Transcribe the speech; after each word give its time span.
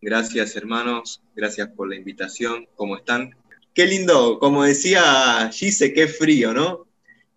Gracias 0.00 0.54
hermanos, 0.54 1.20
gracias 1.34 1.70
por 1.70 1.88
la 1.88 1.96
invitación. 1.96 2.68
¿Cómo 2.76 2.96
están? 2.96 3.34
Qué 3.74 3.84
lindo, 3.84 4.38
como 4.38 4.62
decía 4.62 5.50
Gise, 5.52 5.92
qué 5.92 6.06
frío, 6.06 6.54
¿no? 6.54 6.86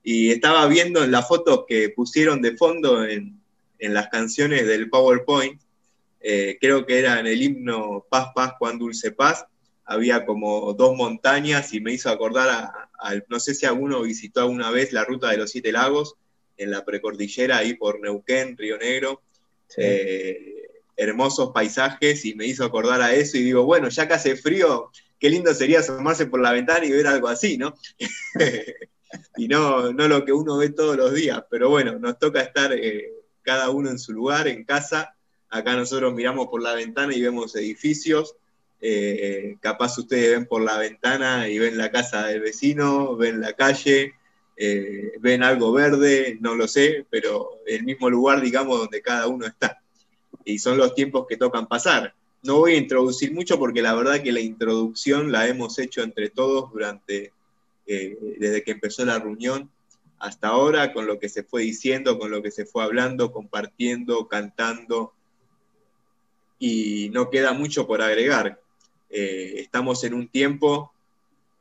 Y 0.04 0.30
estaba 0.30 0.68
viendo 0.68 1.04
en 1.04 1.12
las 1.12 1.28
fotos 1.28 1.66
que 1.68 1.90
pusieron 1.90 2.40
de 2.42 2.56
fondo 2.56 3.04
en, 3.04 3.40
las 3.80 4.10
canciones 4.10 4.68
del 4.68 4.92
PowerPoint, 4.92 5.60
eh, 6.20 6.60
creo 6.62 6.86
que 6.86 7.00
era 7.00 7.20
en 7.20 7.26
el 7.26 7.42
himno 7.42 8.06
Paz, 8.08 8.28
Paz, 8.36 8.54
Juan 8.60 8.78
Dulce 8.78 9.12
Paz, 9.12 9.46
había 9.84 10.24
como 10.24 10.72
dos 10.74 10.96
montañas 10.96 11.74
y 11.74 11.82
me 11.82 11.94
hizo 11.94 12.12
acordar 12.12 12.48
a, 13.00 13.14
no 13.28 13.40
sé 13.40 13.56
si 13.56 13.66
alguno 13.66 14.04
visitó 14.04 14.42
alguna 14.42 14.70
vez 14.70 14.94
la 14.94 15.04
ruta 15.04 15.32
de 15.32 15.38
los 15.38 15.50
Siete 15.50 15.72
Lagos, 15.72 16.14
en 16.58 16.70
la 16.70 16.86
precordillera, 16.86 17.58
ahí 17.58 17.74
por 17.74 18.00
Neuquén, 18.00 18.56
Río 18.56 18.78
Negro. 18.78 19.24
Eh, 19.78 20.61
hermosos 21.02 21.52
paisajes 21.52 22.26
y 22.26 22.36
me 22.36 22.46
hizo 22.46 22.64
acordar 22.64 23.02
a 23.02 23.14
eso 23.16 23.38
y 23.38 23.44
digo, 23.44 23.64
bueno, 23.64 23.90
ya 23.90 24.08
que 24.08 24.14
hace 24.14 24.36
frío, 24.36 24.92
qué 25.20 25.30
lindo 25.30 25.52
sería 25.54 25.80
asomarse 25.80 26.28
por 26.28 26.42
la 26.42 26.52
ventana 26.52 26.86
y 26.86 26.92
ver 26.92 27.08
algo 27.08 27.28
así, 27.28 27.58
¿no? 27.58 27.74
y 29.38 29.48
no, 29.48 29.92
no 29.94 30.08
lo 30.08 30.24
que 30.24 30.32
uno 30.32 30.58
ve 30.58 30.70
todos 30.70 30.96
los 30.96 31.14
días, 31.14 31.44
pero 31.50 31.70
bueno, 31.70 31.98
nos 31.98 32.20
toca 32.20 32.42
estar 32.42 32.72
eh, 32.74 33.12
cada 33.42 33.72
uno 33.72 33.90
en 33.90 33.98
su 33.98 34.14
lugar, 34.14 34.48
en 34.48 34.64
casa. 34.64 35.16
Acá 35.50 35.76
nosotros 35.76 36.14
miramos 36.14 36.48
por 36.48 36.62
la 36.62 36.76
ventana 36.76 37.16
y 37.16 37.22
vemos 37.22 37.56
edificios. 37.56 38.36
Eh, 38.80 39.58
capaz 39.60 39.98
ustedes 39.98 40.32
ven 40.32 40.46
por 40.46 40.62
la 40.62 40.78
ventana 40.78 41.50
y 41.50 41.58
ven 41.58 41.80
la 41.80 41.92
casa 41.92 42.28
del 42.28 42.42
vecino, 42.42 43.16
ven 43.16 43.42
la 43.42 43.54
calle, 43.54 44.14
eh, 44.56 45.14
ven 45.20 45.42
algo 45.42 45.72
verde, 45.72 46.38
no 46.42 46.54
lo 46.54 46.68
sé, 46.68 47.08
pero 47.10 47.60
el 47.66 47.84
mismo 47.84 48.08
lugar, 48.08 48.42
digamos, 48.42 48.78
donde 48.78 49.02
cada 49.02 49.28
uno 49.28 49.48
está 49.48 49.82
y 50.46 50.60
son 50.60 50.78
los 50.78 50.96
tiempos 50.96 51.26
que 51.28 51.38
tocan 51.38 51.68
pasar. 51.68 52.14
No 52.44 52.58
voy 52.58 52.74
a 52.74 52.78
introducir 52.78 53.34
mucho 53.34 53.60
porque 53.60 53.82
la 53.82 53.94
verdad 53.94 54.22
que 54.22 54.32
la 54.32 54.40
introducción 54.40 55.32
la 55.32 55.48
hemos 55.48 55.78
hecho 55.78 56.02
entre 56.02 56.30
todos 56.30 56.72
durante, 56.72 57.32
eh, 57.86 58.18
desde 58.40 58.64
que 58.64 58.72
empezó 58.72 59.06
la 59.06 59.20
reunión 59.20 59.70
hasta 60.18 60.50
ahora, 60.50 60.94
con 60.94 61.08
lo 61.08 61.20
que 61.20 61.30
se 61.30 61.44
fue 61.44 61.64
diciendo, 61.64 62.20
con 62.20 62.30
lo 62.30 62.42
que 62.42 62.52
se 62.52 62.66
fue 62.66 62.84
hablando, 62.84 63.32
compartiendo, 63.32 64.28
cantando, 64.28 65.14
y 66.60 67.10
no 67.12 67.32
queda 67.32 67.54
mucho 67.54 67.88
por 67.88 68.04
agregar. 68.04 68.62
Eh, 69.10 69.56
estamos 69.58 70.04
en 70.04 70.14
un 70.14 70.28
tiempo, 70.28 70.94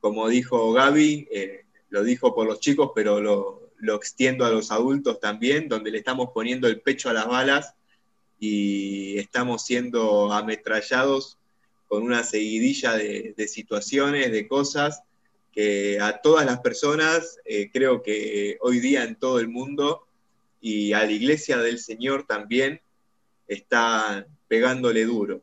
como 0.00 0.28
dijo 0.28 0.72
Gaby, 0.72 1.28
eh, 1.30 1.64
lo 1.88 2.04
dijo 2.04 2.34
por 2.34 2.46
los 2.46 2.60
chicos, 2.60 2.92
pero 2.94 3.20
lo, 3.20 3.70
lo 3.78 3.96
extiendo 3.96 4.44
a 4.44 4.50
los 4.50 4.70
adultos 4.70 5.20
también, 5.20 5.68
donde 5.68 5.90
le 5.90 5.98
estamos 5.98 6.30
poniendo 6.34 6.68
el 6.68 6.80
pecho 6.80 7.08
a 7.08 7.14
las 7.14 7.26
balas 7.26 7.74
y 8.40 9.18
estamos 9.18 9.64
siendo 9.64 10.32
ametrallados 10.32 11.38
con 11.86 12.02
una 12.02 12.24
seguidilla 12.24 12.94
de, 12.94 13.34
situaciones, 13.46 14.32
de 14.32 14.48
cosas 14.48 15.02
que 15.52 15.98
a 16.00 16.20
todas 16.20 16.46
las 16.46 16.60
personas, 16.60 17.38
eh, 17.44 17.70
creo 17.72 18.02
que 18.02 18.56
hoy 18.62 18.80
día 18.80 19.04
en 19.04 19.16
todo 19.16 19.40
el 19.40 19.48
mundo 19.48 20.06
y 20.60 20.92
a 20.94 21.04
la 21.04 21.12
iglesia 21.12 21.58
del 21.58 21.78
Señor 21.78 22.26
también, 22.26 22.80
está 23.46 24.26
pegándole 24.48 25.04
duro. 25.04 25.42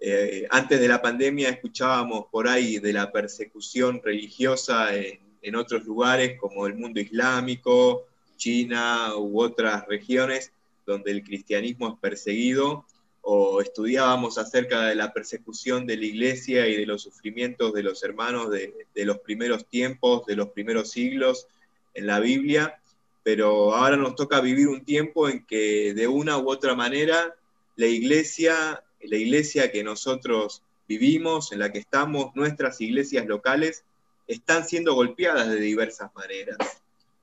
Eh, 0.00 0.46
antes 0.50 0.80
de 0.80 0.88
la 0.88 1.00
pandemia 1.00 1.48
escuchábamos 1.48 2.26
por 2.30 2.48
ahí 2.48 2.78
de 2.78 2.92
la 2.92 3.10
persecución 3.12 4.02
religiosa 4.04 4.94
en, 4.94 5.20
en 5.40 5.56
otros 5.56 5.84
lugares 5.84 6.38
como 6.38 6.66
el 6.66 6.74
mundo 6.74 7.00
islámico, 7.00 8.06
China 8.36 9.16
u 9.16 9.40
otras 9.40 9.86
regiones, 9.86 10.52
donde 10.86 11.10
el 11.10 11.22
cristianismo 11.22 11.88
es 11.88 12.00
perseguido, 12.00 12.86
o 13.28 13.60
estudiábamos 13.60 14.38
acerca 14.38 14.82
de 14.82 14.94
la 14.94 15.12
persecución 15.12 15.84
de 15.84 15.96
la 15.96 16.06
iglesia 16.06 16.68
y 16.68 16.76
de 16.76 16.86
los 16.86 17.02
sufrimientos 17.02 17.74
de 17.74 17.82
los 17.82 18.04
hermanos 18.04 18.50
de, 18.52 18.86
los 19.04 19.18
primeros 19.18 19.66
tiempos, 19.66 20.24
de 20.26 20.36
los 20.36 20.50
primeros 20.50 20.92
siglos 20.92 21.48
en 21.94 22.06
la 22.06 22.20
Biblia, 22.20 22.80
pero 23.24 23.74
ahora 23.74 23.96
nos 23.96 24.14
toca 24.14 24.40
vivir 24.40 24.68
un 24.68 24.84
tiempo 24.84 25.28
en 25.28 25.44
que 25.44 25.92
de 25.92 26.06
una 26.06 26.38
u 26.38 26.48
otra 26.48 26.76
manera 26.76 27.34
la 27.74 27.86
iglesia, 27.86 28.84
la 29.00 29.16
iglesia 29.16 29.72
que 29.72 29.82
nosotros 29.82 30.62
vivimos, 30.86 31.50
en 31.50 31.58
la 31.58 31.72
que 31.72 31.80
estamos, 31.80 32.30
nuestras 32.36 32.80
iglesias 32.80 33.26
locales, 33.26 33.82
están 34.28 34.68
siendo 34.68 34.94
golpeadas 34.94 35.48
de 35.48 35.58
diversas 35.58 36.14
maneras, 36.14 36.58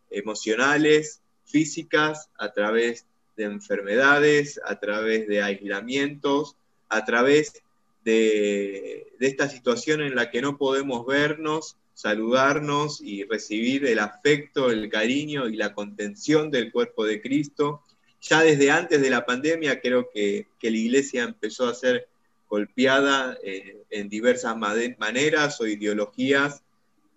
emocionales, 0.10 1.22
físicas, 1.46 2.30
a 2.38 2.52
través 2.52 3.06
de 3.36 3.46
enfermedades, 3.46 4.60
a 4.66 4.80
través 4.80 5.28
de 5.28 5.42
aislamientos, 5.42 6.56
a 6.90 7.04
través 7.06 7.64
de, 8.04 9.08
esta 9.20 9.50
situación 9.50 10.02
en 10.02 10.16
la 10.16 10.30
que 10.30 10.42
no 10.42 10.58
podemos 10.58 11.06
vernos, 11.06 11.78
saludarnos 11.94 13.02
y 13.02 13.24
recibir 13.24 13.86
el 13.86 14.00
afecto, 14.00 14.72
el 14.72 14.90
cariño 14.90 15.48
y 15.48 15.56
la 15.56 15.74
contención 15.74 16.52
del 16.52 16.72
cuerpo 16.72 17.06
de 17.06 17.22
Cristo. 17.22 17.82
Ya 18.22 18.42
desde 18.42 18.72
antes 18.72 19.02
de 19.02 19.10
la 19.10 19.26
pandemia 19.26 19.80
creo 19.80 20.10
que, 20.14 20.48
la 20.62 20.70
iglesia 20.70 21.24
empezó 21.24 21.68
a 21.68 21.76
ser 21.76 22.08
golpeada 22.50 23.38
eh, 23.44 23.84
en 23.90 24.10
diversas 24.10 24.56
maneras 24.58 25.60
o 25.60 25.68
ideologías 25.68 26.64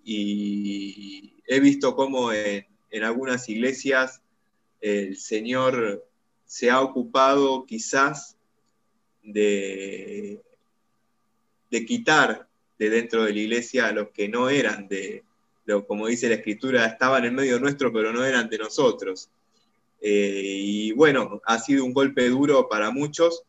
y 0.05 1.35
he 1.47 1.61
visto 1.61 1.95
cómo 1.95 2.33
en, 2.33 2.67
en 2.91 3.03
algunas 3.03 3.49
iglesias 3.49 4.23
el 4.81 5.17
Señor 5.17 6.05
se 6.45 6.71
ha 6.71 6.81
ocupado 6.81 7.67
quizás 7.67 8.37
de, 9.23 10.41
quitar 11.87 12.49
de 12.79 12.91
dentro 12.91 13.25
de 13.25 13.33
la 13.33 13.39
iglesia 13.39 13.89
a 13.89 13.93
los 13.93 14.11
que 14.11 14.29
no 14.29 14.49
eran 14.49 14.89
de, 14.89 15.25
como 15.87 16.07
dice 16.07 16.29
la 16.29 16.37
escritura, 16.37 16.87
estaban 16.87 17.25
en 17.25 17.35
medio 17.35 17.59
nuestro, 17.59 17.93
pero 17.93 18.13
no 18.13 18.25
eran 18.25 18.49
de 18.49 18.59
nosotros. 18.59 19.29
Eh, 20.01 20.59
y 20.63 20.93
bueno, 20.93 21.41
ha 21.45 21.59
sido 21.59 21.85
un 21.85 21.93
golpe 21.93 22.29
duro 22.29 22.69
para 22.69 22.91
muchos, 22.91 23.43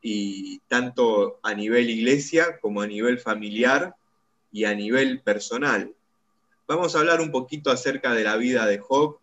y 0.00 0.60
tanto 0.68 1.38
a 1.42 1.54
nivel 1.54 1.90
iglesia 1.90 2.58
como 2.60 2.82
a 2.82 2.86
nivel 2.86 3.18
familiar 3.18 3.94
y 4.52 4.64
a 4.64 4.74
nivel 4.74 5.20
personal. 5.20 5.92
Vamos 6.66 6.94
a 6.94 7.00
hablar 7.00 7.20
un 7.20 7.30
poquito 7.30 7.70
acerca 7.70 8.14
de 8.14 8.24
la 8.24 8.36
vida 8.36 8.66
de 8.66 8.78
Job, 8.78 9.18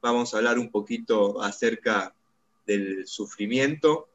vamos 0.00 0.32
a 0.32 0.38
hablar 0.38 0.58
un 0.58 0.70
poquito 0.70 1.42
acerca 1.42 2.14
del 2.66 3.06
sufrimiento. 3.06 4.08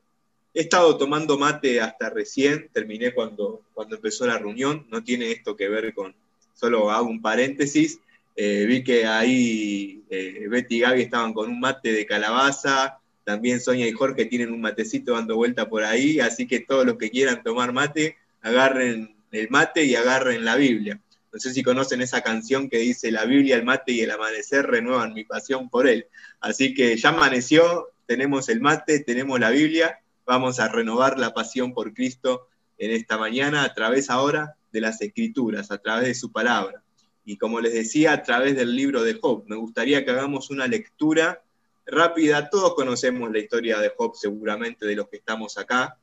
He 0.53 0.61
estado 0.61 0.97
tomando 0.97 1.37
mate 1.37 1.81
hasta 1.81 2.09
recién, 2.09 2.69
terminé 2.71 3.13
cuando, 3.13 3.61
cuando 3.73 3.95
empezó 3.95 4.27
la 4.27 4.37
reunión, 4.37 4.85
no 4.89 5.03
tiene 5.03 5.31
esto 5.31 5.55
que 5.55 5.67
ver 5.67 5.93
con, 5.93 6.15
solo 6.53 6.91
hago 6.91 7.09
un 7.09 7.21
paréntesis, 7.21 7.99
eh, 8.35 8.65
vi 8.67 8.83
que 8.83 9.05
ahí 9.05 10.03
eh, 10.09 10.47
Betty 10.49 10.77
y 10.77 10.79
Gaby 10.79 11.01
estaban 11.01 11.33
con 11.33 11.49
un 11.49 11.59
mate 11.59 11.91
de 11.91 12.05
calabaza, 12.05 12.99
también 13.23 13.61
Sonia 13.61 13.87
y 13.87 13.91
Jorge 13.91 14.25
tienen 14.25 14.51
un 14.51 14.61
matecito 14.61 15.13
dando 15.13 15.35
vuelta 15.35 15.69
por 15.69 15.83
ahí, 15.83 16.19
así 16.19 16.47
que 16.47 16.59
todos 16.59 16.85
los 16.85 16.97
que 16.97 17.09
quieran 17.09 17.43
tomar 17.43 17.73
mate, 17.73 18.17
agarren 18.41 19.15
el 19.31 19.49
mate 19.49 19.85
y 19.85 19.95
agarren 19.95 20.45
la 20.45 20.55
Biblia. 20.55 20.99
No 21.33 21.39
sé 21.39 21.51
si 21.51 21.63
conocen 21.63 21.99
esa 22.03 22.21
canción 22.21 22.69
que 22.69 22.77
dice 22.77 23.11
la 23.11 23.25
Biblia, 23.25 23.55
el 23.55 23.63
mate 23.63 23.91
y 23.91 24.01
el 24.01 24.11
amanecer 24.11 24.67
renuevan 24.67 25.15
mi 25.15 25.23
pasión 25.23 25.67
por 25.67 25.87
él. 25.87 26.05
Así 26.39 26.75
que 26.75 26.95
ya 26.95 27.09
amaneció, 27.09 27.89
tenemos 28.05 28.49
el 28.49 28.61
mate, 28.61 28.99
tenemos 28.99 29.39
la 29.39 29.49
Biblia, 29.49 29.99
vamos 30.27 30.59
a 30.59 30.67
renovar 30.67 31.17
la 31.17 31.33
pasión 31.33 31.73
por 31.73 31.95
Cristo 31.95 32.49
en 32.77 32.91
esta 32.91 33.17
mañana 33.17 33.63
a 33.63 33.73
través 33.73 34.11
ahora 34.11 34.57
de 34.71 34.81
las 34.81 35.01
escrituras, 35.01 35.71
a 35.71 35.79
través 35.79 36.05
de 36.05 36.13
su 36.13 36.31
palabra. 36.31 36.83
Y 37.25 37.37
como 37.37 37.61
les 37.61 37.73
decía, 37.73 38.13
a 38.13 38.21
través 38.21 38.55
del 38.55 38.75
libro 38.75 39.01
de 39.01 39.15
Job. 39.15 39.45
Me 39.47 39.55
gustaría 39.55 40.05
que 40.05 40.11
hagamos 40.11 40.51
una 40.51 40.67
lectura 40.67 41.41
rápida. 41.87 42.51
Todos 42.51 42.75
conocemos 42.75 43.31
la 43.31 43.39
historia 43.39 43.79
de 43.79 43.91
Job, 43.97 44.15
seguramente, 44.15 44.85
de 44.85 44.95
los 44.95 45.07
que 45.09 45.17
estamos 45.17 45.57
acá. 45.57 45.97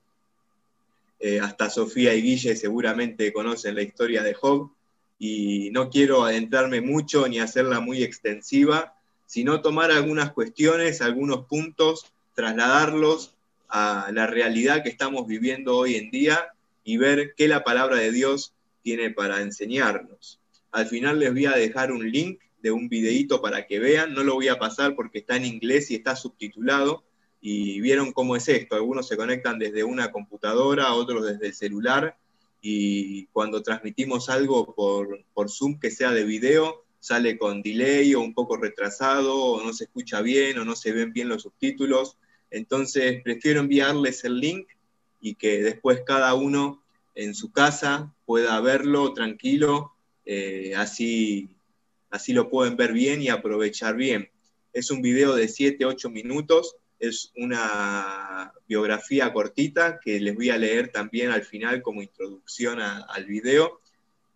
Eh, 1.21 1.39
hasta 1.39 1.71
Sofía 1.71 2.15
y 2.15 2.23
Guille 2.23 2.56
seguramente 2.56 3.33
conocen 3.33 3.76
la 3.76 3.83
historia 3.83 4.25
de 4.25 4.35
Job 4.35 4.73
y 5.22 5.69
no 5.70 5.90
quiero 5.90 6.25
adentrarme 6.25 6.81
mucho 6.81 7.28
ni 7.28 7.40
hacerla 7.40 7.78
muy 7.78 8.02
extensiva, 8.02 8.94
sino 9.26 9.61
tomar 9.61 9.93
algunas 9.93 10.32
cuestiones, 10.32 11.02
algunos 11.02 11.44
puntos, 11.44 12.11
trasladarlos 12.34 13.37
a 13.69 14.11
la 14.12 14.26
realidad 14.26 14.82
que 14.82 14.88
estamos 14.88 15.26
viviendo 15.28 15.76
hoy 15.76 15.96
en 15.96 16.11
día 16.11 16.49
y 16.84 16.96
ver 16.96 17.34
qué 17.37 17.49
la 17.49 17.62
palabra 17.62 17.96
de 17.96 18.11
Dios 18.11 18.55
tiene 18.82 19.11
para 19.11 19.43
enseñarnos. 19.43 20.40
Al 20.72 20.87
final 20.87 21.19
les 21.19 21.32
voy 21.32 21.44
a 21.44 21.52
dejar 21.52 21.93
un 21.93 22.11
link 22.11 22.40
de 22.62 22.70
un 22.70 22.88
videíto 22.88 23.43
para 23.43 23.66
que 23.66 23.78
vean, 23.78 24.14
no 24.14 24.25
lo 24.25 24.34
voy 24.34 24.49
a 24.49 24.58
pasar 24.58 24.94
porque 24.94 25.19
está 25.19 25.37
en 25.37 25.44
inglés 25.44 25.90
y 25.90 25.96
está 25.96 26.16
subtitulado, 26.16 27.05
y 27.43 27.81
vieron 27.82 28.12
cómo 28.12 28.37
es 28.37 28.49
esto, 28.49 28.75
algunos 28.75 29.06
se 29.06 29.19
conectan 29.19 29.58
desde 29.58 29.84
una 29.84 30.12
computadora, 30.12 30.94
otros 30.94 31.26
desde 31.26 31.49
el 31.49 31.55
celular, 31.55 32.16
y 32.61 33.27
cuando 33.27 33.62
transmitimos 33.62 34.29
algo 34.29 34.75
por, 34.75 35.25
por 35.33 35.51
Zoom 35.51 35.79
que 35.79 35.91
sea 35.91 36.12
de 36.12 36.25
video, 36.25 36.85
sale 37.01 37.39
con 37.39 37.62
delay 37.62 38.15
o 38.15 38.21
un 38.21 38.35
poco 38.35 38.57
retrasado, 38.57 39.35
o 39.35 39.65
no 39.65 39.73
se 39.73 39.85
escucha 39.85 40.21
bien, 40.21 40.59
o 40.59 40.65
no 40.65 40.77
se 40.77 40.93
ven 40.93 41.12
bien 41.12 41.29
los 41.29 41.43
subtítulos. 41.43 42.19
Entonces, 42.51 43.23
prefiero 43.23 43.61
enviarles 43.61 44.25
el 44.25 44.39
link 44.39 44.69
y 45.21 45.35
que 45.35 45.62
después 45.62 46.03
cada 46.07 46.35
uno 46.35 46.83
en 47.15 47.35
su 47.35 47.51
casa 47.51 48.15
pueda 48.27 48.61
verlo 48.61 49.12
tranquilo, 49.15 49.93
eh, 50.25 50.75
así, 50.77 51.49
así 52.11 52.33
lo 52.33 52.51
pueden 52.51 52.77
ver 52.77 52.93
bien 52.93 53.23
y 53.23 53.29
aprovechar 53.29 53.97
bien. 53.97 54.31
Es 54.73 54.91
un 54.91 55.03
video 55.03 55.35
de 55.35 55.47
7-8 55.47 56.11
minutos, 56.11 56.77
es 57.00 57.32
una 57.35 58.52
biografía 58.69 59.32
cortita 59.32 59.99
que 59.99 60.20
les 60.20 60.35
voy 60.35 60.50
a 60.50 60.58
leer 60.58 60.93
también 60.93 61.31
al 61.31 61.43
final 61.43 61.81
como 61.82 62.02
introducción 62.02 62.79
al 62.81 63.25
video, 63.25 63.81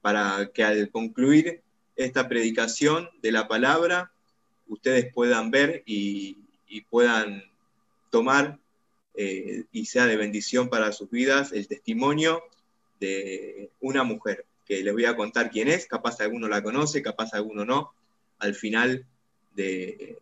para 0.00 0.50
que 0.52 0.64
al 0.64 0.90
concluir 0.90 1.62
esta 1.94 2.26
predicación 2.26 3.08
de 3.22 3.32
la 3.32 3.46
palabra, 3.46 4.12
ustedes 4.66 5.12
puedan 5.12 5.50
ver 5.50 5.82
y, 5.87 6.38
puedan 6.90 7.44
tomar 8.11 8.58
eh, 9.14 9.64
y 9.70 9.87
sea 9.87 10.06
de 10.06 10.16
bendición 10.16 10.69
para 10.69 10.90
sus 10.90 11.08
vidas 11.08 11.52
el 11.52 11.69
testimonio 11.69 12.43
de 12.99 13.70
una 13.81 14.02
mujer, 14.02 14.44
que 14.64 14.82
les 14.82 14.93
voy 14.93 15.05
a 15.05 15.14
contar 15.14 15.50
quién 15.50 15.69
es, 15.69 15.87
capaz 15.87 16.20
alguno 16.20 16.49
la 16.49 16.64
conoce, 16.64 17.00
capaz 17.00 17.32
alguno 17.32 17.64
no, 17.64 17.93
al 18.40 18.56
final 18.56 19.06
de, 19.55 20.19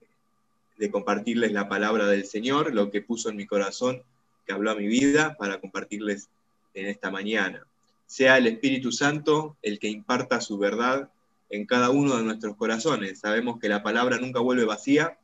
de 0.83 0.91
compartirles 0.91 1.53
la 1.53 1.69
palabra 1.69 2.09
del 2.09 2.27
Señor, 2.27 2.75
lo 2.75 2.91
que 2.91 3.03
puso 3.03 3.31
en 3.31 3.37
mi 3.37 3.47
corazón, 3.47 4.03
que 4.45 4.53
habló 4.53 4.73
a 4.73 4.75
mi 4.75 4.89
vida, 4.89 5.37
para 5.39 5.61
compartirles 5.61 6.29
en 6.75 6.87
esta 6.87 7.09
mañana. 7.09 7.65
Sea 8.07 8.37
el 8.37 8.49
Espíritu 8.49 8.91
Santo 8.91 9.57
el 9.63 9.79
que 9.79 9.87
imparta 9.87 10.41
su 10.41 10.59
verdad 10.59 11.09
en 11.51 11.67
cada 11.67 11.91
uno 11.91 12.17
de 12.17 12.25
nuestros 12.25 12.57
corazones. 12.57 13.21
Sabemos 13.21 13.61
que 13.61 13.69
la 13.69 13.85
palabra 13.85 14.19
nunca 14.19 14.41
vuelve 14.41 14.65
vacía, 14.65 15.21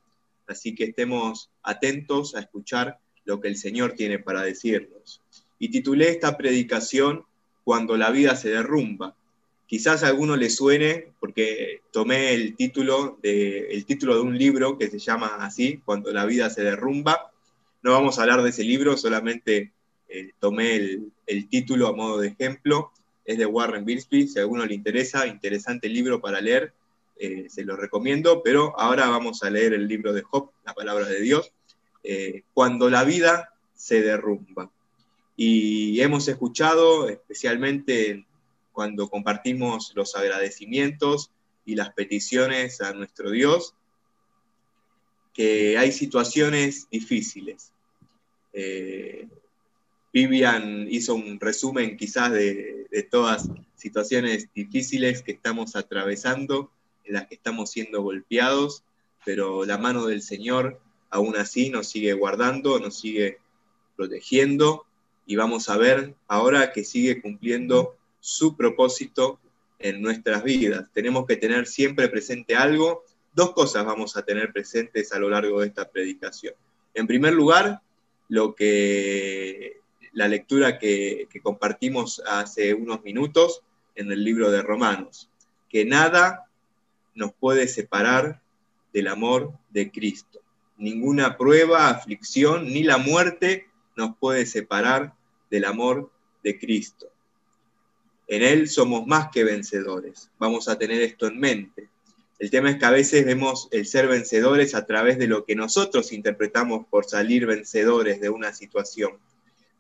así 0.47 0.77
que 0.77 0.85
estemos 0.85 1.51
atentos 1.65 2.37
a 2.37 2.39
escuchar 2.39 3.01
lo 3.25 3.41
que 3.41 3.49
el 3.49 3.57
Señor 3.57 3.95
tiene 3.95 4.21
para 4.21 4.43
decirnos. 4.43 5.23
Y 5.59 5.71
titulé 5.71 6.11
esta 6.11 6.37
predicación 6.37 7.25
Cuando 7.65 7.97
la 7.97 8.11
vida 8.13 8.37
se 8.37 8.51
derrumba. 8.51 9.17
Quizás 9.69 10.03
a 10.03 10.09
alguno 10.09 10.35
le 10.35 10.51
suene, 10.51 11.13
porque 11.21 11.83
tomé 11.93 12.35
el 12.35 12.57
título, 12.57 13.19
de, 13.23 13.69
el 13.69 13.85
título 13.85 14.17
de 14.17 14.23
un 14.23 14.37
libro 14.37 14.77
que 14.77 14.89
se 14.89 14.99
llama 14.99 15.37
así, 15.39 15.81
Cuando 15.85 16.13
la 16.13 16.27
vida 16.27 16.51
se 16.51 16.65
derrumba. 16.65 17.31
No 17.83 17.93
vamos 17.93 18.19
a 18.19 18.23
hablar 18.23 18.43
de 18.43 18.51
ese 18.51 18.65
libro, 18.65 18.97
solamente 18.97 19.73
eh, 20.09 20.33
tomé 20.41 20.75
el, 20.75 21.13
el 21.29 21.49
título 21.49 21.87
a 21.87 21.93
modo 21.93 22.19
de 22.19 22.29
ejemplo 22.29 22.91
es 23.29 23.37
de 23.37 23.45
Warren 23.45 23.85
Biersby, 23.85 24.27
si 24.27 24.39
a 24.39 24.43
alguno 24.43 24.65
le 24.65 24.73
interesa, 24.73 25.27
interesante 25.27 25.87
libro 25.87 26.19
para 26.19 26.41
leer, 26.41 26.73
eh, 27.19 27.45
se 27.51 27.63
lo 27.63 27.77
recomiendo, 27.77 28.43
pero 28.43 28.73
ahora 28.81 29.07
vamos 29.11 29.43
a 29.43 29.51
leer 29.51 29.75
el 29.75 29.87
libro 29.87 30.15
de 30.15 30.23
Job, 30.23 30.51
la 30.65 30.73
palabra 30.73 31.07
de 31.07 31.21
Dios, 31.21 31.53
eh, 32.03 32.45
cuando 32.55 32.89
la 32.89 33.05
vida 33.05 33.53
se 33.75 34.01
derrumba. 34.01 34.71
Y 35.37 36.01
hemos 36.01 36.27
escuchado, 36.27 37.11
especialmente 37.11 38.25
cuando 38.79 39.09
compartimos 39.09 39.91
los 39.97 40.15
agradecimientos 40.15 41.33
y 41.67 41.75
las 41.75 41.91
peticiones 41.95 42.81
a 42.81 42.93
nuestro 42.93 43.33
Dios, 43.33 43.75
que 45.35 45.77
hay 45.77 45.91
situaciones 45.91 46.89
difíciles. 46.89 47.73
Eh, 48.53 49.27
Vivian 50.13 50.87
hizo 50.89 51.17
un 51.17 51.41
resumen 51.41 51.97
quizás 51.97 52.31
de, 52.31 52.87
todas 53.11 53.49
situaciones 53.75 54.49
difíciles 54.55 55.23
que 55.23 55.33
estamos 55.33 55.75
atravesando, 55.75 56.71
en 57.03 57.15
las 57.15 57.27
que 57.27 57.35
estamos 57.35 57.73
siendo 57.73 58.03
golpeados, 58.03 58.85
pero 59.25 59.65
la 59.65 59.77
mano 59.77 60.07
del 60.07 60.23
Señor 60.23 60.81
aún 61.11 61.35
así 61.35 61.71
nos 61.71 61.89
sigue 61.89 62.13
guardando, 62.13 62.79
nos 62.79 62.97
sigue 62.97 63.39
protegiendo 63.97 64.87
y 65.27 65.35
vamos 65.35 65.69
a 65.69 65.77
ver 65.77 66.15
ahora 66.29 66.71
que 66.71 66.85
sigue 66.85 67.21
cumpliendo 67.21 67.98
su 68.29 68.55
propósito 68.55 69.41
en 69.79 70.03
nuestras 70.03 70.45
vidas. 70.45 70.87
Tenemos 70.93 71.27
que 71.27 71.37
tener 71.37 71.67
siempre 71.67 72.09
presente 72.09 72.55
algo. 72.55 73.05
Dos 73.33 73.53
cosas 73.53 73.87
vamos 73.87 74.17
a 74.17 74.23
tener 74.23 74.53
presentes 74.53 75.13
a 75.13 75.19
lo 75.19 75.31
largo 75.31 75.61
de 75.61 75.69
esta 75.69 75.89
predicación. 75.89 76.55
En 76.93 77.07
primer 77.07 77.33
lugar, 77.33 77.81
lo 78.29 78.55
que 78.55 79.81
la 80.13 80.29
lectura 80.29 80.79
que, 80.79 81.27
compartimos 81.43 82.23
hace 82.27 82.75
unos 82.75 83.03
minutos 83.03 83.63
en 83.95 84.13
el 84.13 84.23
libro 84.23 84.51
de 84.51 84.63
Romanos, 84.63 85.31
que 85.71 85.87
nada 85.87 86.51
nos 87.15 87.33
puede 87.33 87.67
separar 87.67 88.43
del 88.93 89.09
amor 89.09 89.53
de 89.71 89.91
Cristo. 89.91 90.41
Ninguna 90.77 91.39
prueba, 91.39 91.89
aflicción, 91.89 92.67
ni 92.67 92.83
la 92.83 92.99
muerte 92.99 93.69
nos 93.97 94.17
puede 94.19 94.45
separar 94.45 95.15
del 95.51 95.65
amor 95.65 96.11
de 96.45 96.59
Cristo. 96.59 97.11
En 98.29 98.43
Él 98.43 98.69
somos 98.69 99.07
más 99.07 99.31
que 99.33 99.43
vencedores. 99.43 100.31
Vamos 100.39 100.69
a 100.69 100.79
tener 100.79 101.03
esto 101.03 101.27
en 101.27 101.41
mente. 101.41 101.89
El 102.39 102.51
tema 102.51 102.71
es 102.71 102.77
que 102.77 102.85
a 102.85 102.91
veces 102.91 103.27
vemos 103.27 103.69
el 103.73 103.87
ser 103.87 104.07
vencedores 104.07 104.75
a 104.75 104.87
través 104.87 105.19
de 105.19 105.27
lo 105.27 105.45
que 105.45 105.57
nosotros 105.57 106.13
interpretamos 106.13 106.87
por 106.89 107.07
salir 107.07 107.47
vencedores 107.47 108.21
de 108.21 108.29
una 108.31 108.53
situación 108.53 109.19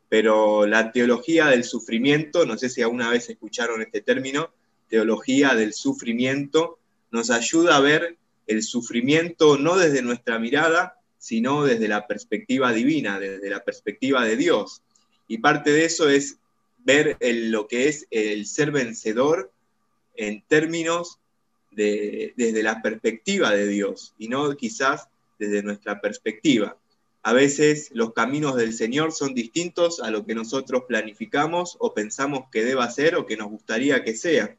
pero 0.08 0.66
la 0.66 0.90
teología 0.92 1.46
del 1.46 1.64
sufrimiento, 1.64 2.46
no 2.46 2.56
sé 2.56 2.68
si 2.68 2.82
alguna 2.82 3.10
vez 3.10 3.28
escucharon 3.28 3.82
este 3.82 4.00
término, 4.00 4.50
teología 4.88 5.54
del 5.54 5.74
sufrimiento, 5.74 6.78
nos 7.10 7.30
ayuda 7.30 7.76
a 7.76 7.80
ver 7.80 8.16
el 8.46 8.62
sufrimiento 8.62 9.58
no 9.58 9.76
desde 9.76 10.00
nuestra 10.02 10.38
mirada, 10.38 10.94
sino 11.18 11.64
desde 11.64 11.88
la 11.88 12.06
perspectiva 12.06 12.72
divina, 12.72 13.18
desde 13.20 13.50
la 13.50 13.62
perspectiva 13.62 14.24
de 14.24 14.36
Dios. 14.36 14.82
Y 15.26 15.38
parte 15.38 15.72
de 15.72 15.84
eso 15.84 16.08
es 16.08 16.38
ver 16.78 17.16
lo 17.20 17.68
que 17.68 17.88
es 17.88 18.06
el 18.10 18.46
ser 18.46 18.70
vencedor 18.70 19.52
en 20.14 20.42
términos 20.42 21.18
de, 21.70 22.34
desde 22.36 22.62
la 22.62 22.82
perspectiva 22.82 23.50
de 23.50 23.66
Dios 23.68 24.14
y 24.18 24.28
no 24.28 24.56
quizás 24.56 25.08
desde 25.38 25.62
nuestra 25.62 26.00
perspectiva. 26.00 26.76
A 27.22 27.32
veces 27.32 27.90
los 27.92 28.12
caminos 28.12 28.56
del 28.56 28.72
Señor 28.72 29.12
son 29.12 29.34
distintos 29.34 30.00
a 30.00 30.10
lo 30.10 30.24
que 30.24 30.34
nosotros 30.34 30.84
planificamos 30.88 31.76
o 31.78 31.92
pensamos 31.92 32.44
que 32.50 32.64
deba 32.64 32.90
ser 32.90 33.16
o 33.16 33.26
que 33.26 33.36
nos 33.36 33.48
gustaría 33.48 34.02
que 34.02 34.16
sea. 34.16 34.56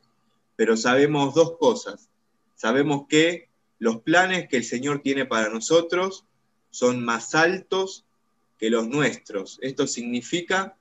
Pero 0.55 0.77
sabemos 0.77 1.33
dos 1.33 1.57
cosas. 1.57 2.09
Sabemos 2.55 3.07
que 3.07 3.47
los 3.79 4.01
planes 4.01 4.47
que 4.49 4.57
el 4.57 4.65
Señor 4.65 5.01
tiene 5.01 5.25
para 5.25 5.49
nosotros 5.49 6.25
son 6.69 7.03
más 7.03 7.33
altos 7.33 8.05
que 8.57 8.69
los 8.69 8.87
nuestros. 8.87 9.57
Esto 9.61 9.87
significa 9.87 10.77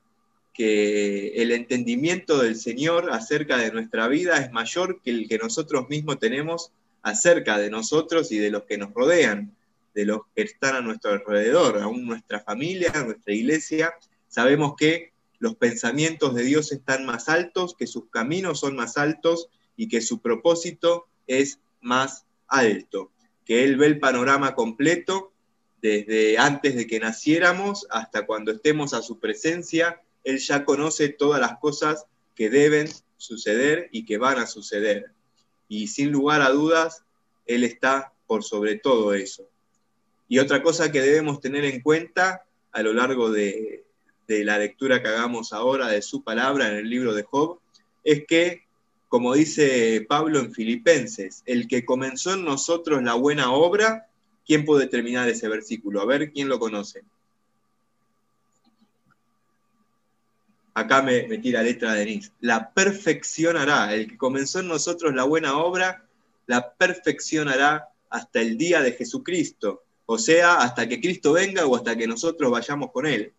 que 0.58 1.28
el 1.40 1.52
entendimiento 1.52 2.38
del 2.38 2.56
Señor 2.56 3.12
acerca 3.12 3.58
de 3.58 3.70
nuestra 3.70 4.08
vida 4.08 4.38
es 4.38 4.50
mayor 4.50 5.00
que 5.00 5.10
el 5.10 5.28
que 5.28 5.38
nosotros 5.38 5.88
mismos 5.88 6.18
tenemos 6.18 6.72
acerca 7.00 7.58
de 7.58 7.70
nosotros 7.70 8.32
y 8.32 8.38
de 8.38 8.50
los 8.50 8.64
que 8.64 8.76
nos 8.76 8.92
rodean 8.92 9.54
de 9.94 10.04
los 10.04 10.22
que 10.34 10.42
están 10.42 10.74
a 10.74 10.80
nuestro 10.80 11.12
alrededor, 11.12 11.78
aún 11.78 12.06
nuestra 12.06 12.40
familia, 12.40 12.90
nuestra 13.04 13.32
iglesia, 13.32 13.94
sabemos 14.26 14.74
que 14.76 15.12
los 15.38 15.54
pensamientos 15.54 16.34
de 16.34 16.42
Dios 16.42 16.72
están 16.72 17.06
más 17.06 17.28
altos, 17.28 17.76
que 17.78 17.86
sus 17.86 18.10
caminos 18.10 18.58
son 18.58 18.74
más 18.74 18.98
altos 18.98 19.48
y 19.76 19.86
que 19.86 20.00
su 20.00 20.20
propósito 20.20 21.06
es 21.28 21.60
más 21.80 22.24
alto, 22.48 23.12
que 23.44 23.62
Él 23.62 23.76
ve 23.76 23.86
el 23.86 24.00
panorama 24.00 24.56
completo 24.56 25.32
desde 25.80 26.36
antes 26.36 26.74
de 26.74 26.88
que 26.88 26.98
naciéramos 26.98 27.86
hasta 27.90 28.26
cuando 28.26 28.50
estemos 28.50 28.92
a 28.92 29.02
su 29.02 29.20
presencia, 29.20 30.02
Él 30.28 30.40
ya 30.40 30.66
conoce 30.66 31.08
todas 31.08 31.40
las 31.40 31.58
cosas 31.58 32.04
que 32.34 32.50
deben 32.50 32.86
suceder 33.16 33.88
y 33.92 34.04
que 34.04 34.18
van 34.18 34.38
a 34.38 34.46
suceder. 34.46 35.06
Y 35.68 35.86
sin 35.86 36.12
lugar 36.12 36.42
a 36.42 36.50
dudas, 36.50 37.02
Él 37.46 37.64
está 37.64 38.12
por 38.26 38.44
sobre 38.44 38.76
todo 38.76 39.14
eso. 39.14 39.48
Y 40.28 40.38
otra 40.38 40.62
cosa 40.62 40.92
que 40.92 41.00
debemos 41.00 41.40
tener 41.40 41.64
en 41.64 41.80
cuenta 41.80 42.44
a 42.72 42.82
lo 42.82 42.92
largo 42.92 43.30
de, 43.30 43.86
la 44.26 44.58
lectura 44.58 45.02
que 45.02 45.08
hagamos 45.08 45.54
ahora 45.54 45.88
de 45.88 46.02
su 46.02 46.22
palabra 46.22 46.68
en 46.68 46.76
el 46.76 46.90
libro 46.90 47.14
de 47.14 47.22
Job, 47.22 47.60
es 48.04 48.26
que, 48.26 48.64
como 49.08 49.32
dice 49.32 50.04
Pablo 50.06 50.40
en 50.40 50.52
Filipenses, 50.52 51.42
el 51.46 51.66
que 51.66 51.86
comenzó 51.86 52.34
en 52.34 52.44
nosotros 52.44 53.02
la 53.02 53.14
buena 53.14 53.50
obra, 53.50 54.10
¿quién 54.46 54.66
puede 54.66 54.88
terminar 54.88 55.26
ese 55.26 55.48
versículo? 55.48 56.02
A 56.02 56.04
ver, 56.04 56.32
¿quién 56.32 56.50
lo 56.50 56.58
conoce? 56.58 57.02
Acá 60.78 61.02
me, 61.02 61.26
me 61.26 61.38
tira 61.38 61.62
letra 61.62 61.94
Denise. 61.94 62.32
La 62.40 62.72
perfeccionará. 62.72 63.94
El 63.94 64.08
que 64.08 64.16
comenzó 64.16 64.60
en 64.60 64.68
nosotros 64.68 65.14
la 65.14 65.24
buena 65.24 65.58
obra, 65.58 66.04
la 66.46 66.72
perfeccionará 66.74 67.88
hasta 68.10 68.40
el 68.40 68.56
día 68.56 68.80
de 68.80 68.92
Jesucristo 68.92 69.84
o 70.10 70.16
sea, 70.16 70.54
hasta 70.54 70.88
que 70.88 71.02
Cristo 71.02 71.34
venga 71.34 71.66
o 71.66 71.76
hasta 71.76 71.94
que 71.94 72.06
nosotros 72.06 72.50
vayamos 72.50 72.92
con 72.92 73.04
Él. 73.04 73.34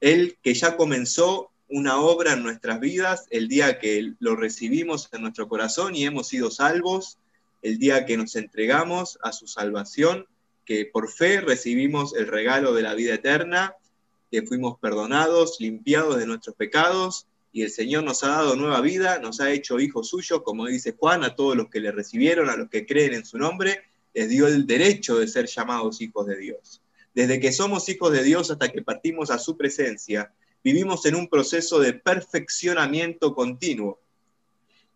Él 0.00 0.38
que 0.40 0.54
ya 0.54 0.78
comenzó 0.78 1.50
una 1.68 1.98
obra 1.98 2.32
en 2.32 2.42
nuestras 2.42 2.80
vidas 2.80 3.26
el 3.28 3.48
día 3.48 3.78
que 3.78 4.14
lo 4.18 4.34
recibimos 4.34 5.10
en 5.12 5.20
nuestro 5.20 5.46
corazón 5.46 5.94
y 5.94 6.06
hemos 6.06 6.28
sido 6.28 6.50
salvos, 6.50 7.18
el 7.60 7.78
día 7.78 8.06
que 8.06 8.16
nos 8.16 8.34
entregamos 8.34 9.18
a 9.22 9.32
su 9.32 9.46
salvación, 9.46 10.26
que 10.64 10.86
por 10.86 11.10
fe 11.10 11.42
recibimos 11.42 12.16
el 12.16 12.28
regalo 12.28 12.72
de 12.72 12.80
la 12.80 12.94
vida 12.94 13.12
eterna, 13.12 13.74
que 14.34 14.48
fuimos 14.48 14.80
perdonados, 14.80 15.58
limpiados 15.60 16.18
de 16.18 16.26
nuestros 16.26 16.56
pecados, 16.56 17.28
y 17.52 17.62
el 17.62 17.70
Señor 17.70 18.02
nos 18.02 18.24
ha 18.24 18.30
dado 18.30 18.56
nueva 18.56 18.80
vida, 18.80 19.20
nos 19.20 19.40
ha 19.40 19.52
hecho 19.52 19.78
hijos 19.78 20.08
suyos, 20.08 20.42
como 20.42 20.66
dice 20.66 20.96
Juan, 20.98 21.22
a 21.22 21.36
todos 21.36 21.56
los 21.56 21.68
que 21.68 21.78
le 21.78 21.92
recibieron, 21.92 22.50
a 22.50 22.56
los 22.56 22.68
que 22.68 22.84
creen 22.84 23.14
en 23.14 23.24
su 23.24 23.38
nombre, 23.38 23.82
les 24.12 24.28
dio 24.28 24.48
el 24.48 24.66
derecho 24.66 25.20
de 25.20 25.28
ser 25.28 25.46
llamados 25.46 26.00
hijos 26.00 26.26
de 26.26 26.36
Dios. 26.36 26.82
Desde 27.14 27.38
que 27.38 27.52
somos 27.52 27.88
hijos 27.88 28.10
de 28.10 28.24
Dios 28.24 28.50
hasta 28.50 28.72
que 28.72 28.82
partimos 28.82 29.30
a 29.30 29.38
su 29.38 29.56
presencia, 29.56 30.32
vivimos 30.64 31.06
en 31.06 31.14
un 31.14 31.28
proceso 31.28 31.78
de 31.78 31.92
perfeccionamiento 31.92 33.36
continuo. 33.36 34.00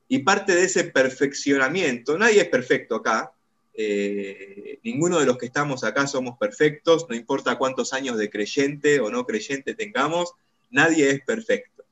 Y 0.09 0.18
parte 0.25 0.52
de 0.57 0.64
ese 0.64 0.83
perfeccionamiento, 0.83 2.18
nadie 2.18 2.40
es 2.40 2.49
perfecto 2.49 2.97
acá, 2.97 3.33
eh, 3.80 4.80
ninguno 4.82 5.20
de 5.20 5.26
los 5.26 5.38
que 5.38 5.47
estamos 5.47 5.85
acá 5.85 6.08
somos 6.08 6.37
perfectos, 6.37 7.06
no 7.08 7.14
importa 7.14 7.58
cuántos 7.58 7.92
años 7.92 8.18
de 8.18 8.28
creyente 8.28 8.99
o 8.99 9.08
no 9.08 9.25
creyente 9.25 9.73
tengamos, 9.73 10.32
nadie 10.68 11.11
es 11.11 11.20
perfecto. 11.20 11.85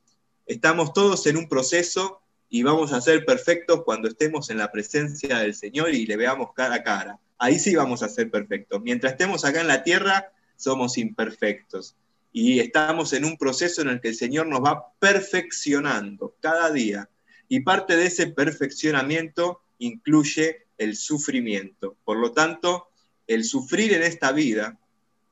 Estamos 0.47 0.93
todos 0.93 1.25
en 1.29 1.37
un 1.37 1.49
proceso 1.49 2.21
y 2.49 2.65
vamos 2.65 2.93
a 2.93 3.01
ser 3.01 3.25
perfectos 3.25 3.85
cuando 3.85 4.09
estemos 4.09 4.51
en 4.51 4.59
la 4.59 4.73
presencia 4.73 5.39
del 5.39 5.55
Señor 5.55 5.95
y 5.95 6.07
le 6.07 6.17
veamos 6.17 6.53
cara 6.55 6.75
a 6.75 6.83
cara. 6.83 7.21
Ahí 7.39 7.61
sí 7.61 7.77
vamos 7.77 8.03
a 8.03 8.09
ser 8.09 8.33
perfectos. 8.33 8.83
Mientras 8.83 9.13
estemos 9.13 9.45
acá 9.45 9.61
en 9.61 9.69
la 9.69 9.85
tierra, 9.85 10.33
somos 10.57 10.99
imperfectos. 10.99 11.95
Y 12.33 12.59
estamos 12.59 13.13
en 13.13 13.25
un 13.25 13.37
proceso 13.37 13.83
en 13.83 13.91
el 13.91 14.01
que 14.01 14.09
el 14.09 14.17
Señor 14.17 14.49
nos 14.49 14.61
va 14.61 14.93
perfeccionando 14.99 16.35
cada 16.41 16.73
día. 16.73 17.09
Y 17.49 17.61
parte 17.61 17.97
de 17.97 18.07
ese 18.07 18.27
perfeccionamiento 18.27 19.61
incluye 19.79 20.66
el 20.79 20.97
sufrimiento. 20.97 21.97
Por 22.05 22.19
lo 22.19 22.33
tanto, 22.33 22.89
el 23.27 23.45
sufrir 23.45 23.93
en 23.93 24.03
esta 24.03 24.33
vida 24.33 24.79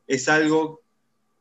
es 0.07 0.29
algo 0.29 0.83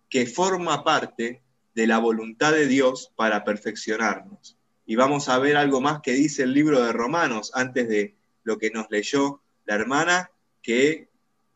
que 0.09 0.25
forma 0.25 0.83
parte 0.83 1.41
de 1.73 1.87
la 1.87 1.97
voluntad 1.97 2.51
de 2.51 2.67
Dios 2.67 3.11
para 3.15 3.43
perfeccionarnos. 3.43 4.57
Y 4.85 4.95
vamos 4.95 5.29
a 5.29 5.39
ver 5.39 5.57
algo 5.57 5.81
más 5.81 6.01
que 6.01 6.13
dice 6.13 6.43
el 6.43 6.53
libro 6.53 6.81
de 6.83 6.91
Romanos 6.91 7.51
antes 7.55 7.87
de 7.87 8.15
lo 8.43 8.57
que 8.57 8.69
nos 8.69 8.87
leyó 8.89 9.41
la 9.65 9.75
hermana, 9.75 10.29
que 10.61 11.07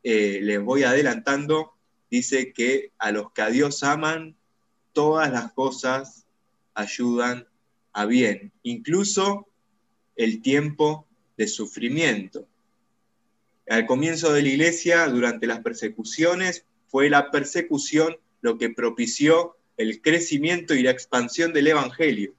eh, 0.03 0.39
les 0.41 0.61
voy 0.61 0.83
adelantando, 0.83 1.73
dice 2.09 2.53
que 2.53 2.91
a 2.97 3.11
los 3.11 3.31
que 3.31 3.41
a 3.41 3.49
Dios 3.49 3.83
aman, 3.83 4.35
todas 4.93 5.31
las 5.31 5.51
cosas 5.51 6.25
ayudan 6.73 7.47
a 7.93 8.05
bien, 8.05 8.51
incluso 8.63 9.47
el 10.15 10.41
tiempo 10.41 11.06
de 11.37 11.47
sufrimiento. 11.47 12.47
Al 13.69 13.85
comienzo 13.85 14.33
de 14.33 14.41
la 14.41 14.47
iglesia, 14.49 15.07
durante 15.07 15.47
las 15.47 15.59
persecuciones, 15.59 16.65
fue 16.87 17.09
la 17.09 17.31
persecución 17.31 18.17
lo 18.41 18.57
que 18.57 18.69
propició 18.69 19.57
el 19.77 20.01
crecimiento 20.01 20.73
y 20.73 20.83
la 20.83 20.91
expansión 20.91 21.53
del 21.53 21.67
Evangelio. 21.67 22.33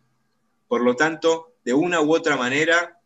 Por 0.67 0.83
lo 0.83 0.97
tanto, 0.97 1.55
de 1.65 1.75
una 1.75 2.01
u 2.01 2.15
otra 2.15 2.37
manera, 2.37 3.01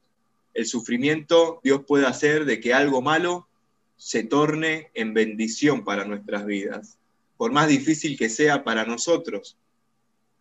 el 0.54 0.66
sufrimiento 0.66 1.60
Dios 1.62 1.82
puede 1.86 2.06
hacer 2.06 2.44
de 2.44 2.60
que 2.60 2.74
algo 2.74 3.02
malo 3.02 3.48
se 3.96 4.24
torne 4.24 4.90
en 4.94 5.14
bendición 5.14 5.84
para 5.84 6.04
nuestras 6.04 6.44
vidas, 6.46 6.98
por 7.36 7.52
más 7.52 7.68
difícil 7.68 8.16
que 8.18 8.28
sea 8.28 8.64
para 8.64 8.84
nosotros. 8.84 9.56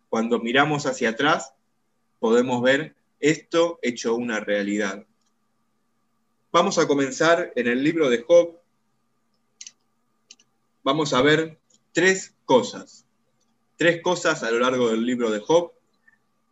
Cuando 0.08 0.40
miramos 0.40 0.86
hacia 0.86 1.10
atrás, 1.10 1.54
podemos 2.18 2.62
ver 2.62 2.94
esto 3.20 3.78
hecho 3.82 4.14
una 4.14 4.40
realidad. 4.40 5.06
Vamos 6.52 6.76
a 6.76 6.86
comenzar 6.86 7.50
en 7.56 7.66
el 7.66 7.82
libro 7.82 8.10
de 8.10 8.18
Job. 8.18 8.60
Vamos 10.82 11.14
a 11.14 11.22
ver 11.22 11.58
tres 11.92 12.34
cosas. 12.44 13.06
Tres 13.78 14.02
cosas 14.02 14.42
a 14.42 14.50
lo 14.50 14.58
largo 14.58 14.90
del 14.90 15.06
libro 15.06 15.30
de 15.30 15.40
Job. 15.40 15.72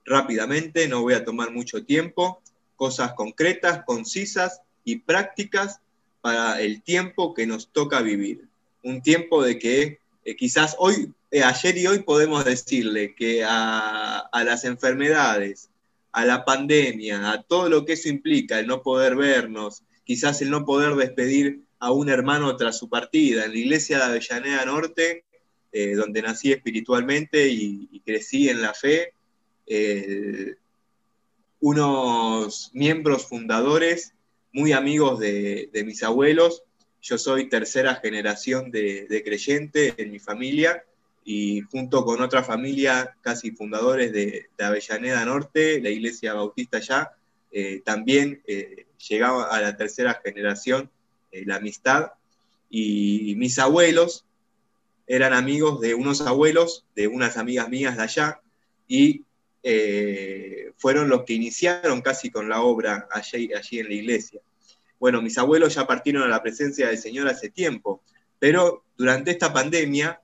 Rápidamente, 0.07 0.89
no 0.89 1.03
voy 1.03 1.13
a 1.13 1.25
tomar 1.27 1.51
mucho 1.51 1.85
tiempo. 1.85 2.41
Cosas 2.77 3.13
concretas, 3.13 3.85
concisas 3.85 4.63
y 4.85 5.01
prácticas 5.01 5.81
para 6.23 6.63
el 6.63 6.81
tiempo 6.81 7.35
que 7.35 7.47
nos 7.47 7.69
toca 7.69 8.01
vivir. 8.01 8.49
Un 8.83 9.03
tiempo 9.03 9.43
de 9.43 9.59
que 9.59 9.99
eh, 10.25 10.35
quizás 10.35 10.77
hoy, 10.79 11.13
eh, 11.31 11.43
ayer 11.43 11.77
y 11.77 11.87
hoy 11.87 11.99
podemos 11.99 12.47
decirle 12.47 13.15
que 13.15 13.45
a, 13.45 14.21
a 14.21 14.45
las 14.45 14.65
enfermedades, 14.65 15.69
a 16.13 16.25
la 16.25 16.47
pandemia, 16.47 17.33
a 17.33 17.43
todo 17.43 17.69
lo 17.69 17.85
que 17.85 17.93
eso 17.93 18.09
implica, 18.09 18.59
el 18.59 18.67
no 18.67 18.83
poder 18.83 19.15
vernos, 19.15 19.83
quizás 20.11 20.43
el 20.43 20.51
no 20.51 20.65
poder 20.65 20.97
despedir 20.97 21.61
a 21.79 21.93
un 21.93 22.09
hermano 22.09 22.57
tras 22.57 22.77
su 22.77 22.89
partida. 22.89 23.45
En 23.45 23.53
la 23.53 23.59
iglesia 23.59 23.99
de 23.99 24.05
Avellaneda 24.07 24.65
Norte, 24.65 25.23
eh, 25.71 25.95
donde 25.95 26.21
nací 26.21 26.51
espiritualmente 26.51 27.47
y, 27.47 28.03
crecí 28.05 28.49
en 28.49 28.61
la 28.61 28.75
fe, 28.75 29.13
eh, 29.69 30.57
unos 31.61 32.73
miembros 32.75 33.25
fundadores, 33.29 34.13
muy 34.53 34.73
amigos 34.73 35.21
de, 35.21 35.71
mis 35.87 36.03
abuelos, 36.03 36.65
yo 37.01 37.17
soy 37.17 37.49
tercera 37.49 37.95
generación 37.95 38.73
de, 38.73 39.23
creyente 39.25 39.95
en 39.97 40.11
mi 40.11 40.19
familia 40.19 40.83
y 41.25 41.61
junto 41.61 42.05
con 42.05 42.21
otra 42.21 42.43
familia 42.43 43.17
casi 43.21 43.53
fundadores 43.53 44.13
de, 44.13 44.49
Avellaneda 44.59 45.25
Norte, 45.25 45.81
la 45.81 45.91
iglesia 45.91 46.35
bautista 46.35 46.81
ya, 46.81 47.13
eh, 47.53 47.83
también 47.85 48.43
llegaba 49.09 49.45
a 49.45 49.61
la 49.61 49.77
tercera 49.77 50.21
generación 50.23 50.91
eh, 51.33 51.45
la 51.47 51.57
amistad 51.57 52.13
y 52.69 53.35
mis 53.37 53.59
abuelos 53.59 54.25
eran 55.07 55.33
amigos 55.33 55.81
de 55.81 55.95
unos 55.95 56.21
abuelos, 56.21 56.87
de 56.95 57.09
unas 57.09 57.37
amigas 57.37 57.69
mías 57.69 57.97
de 57.97 58.03
allá, 58.03 58.41
y 58.87 59.25
eh, 59.63 60.73
fueron 60.77 61.09
los 61.09 61.25
que 61.25 61.33
iniciaron 61.35 62.01
casi 62.01 62.31
con 62.31 62.49
la 62.49 62.63
obra 62.63 63.09
allí, 63.11 63.53
allí 63.53 63.81
en 63.81 63.89
la 63.89 63.95
iglesia. 63.95 64.41
Bueno, 65.01 65.21
mis 65.21 65.37
abuelos 65.37 65.75
ya 65.75 65.87
partieron 65.87 66.23
a 66.23 66.29
la 66.29 66.43
presencia 66.43 66.89
del 66.89 66.99
Señor 66.99 67.27
hace 67.27 67.51
tiempo, 67.51 68.03
pero 68.39 68.85
durante 68.97 69.33
esta 69.33 69.53
pandemia 69.53 70.21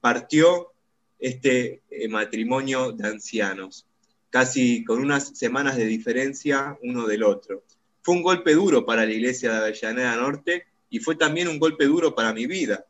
partió 0.00 0.72
este 1.18 1.82
eh, 1.88 2.08
matrimonio 2.08 2.92
de 2.92 3.08
ancianos, 3.08 3.85
casi 4.30 4.84
con 4.84 5.00
unas 5.00 5.36
semanas 5.38 5.76
de 5.76 5.86
diferencia 5.86 6.78
uno 6.82 7.06
del 7.06 7.22
otro. 7.22 7.62
Fue 8.02 8.14
un 8.14 8.22
golpe 8.22 8.54
duro 8.54 8.84
para 8.84 9.04
la 9.04 9.12
iglesia 9.12 9.50
de 9.50 9.58
Avellaneda 9.58 10.16
Norte 10.16 10.66
y 10.90 11.00
fue 11.00 11.16
también 11.16 11.48
un 11.48 11.58
golpe 11.58 11.86
duro 11.86 12.14
para 12.14 12.32
mi 12.32 12.46
vida, 12.46 12.86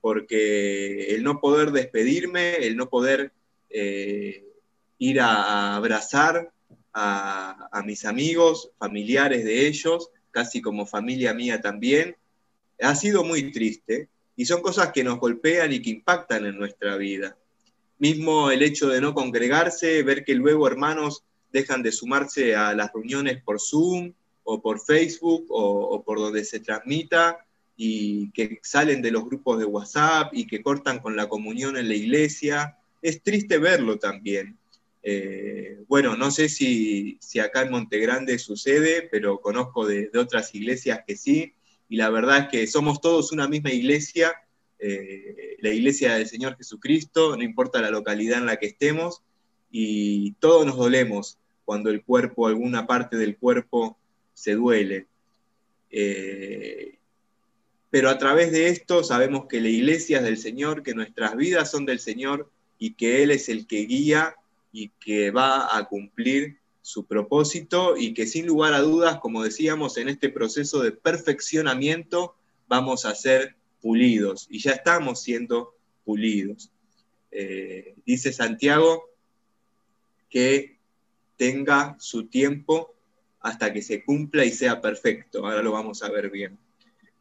porque 0.00 1.14
el 1.14 1.22
no 1.22 1.40
poder 1.40 1.70
despedirme, 1.70 2.56
el 2.56 2.76
no 2.76 2.88
poder 2.88 3.32
eh, 3.70 4.44
ir 4.98 5.20
a, 5.20 5.76
abrazar 5.76 6.52
a, 6.92 7.68
a, 7.70 7.82
mis 7.82 8.04
amigos, 8.04 8.70
familiares 8.78 9.44
de 9.44 9.66
ellos, 9.66 10.10
casi 10.30 10.60
como 10.60 10.86
familia 10.86 11.34
mía 11.34 11.60
también, 11.60 12.16
ha 12.80 12.94
sido 12.94 13.24
muy 13.24 13.52
triste 13.52 14.08
y 14.36 14.44
son 14.44 14.62
cosas 14.62 14.92
que 14.92 15.04
nos 15.04 15.18
golpean 15.18 15.72
y 15.72 15.82
que 15.82 15.90
impactan 15.90 16.46
en 16.46 16.58
nuestra 16.58 16.96
vida. 16.96 17.36
Mismo 17.98 18.50
el 18.50 18.62
hecho 18.62 18.88
de 18.88 19.00
no 19.00 19.14
congregarse, 19.14 20.02
ver 20.02 20.24
que 20.24 20.34
luego 20.34 20.66
hermanos 20.66 21.24
dejan 21.52 21.82
de 21.82 21.92
sumarse 21.92 22.54
a 22.54 22.74
las 22.74 22.92
reuniones 22.92 23.42
por 23.42 23.60
Zoom, 23.60 24.12
o 24.50 24.62
por 24.62 24.80
Facebook 24.80 25.44
o, 25.50 26.02
por 26.02 26.18
donde 26.18 26.42
se 26.42 26.60
transmita 26.60 27.44
y 27.76 28.30
que 28.30 28.58
salen 28.62 29.02
de 29.02 29.10
los 29.10 29.26
grupos 29.26 29.58
de 29.58 29.66
WhatsApp 29.66 30.32
y 30.32 30.46
que 30.46 30.62
cortan 30.62 31.00
con 31.00 31.16
la 31.16 31.28
comunión 31.28 31.76
en 31.76 31.86
la 31.86 31.94
iglesia. 31.94 32.78
Es 33.02 33.22
triste 33.22 33.58
verlo 33.58 33.98
también. 33.98 34.56
Eh, 35.02 35.84
bueno, 35.86 36.16
no 36.16 36.30
sé 36.30 36.48
si, 36.48 37.18
si, 37.20 37.40
acá 37.40 37.60
en 37.60 37.70
Montegrande 37.70 38.38
sucede, 38.38 39.06
pero 39.10 39.38
conozco 39.42 39.86
de, 39.86 40.10
otras 40.18 40.54
iglesias 40.54 41.00
que 41.06 41.14
sí, 41.14 41.52
y 41.90 41.96
la 41.96 42.08
verdad 42.08 42.38
es 42.38 42.48
que 42.48 42.66
somos 42.66 43.02
todos 43.02 43.32
una 43.32 43.48
misma 43.48 43.70
iglesia, 43.70 44.32
eh, 44.78 45.56
la 45.60 45.70
iglesia 45.70 46.14
del 46.14 46.26
Señor 46.26 46.56
Jesucristo, 46.56 47.36
no 47.36 47.42
importa 47.42 47.80
la 47.80 47.90
localidad 47.90 48.38
en 48.38 48.46
la 48.46 48.56
que 48.56 48.66
estemos, 48.66 49.22
y 49.70 50.32
todos 50.32 50.64
nos 50.64 50.76
dolemos 50.76 51.38
cuando 51.64 51.90
el 51.90 52.02
cuerpo, 52.02 52.46
alguna 52.46 52.86
parte 52.86 53.16
del 53.16 53.36
cuerpo 53.36 53.98
se 54.34 54.54
duele. 54.54 55.06
Eh, 55.90 56.98
pero 57.90 58.10
a 58.10 58.18
través 58.18 58.52
de 58.52 58.68
esto 58.68 59.02
sabemos 59.02 59.46
que 59.48 59.60
la 59.60 59.68
iglesia 59.68 60.18
es 60.18 60.24
del 60.24 60.38
Señor, 60.38 60.82
que 60.82 60.94
nuestras 60.94 61.36
vidas 61.36 61.70
son 61.70 61.86
del 61.86 62.00
Señor 62.00 62.50
y 62.78 62.94
que 62.94 63.22
Él 63.22 63.30
es 63.30 63.48
el 63.48 63.66
que 63.66 63.80
guía 63.80 64.36
y 64.72 64.90
que 65.00 65.30
va 65.30 65.76
a 65.76 65.88
cumplir 65.88 66.58
su 66.82 67.04
propósito 67.04 67.96
y 67.96 68.14
que 68.14 68.26
sin 68.26 68.46
lugar 68.46 68.72
a 68.72 68.80
dudas, 68.80 69.18
como 69.18 69.42
decíamos, 69.42 69.98
en 69.98 70.08
este 70.08 70.28
proceso 70.30 70.80
de 70.80 70.92
perfeccionamiento 70.92 72.34
vamos 72.66 73.04
a 73.04 73.14
ser 73.14 73.57
pulidos 73.80 74.46
y 74.50 74.58
ya 74.58 74.72
estamos 74.72 75.22
siendo 75.22 75.74
pulidos. 76.04 76.70
Eh, 77.30 77.94
dice 78.06 78.32
Santiago 78.32 79.04
que 80.30 80.78
tenga 81.36 81.96
su 81.98 82.26
tiempo 82.26 82.94
hasta 83.40 83.72
que 83.72 83.82
se 83.82 84.04
cumpla 84.04 84.44
y 84.44 84.50
sea 84.50 84.80
perfecto. 84.80 85.46
Ahora 85.46 85.62
lo 85.62 85.72
vamos 85.72 86.02
a 86.02 86.10
ver 86.10 86.30
bien. 86.30 86.58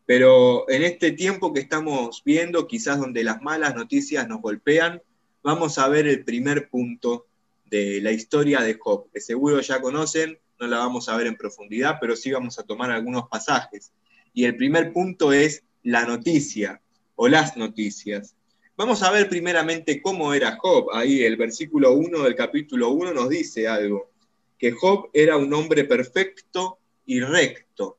Pero 0.05 0.69
en 0.69 0.83
este 0.83 1.11
tiempo 1.11 1.53
que 1.53 1.59
estamos 1.59 2.23
viendo, 2.23 2.67
quizás 2.67 2.99
donde 2.99 3.23
las 3.23 3.41
malas 3.41 3.75
noticias 3.75 4.27
nos 4.27 4.41
golpean, 4.41 5.01
vamos 5.43 5.77
a 5.77 5.87
ver 5.89 6.07
el 6.07 6.23
primer 6.23 6.69
punto 6.69 7.27
de 7.65 7.99
la 8.01 8.11
historia 8.11 8.61
de 8.61 8.77
Job, 8.79 9.09
que 9.11 9.19
seguro 9.19 9.59
ya 9.59 9.81
conocen, 9.81 10.39
no 10.59 10.67
la 10.67 10.77
vamos 10.77 11.09
a 11.09 11.17
ver 11.17 11.27
en 11.27 11.35
profundidad, 11.35 11.97
pero 11.99 12.15
sí 12.15 12.31
vamos 12.31 12.57
a 12.57 12.63
tomar 12.63 12.89
algunos 12.89 13.27
pasajes. 13.27 13.91
Y 14.33 14.45
el 14.45 14.55
primer 14.55 14.93
punto 14.93 15.33
es 15.33 15.63
la 15.87 16.03
noticia 16.03 16.81
o 17.15 17.29
las 17.29 17.55
noticias. 17.55 18.35
Vamos 18.75 19.03
a 19.03 19.11
ver 19.11 19.29
primeramente 19.29 20.01
cómo 20.01 20.33
era 20.33 20.57
Job. 20.57 20.89
Ahí 20.91 21.23
el 21.23 21.37
versículo 21.37 21.93
1 21.93 22.23
del 22.23 22.35
capítulo 22.35 22.89
1 22.89 23.13
nos 23.13 23.29
dice 23.29 23.69
algo, 23.69 24.11
que 24.57 24.73
Job 24.73 25.09
era 25.13 25.37
un 25.37 25.53
hombre 25.53 25.85
perfecto 25.85 26.77
y 27.05 27.21
recto, 27.21 27.97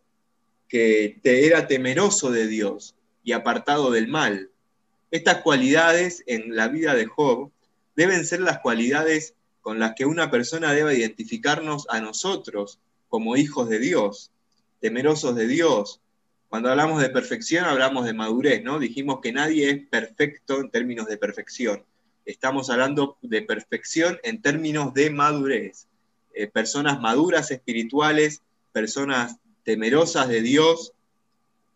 que 0.68 1.18
era 1.25 1.66
temeroso 1.66 2.30
de 2.30 2.47
Dios 2.47 2.95
y 3.25 3.33
apartado 3.33 3.90
del 3.90 4.07
mal. 4.07 4.50
Estas 5.11 5.38
cualidades 5.38 6.23
en 6.26 6.54
la 6.54 6.68
vida 6.68 6.95
de 6.95 7.07
Job 7.07 7.50
deben 7.97 8.26
ser 8.26 8.40
las 8.40 8.59
cualidades 8.59 9.35
con 9.62 9.78
las 9.78 9.95
que 9.95 10.04
una 10.04 10.30
persona 10.30 10.75
debe 10.75 10.99
identificarnos 10.99 11.87
a 11.88 12.02
nosotros 12.02 12.80
como 13.09 13.38
hijos 13.38 13.71
de 13.71 13.78
Dios, 13.78 14.30
temerosos 14.78 15.35
de 15.37 15.47
Dios. 15.47 16.02
Cuando 16.48 16.70
hablamos 16.70 17.02
de 17.02 17.10
perfección 17.10 17.66
hablamos 17.66 18.06
de 18.06 18.14
madurez, 18.14 18.62
¿no? 18.62 18.78
Dijimos 18.78 19.20
que 19.20 19.32
nadie 19.32 19.70
es 19.70 19.86
perfecto 19.88 20.60
en 20.60 20.70
términos 20.70 21.06
de 21.06 21.18
perfección. 21.18 21.84
Estamos 22.24 22.70
hablando 22.70 23.18
de 23.20 23.42
perfección 23.42 24.18
en 24.22 24.40
términos 24.40 24.94
de 24.94 25.10
madurez. 25.10 25.88
Eh, 26.32 26.46
personas 26.46 27.00
maduras 27.00 27.50
espirituales, 27.50 28.42
personas 28.72 29.36
temerosas 29.62 30.28
de 30.28 30.40
Dios, 30.40 30.94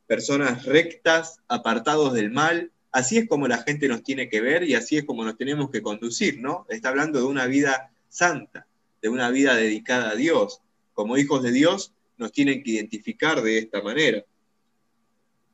personas 0.06 0.64
rectas, 0.64 1.40
apartados 1.48 2.14
del 2.14 2.30
mal, 2.30 2.70
así 2.92 3.18
es 3.18 3.28
como 3.28 3.48
la 3.48 3.58
gente 3.58 3.88
nos 3.88 4.02
tiene 4.02 4.30
que 4.30 4.40
ver 4.40 4.62
y 4.64 4.74
así 4.74 4.96
es 4.96 5.04
como 5.04 5.24
nos 5.24 5.36
tenemos 5.36 5.70
que 5.70 5.82
conducir, 5.82 6.40
¿no? 6.40 6.64
Está 6.70 6.88
hablando 6.88 7.18
de 7.18 7.26
una 7.26 7.46
vida 7.46 7.92
santa, 8.08 8.66
de 9.02 9.08
una 9.10 9.30
vida 9.30 9.54
dedicada 9.54 10.10
a 10.10 10.14
Dios. 10.14 10.62
Como 10.94 11.18
hijos 11.18 11.42
de 11.42 11.52
Dios 11.52 11.92
nos 12.16 12.32
tienen 12.32 12.62
que 12.62 12.70
identificar 12.70 13.42
de 13.42 13.58
esta 13.58 13.82
manera. 13.82 14.24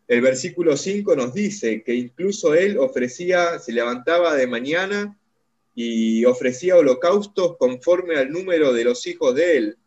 El 0.09 0.23
versículo 0.23 0.75
5 0.79 1.15
nos 1.17 1.35
dice 1.35 1.83
que 1.83 1.95
incluso 1.95 2.55
él 2.55 2.79
ofrecía, 2.79 3.59
se 3.59 3.73
levantaba 3.73 4.35
de 4.35 4.47
mañana 4.47 5.19
y 5.75 6.25
ofrecía 6.25 6.77
holocaustos 6.77 7.59
conforme 7.59 8.17
al 8.17 8.33
número 8.33 8.73
de 8.73 8.85
los 8.85 9.07
hijos 9.07 9.35
de 9.35 9.59
él, 9.59 9.79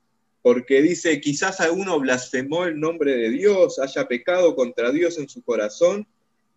porque 0.43 0.83
dice, 0.83 1.19
quizás 1.19 1.59
alguno 1.59 1.99
blasfemó 1.99 2.65
el 2.65 2.79
nombre 2.79 3.15
de 3.15 3.31
Dios, 3.31 3.79
haya 3.79 4.07
pecado 4.07 4.55
contra 4.55 4.91
Dios 4.91 5.17
en 5.17 5.27
su 5.27 5.41
corazón, 5.41 6.07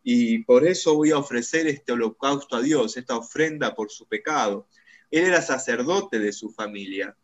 y 0.02 0.40
por 0.44 0.66
eso 0.66 0.94
voy 0.94 1.12
a 1.12 1.18
ofrecer 1.18 1.66
este 1.66 1.92
holocausto 1.92 2.56
a 2.56 2.62
Dios, 2.62 2.98
esta 2.98 3.16
ofrenda 3.16 3.74
por 3.74 3.90
su 3.90 4.06
pecado. 4.06 4.66
Él 5.10 5.24
era 5.24 5.40
sacerdote 5.40 6.18
de 6.18 6.32
su 6.32 6.50
familia. 6.50 7.16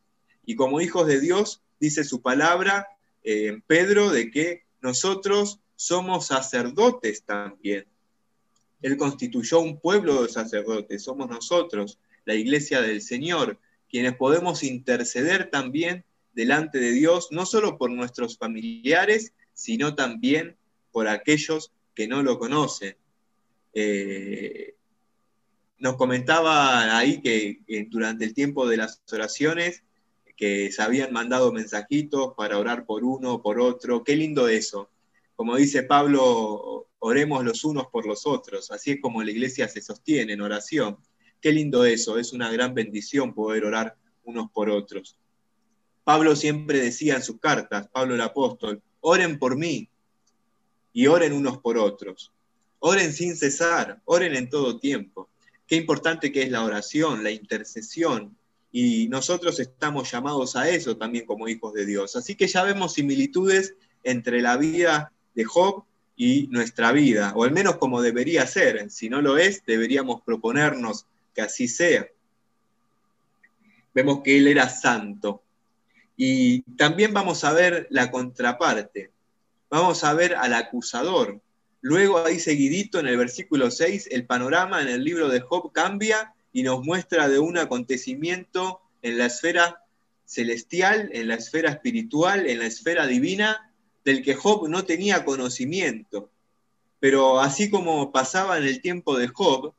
Y 0.46 0.56
como 0.56 0.80
hijos 0.80 1.06
de 1.06 1.20
Dios, 1.20 1.62
dice 1.78 2.02
su 2.02 2.22
palabra 2.22 2.88
eh, 3.22 3.48
en 3.48 3.60
Pedro 3.60 4.10
de 4.10 4.30
que 4.30 4.62
nosotros 4.80 5.60
somos 5.80 6.26
sacerdotes 6.26 7.24
también. 7.24 7.86
Él 8.82 8.98
constituyó 8.98 9.60
un 9.60 9.80
pueblo 9.80 10.22
de 10.22 10.28
sacerdotes, 10.28 11.02
somos 11.02 11.30
nosotros, 11.30 11.98
la 12.26 12.34
iglesia 12.34 12.82
del 12.82 13.00
Señor, 13.00 13.58
quienes 13.88 14.14
podemos 14.14 14.62
interceder 14.62 15.48
también 15.48 16.04
delante 16.34 16.78
de 16.78 16.92
Dios, 16.92 17.28
no 17.30 17.46
solo 17.46 17.78
por 17.78 17.90
nuestros 17.90 18.36
familiares, 18.36 19.32
sino 19.54 19.94
también 19.94 20.54
por 20.92 21.08
aquellos 21.08 21.72
que 21.94 22.06
no 22.06 22.22
lo 22.22 22.38
conocen. 22.38 22.94
Eh, 23.72 24.74
nos 25.78 25.96
comentaba 25.96 26.98
ahí 26.98 27.22
que, 27.22 27.86
durante 27.88 28.26
el 28.26 28.34
tiempo 28.34 28.68
de 28.68 28.76
las 28.76 29.00
oraciones, 29.10 29.82
que 30.36 30.70
se 30.72 30.82
habían 30.82 31.10
mandado 31.10 31.52
mensajitos 31.52 32.34
para 32.36 32.58
orar 32.58 32.84
por 32.84 33.02
uno, 33.02 33.40
por 33.40 33.58
otro. 33.58 34.04
Qué 34.04 34.14
lindo 34.14 34.46
eso. 34.46 34.90
Como 35.40 35.56
dice 35.56 35.84
Pablo, 35.84 36.90
oremos 36.98 37.42
los 37.42 37.64
unos 37.64 37.86
por 37.86 38.04
los 38.04 38.26
otros. 38.26 38.70
Así 38.70 38.90
es 38.90 39.00
como 39.00 39.22
la 39.22 39.30
iglesia 39.30 39.66
se 39.68 39.80
sostiene 39.80 40.34
en 40.34 40.42
oración. 40.42 40.98
Qué 41.40 41.50
lindo 41.50 41.86
eso. 41.86 42.18
Es 42.18 42.34
una 42.34 42.52
gran 42.52 42.74
bendición 42.74 43.32
poder 43.32 43.64
orar 43.64 43.96
unos 44.24 44.50
por 44.50 44.68
otros. 44.68 45.16
Pablo 46.04 46.36
siempre 46.36 46.78
decía 46.78 47.16
en 47.16 47.22
sus 47.22 47.40
cartas, 47.40 47.88
Pablo 47.88 48.16
el 48.16 48.20
apóstol, 48.20 48.82
oren 49.00 49.38
por 49.38 49.56
mí 49.56 49.88
y 50.92 51.06
oren 51.06 51.32
unos 51.32 51.56
por 51.56 51.78
otros. 51.78 52.34
Oren 52.78 53.10
sin 53.14 53.34
cesar, 53.34 54.02
oren 54.04 54.36
en 54.36 54.50
todo 54.50 54.78
tiempo. 54.78 55.30
Qué 55.66 55.76
importante 55.76 56.30
que 56.32 56.42
es 56.42 56.50
la 56.50 56.62
oración, 56.62 57.24
la 57.24 57.30
intercesión, 57.30 58.36
y 58.70 59.08
nosotros 59.08 59.58
estamos 59.58 60.12
llamados 60.12 60.54
a 60.54 60.68
eso 60.68 60.98
también 60.98 61.24
como 61.24 61.48
hijos 61.48 61.72
de 61.72 61.86
Dios. 61.86 62.14
Así 62.14 62.34
que 62.34 62.46
ya 62.46 62.62
vemos 62.62 62.92
similitudes 62.92 63.74
entre 64.02 64.42
la 64.42 64.58
vida 64.58 65.14
de 65.34 65.44
Job 65.44 65.84
y 66.16 66.48
nuestra 66.48 66.92
vida, 66.92 67.32
o 67.34 67.44
al 67.44 67.52
menos 67.52 67.76
como 67.76 68.02
debería 68.02 68.46
ser. 68.46 68.90
Si 68.90 69.08
no 69.08 69.22
lo 69.22 69.38
es, 69.38 69.64
deberíamos 69.64 70.20
proponernos 70.22 71.06
que 71.34 71.42
así 71.42 71.66
sea. 71.66 72.06
Vemos 73.94 74.20
que 74.22 74.36
él 74.36 74.46
era 74.46 74.68
santo. 74.68 75.42
Y 76.16 76.62
también 76.76 77.14
vamos 77.14 77.44
a 77.44 77.52
ver 77.52 77.86
la 77.90 78.10
contraparte. 78.10 79.10
Vamos 79.70 80.04
a 80.04 80.12
ver 80.12 80.34
al 80.34 80.52
acusador. 80.52 81.40
Luego 81.80 82.18
ahí 82.24 82.38
seguidito 82.38 82.98
en 82.98 83.06
el 83.06 83.16
versículo 83.16 83.70
6, 83.70 84.08
el 84.10 84.26
panorama 84.26 84.82
en 84.82 84.88
el 84.88 85.02
libro 85.02 85.28
de 85.28 85.40
Job 85.40 85.72
cambia 85.72 86.34
y 86.52 86.62
nos 86.62 86.84
muestra 86.84 87.28
de 87.28 87.38
un 87.38 87.56
acontecimiento 87.56 88.80
en 89.00 89.16
la 89.16 89.26
esfera 89.26 89.82
celestial, 90.26 91.08
en 91.12 91.28
la 91.28 91.36
esfera 91.36 91.70
espiritual, 91.70 92.48
en 92.48 92.58
la 92.58 92.66
esfera 92.66 93.06
divina, 93.06 93.69
del 94.04 94.22
que 94.22 94.34
Job 94.34 94.68
no 94.68 94.84
tenía 94.84 95.24
conocimiento. 95.24 96.30
Pero 96.98 97.40
así 97.40 97.70
como 97.70 98.12
pasaba 98.12 98.58
en 98.58 98.64
el 98.64 98.80
tiempo 98.80 99.16
de 99.16 99.28
Job, 99.28 99.74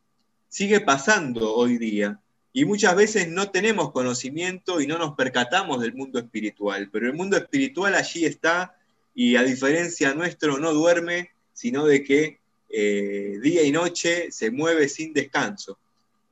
sigue 0.50 0.82
pasando 0.82 1.54
hoy 1.56 1.78
día. 1.78 2.20
Y 2.54 2.66
muchas 2.66 2.96
veces 2.96 3.30
no 3.30 3.52
tenemos 3.52 3.92
conocimiento 3.92 4.82
y 4.82 4.88
no 4.88 4.98
nos 4.98 5.16
percatamos 5.16 5.80
del 5.80 5.94
mundo 5.94 6.20
espiritual, 6.20 6.90
pero 6.92 7.08
el 7.08 7.14
mundo 7.14 7.38
espiritual 7.38 7.96
allí 7.96 8.26
está 8.26 8.76
y 9.16 9.38
a 9.38 9.44
diferencia 9.44 10.14
nuestro 10.14 10.58
no 10.58 10.74
duerme, 10.74 11.32
sino 11.54 11.86
de 11.86 12.04
que 12.04 12.40
eh, 12.70 13.40
día 13.42 13.64
y 13.64 13.72
noche 13.72 14.32
se 14.32 14.52
mueve 14.52 14.90
sin 14.90 15.14
descanso. 15.14 15.78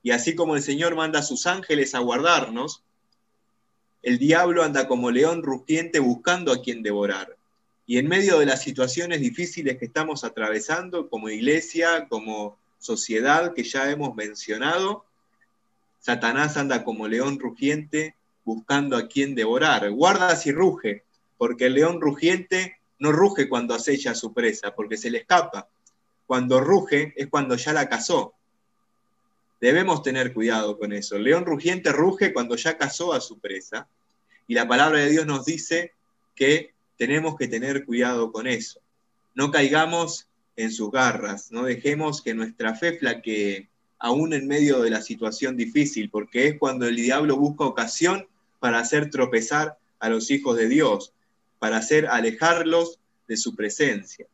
Y 0.04 0.12
así 0.12 0.36
como 0.36 0.56
el 0.56 0.62
Señor 0.62 0.96
manda 0.96 1.20
a 1.20 1.24
sus 1.24 1.48
ángeles 1.48 1.96
a 1.96 2.00
guardarnos, 2.00 2.84
el 4.02 4.18
diablo 4.18 4.64
anda 4.64 4.88
como 4.88 5.12
león 5.12 5.44
rugiente 5.44 6.00
buscando 6.00 6.52
a 6.52 6.62
quien 6.62 6.84
devorar. 6.84 7.36
Y 7.90 7.98
en 7.98 8.08
medio 8.08 8.38
de 8.38 8.46
las 8.46 8.62
situaciones 8.62 9.20
difíciles 9.20 9.80
que 9.80 9.86
estamos 9.86 10.24
atravesando 10.24 11.10
como 11.10 11.28
iglesia, 11.28 12.06
como 12.08 12.56
sociedad 12.78 13.56
que 13.56 13.64
ya 13.64 13.90
hemos 13.90 14.16
mencionado, 14.16 15.06
Satanás 16.00 16.56
anda 16.56 16.84
como 16.84 17.08
león 17.08 17.40
rugiente 17.40 18.14
buscando 18.46 18.96
a 18.96 19.08
quien 19.08 19.34
devorar. 19.34 19.90
Guarda 19.90 20.36
si 20.36 20.52
ruge, 20.52 21.04
porque 21.40 21.66
el 21.66 21.74
león 21.74 22.00
rugiente 22.00 22.78
no 23.00 23.12
ruge 23.12 23.50
cuando 23.50 23.74
acecha 23.74 24.12
a 24.12 24.16
su 24.16 24.36
presa, 24.36 24.76
porque 24.76 24.96
se 24.96 25.10
le 25.10 25.18
escapa. 25.18 25.68
Cuando 26.28 26.60
ruge 26.60 27.16
es 27.18 27.26
cuando 27.26 27.56
ya 27.56 27.74
la 27.74 27.90
cazó. 27.90 28.36
Debemos 29.60 30.04
tener 30.04 30.32
cuidado 30.32 30.78
con 30.78 30.94
eso. 30.94 31.16
El 31.16 31.24
león 31.24 31.44
rugiente 31.44 31.92
ruge 31.92 32.34
cuando 32.34 32.56
ya 32.56 32.78
cazó 32.78 33.14
a 33.14 33.20
su 33.20 33.40
presa. 33.40 33.88
Y 34.46 34.54
la 34.54 34.68
palabra 34.68 35.00
de 35.00 35.10
Dios 35.10 35.26
nos 35.26 35.44
dice 35.44 35.94
que 36.36 36.76
tenemos 37.00 37.38
que 37.38 37.48
tener 37.48 37.86
cuidado 37.86 38.34
con 38.34 38.46
eso. 38.46 38.82
No 39.34 39.52
caigamos 39.52 40.28
en 40.58 40.70
sus 40.70 40.92
garras, 40.92 41.50
no 41.50 41.64
dejemos 41.64 42.22
que 42.22 42.34
nuestra 42.34 42.76
fe 42.76 42.98
flaquee, 42.98 43.70
aún 43.98 44.34
en 44.34 44.48
medio 44.48 44.82
de 44.82 44.90
la 44.90 45.02
situación 45.02 45.56
difícil, 45.56 46.10
porque 46.10 46.48
es 46.48 46.60
cuando 46.60 46.88
el 46.88 46.98
diablo 46.98 47.38
busca 47.38 47.64
ocasión 47.64 48.28
para 48.60 48.80
hacer 48.80 49.10
tropezar 49.10 49.78
a 50.00 50.10
los 50.10 50.30
hijos 50.30 50.58
de 50.58 50.68
Dios, 50.68 51.14
para 51.58 51.78
hacer 51.78 52.06
alejarlos 52.08 53.00
de 53.30 53.38
su 53.38 53.56
presencia. 53.56 54.28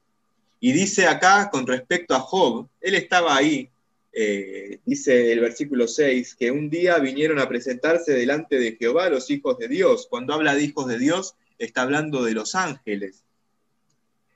Y 0.59 0.71
dice 0.71 1.05
acá 1.05 1.51
con 1.51 1.67
respecto 1.67 2.15
a 2.15 2.19
Job, 2.19 2.67
él 2.81 2.95
estaba 2.95 3.35
ahí, 3.35 3.69
eh, 4.11 4.79
dice 4.85 5.31
el 5.31 5.39
versículo 5.39 5.87
6, 5.87 6.33
que 6.33 6.49
un 6.49 6.71
día 6.71 6.97
vinieron 6.97 7.37
a 7.37 7.47
presentarse 7.47 8.13
delante 8.13 8.57
de 8.57 8.75
Jehová 8.75 9.07
los 9.11 9.29
hijos 9.29 9.59
de 9.59 9.67
Dios. 9.67 10.07
Cuando 10.09 10.33
habla 10.33 10.55
de 10.55 10.63
hijos 10.63 10.87
de 10.87 10.97
Dios, 10.97 11.35
está 11.57 11.83
hablando 11.83 12.23
de 12.23 12.33
los 12.33 12.55
ángeles, 12.55 13.23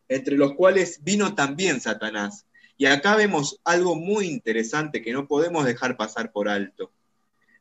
entre 0.08 0.38
los 0.38 0.54
cuales 0.54 1.04
vino 1.04 1.36
también 1.36 1.82
Satanás. 1.82 2.46
Y 2.78 2.86
acá 2.86 3.16
vemos 3.16 3.60
algo 3.64 3.96
muy 3.96 4.28
interesante 4.28 5.02
que 5.02 5.12
no 5.12 5.28
podemos 5.28 5.66
dejar 5.66 5.98
pasar 5.98 6.32
por 6.32 6.48
alto. 6.48 6.92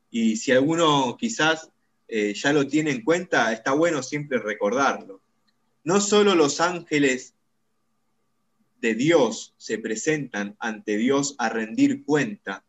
Y 0.09 0.37
si 0.37 0.51
alguno 0.51 1.17
quizás 1.17 1.69
eh, 2.07 2.33
ya 2.33 2.53
lo 2.53 2.65
tiene 2.67 2.91
en 2.91 3.03
cuenta, 3.03 3.51
está 3.53 3.73
bueno 3.73 4.01
siempre 4.01 4.39
recordarlo. 4.39 5.21
No 5.83 6.01
solo 6.01 6.35
los 6.35 6.61
ángeles 6.61 7.33
de 8.81 8.95
Dios 8.95 9.53
se 9.57 9.77
presentan 9.77 10.55
ante 10.59 10.97
Dios 10.97 11.35
a 11.37 11.49
rendir 11.49 12.03
cuenta, 12.05 12.63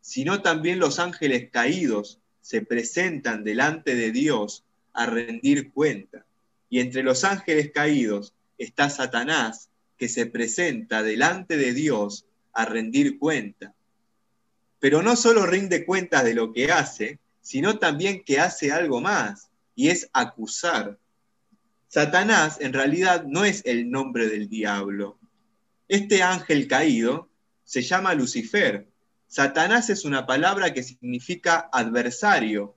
sino 0.00 0.42
también 0.42 0.78
los 0.78 0.98
ángeles 0.98 1.50
caídos 1.50 2.20
se 2.40 2.60
presentan 2.60 3.42
delante 3.42 3.96
de 3.96 4.12
Dios 4.12 4.65
a 4.96 5.06
rendir 5.06 5.72
cuenta. 5.72 6.26
Y 6.68 6.80
entre 6.80 7.02
los 7.02 7.22
ángeles 7.22 7.70
caídos 7.72 8.34
está 8.58 8.90
Satanás, 8.90 9.70
que 9.96 10.08
se 10.08 10.26
presenta 10.26 11.02
delante 11.02 11.56
de 11.56 11.72
Dios 11.72 12.26
a 12.52 12.64
rendir 12.64 13.18
cuenta. 13.18 13.74
Pero 14.80 15.02
no 15.02 15.16
solo 15.16 15.46
rinde 15.46 15.86
cuentas 15.86 16.24
de 16.24 16.34
lo 16.34 16.52
que 16.52 16.72
hace, 16.72 17.18
sino 17.40 17.78
también 17.78 18.24
que 18.24 18.40
hace 18.40 18.72
algo 18.72 19.00
más, 19.00 19.50
y 19.74 19.88
es 19.88 20.10
acusar. 20.12 20.98
Satanás 21.88 22.58
en 22.60 22.72
realidad 22.72 23.24
no 23.24 23.44
es 23.44 23.62
el 23.64 23.90
nombre 23.90 24.28
del 24.28 24.48
diablo. 24.48 25.18
Este 25.88 26.22
ángel 26.22 26.66
caído 26.66 27.30
se 27.62 27.82
llama 27.82 28.14
Lucifer. 28.14 28.88
Satanás 29.28 29.90
es 29.90 30.04
una 30.04 30.26
palabra 30.26 30.72
que 30.72 30.82
significa 30.82 31.68
adversario. 31.72 32.74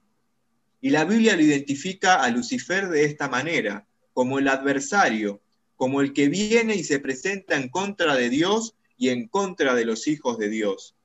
Y 0.82 0.92
la 0.92 1.06
Biblia 1.06 1.36
lo 1.36 1.42
identifica 1.42 2.24
a 2.24 2.30
Lucifer 2.30 2.88
de 2.89 3.06
esta 3.06 3.28
manera, 3.28 3.86
como 4.13 4.39
el 4.39 4.48
adversario, 4.48 5.42
como 5.76 6.02
el 6.02 6.13
que 6.13 6.30
viene 6.30 6.76
y 6.76 6.84
se 6.84 7.00
presenta 7.00 7.56
en 7.56 7.70
contra 7.70 8.15
de 8.15 8.30
Dios 8.30 8.76
y 8.98 9.10
en 9.10 9.28
contra 9.28 9.76
de 9.76 9.86
los 9.86 10.08
hijos 10.08 10.38
de 10.38 10.50
Dios. 10.50 10.96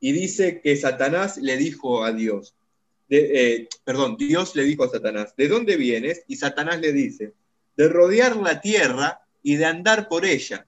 Y 0.00 0.12
dice 0.12 0.60
que 0.60 0.76
Satanás 0.76 1.38
le 1.38 1.56
dijo 1.56 2.04
a 2.04 2.12
Dios, 2.12 2.54
eh, 3.08 3.68
perdón, 3.84 4.16
Dios 4.16 4.54
le 4.54 4.64
dijo 4.64 4.84
a 4.84 4.90
Satanás, 4.90 5.34
¿de 5.36 5.48
dónde 5.48 5.76
vienes? 5.76 6.22
Y 6.28 6.36
Satanás 6.36 6.80
le 6.80 6.92
dice, 6.92 7.32
de 7.76 7.88
rodear 7.88 8.36
la 8.36 8.60
tierra 8.60 9.26
y 9.42 9.56
de 9.56 9.64
andar 9.64 10.08
por 10.08 10.24
ella. 10.24 10.66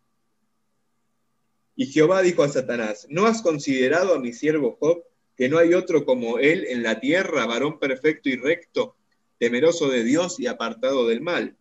Y 1.77 1.87
Jehová 1.87 2.23
dijo 2.23 2.43
a 2.43 2.49
Satanás, 2.49 3.07
¿no 3.11 3.27
has 3.27 3.43
considerado 3.43 4.15
a 4.15 4.19
mi 4.19 4.33
siervo 4.33 4.77
Job, 4.81 5.05
que 5.37 5.49
no 5.49 5.59
hay 5.59 5.75
otro 5.75 6.05
como 6.05 6.39
él 6.39 6.67
en 6.69 6.83
la 6.83 6.99
tierra, 6.99 7.47
varón 7.47 7.79
perfecto 7.79 8.29
y 8.29 8.37
recto, 8.37 8.97
temeroso 9.39 9.89
de 9.89 10.03
Dios 10.03 10.41
y 10.41 10.47
apartado 10.47 11.07
del 11.07 11.21
mal? 11.21 11.57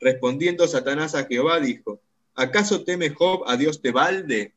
Respondiendo 0.00 0.66
Satanás 0.66 1.14
a 1.14 1.24
Jehová, 1.24 1.60
dijo, 1.60 2.00
¿acaso 2.34 2.84
teme 2.84 3.10
Job 3.10 3.44
a 3.46 3.56
Dios 3.56 3.82
de 3.82 3.92
balde? 3.92 4.54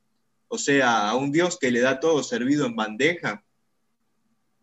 O 0.48 0.58
sea, 0.58 1.10
a 1.10 1.16
un 1.16 1.32
Dios 1.32 1.58
que 1.60 1.72
le 1.72 1.80
da 1.80 2.00
todo 2.00 2.24
servido 2.24 2.66
en 2.66 2.76
bandeja. 2.76 3.44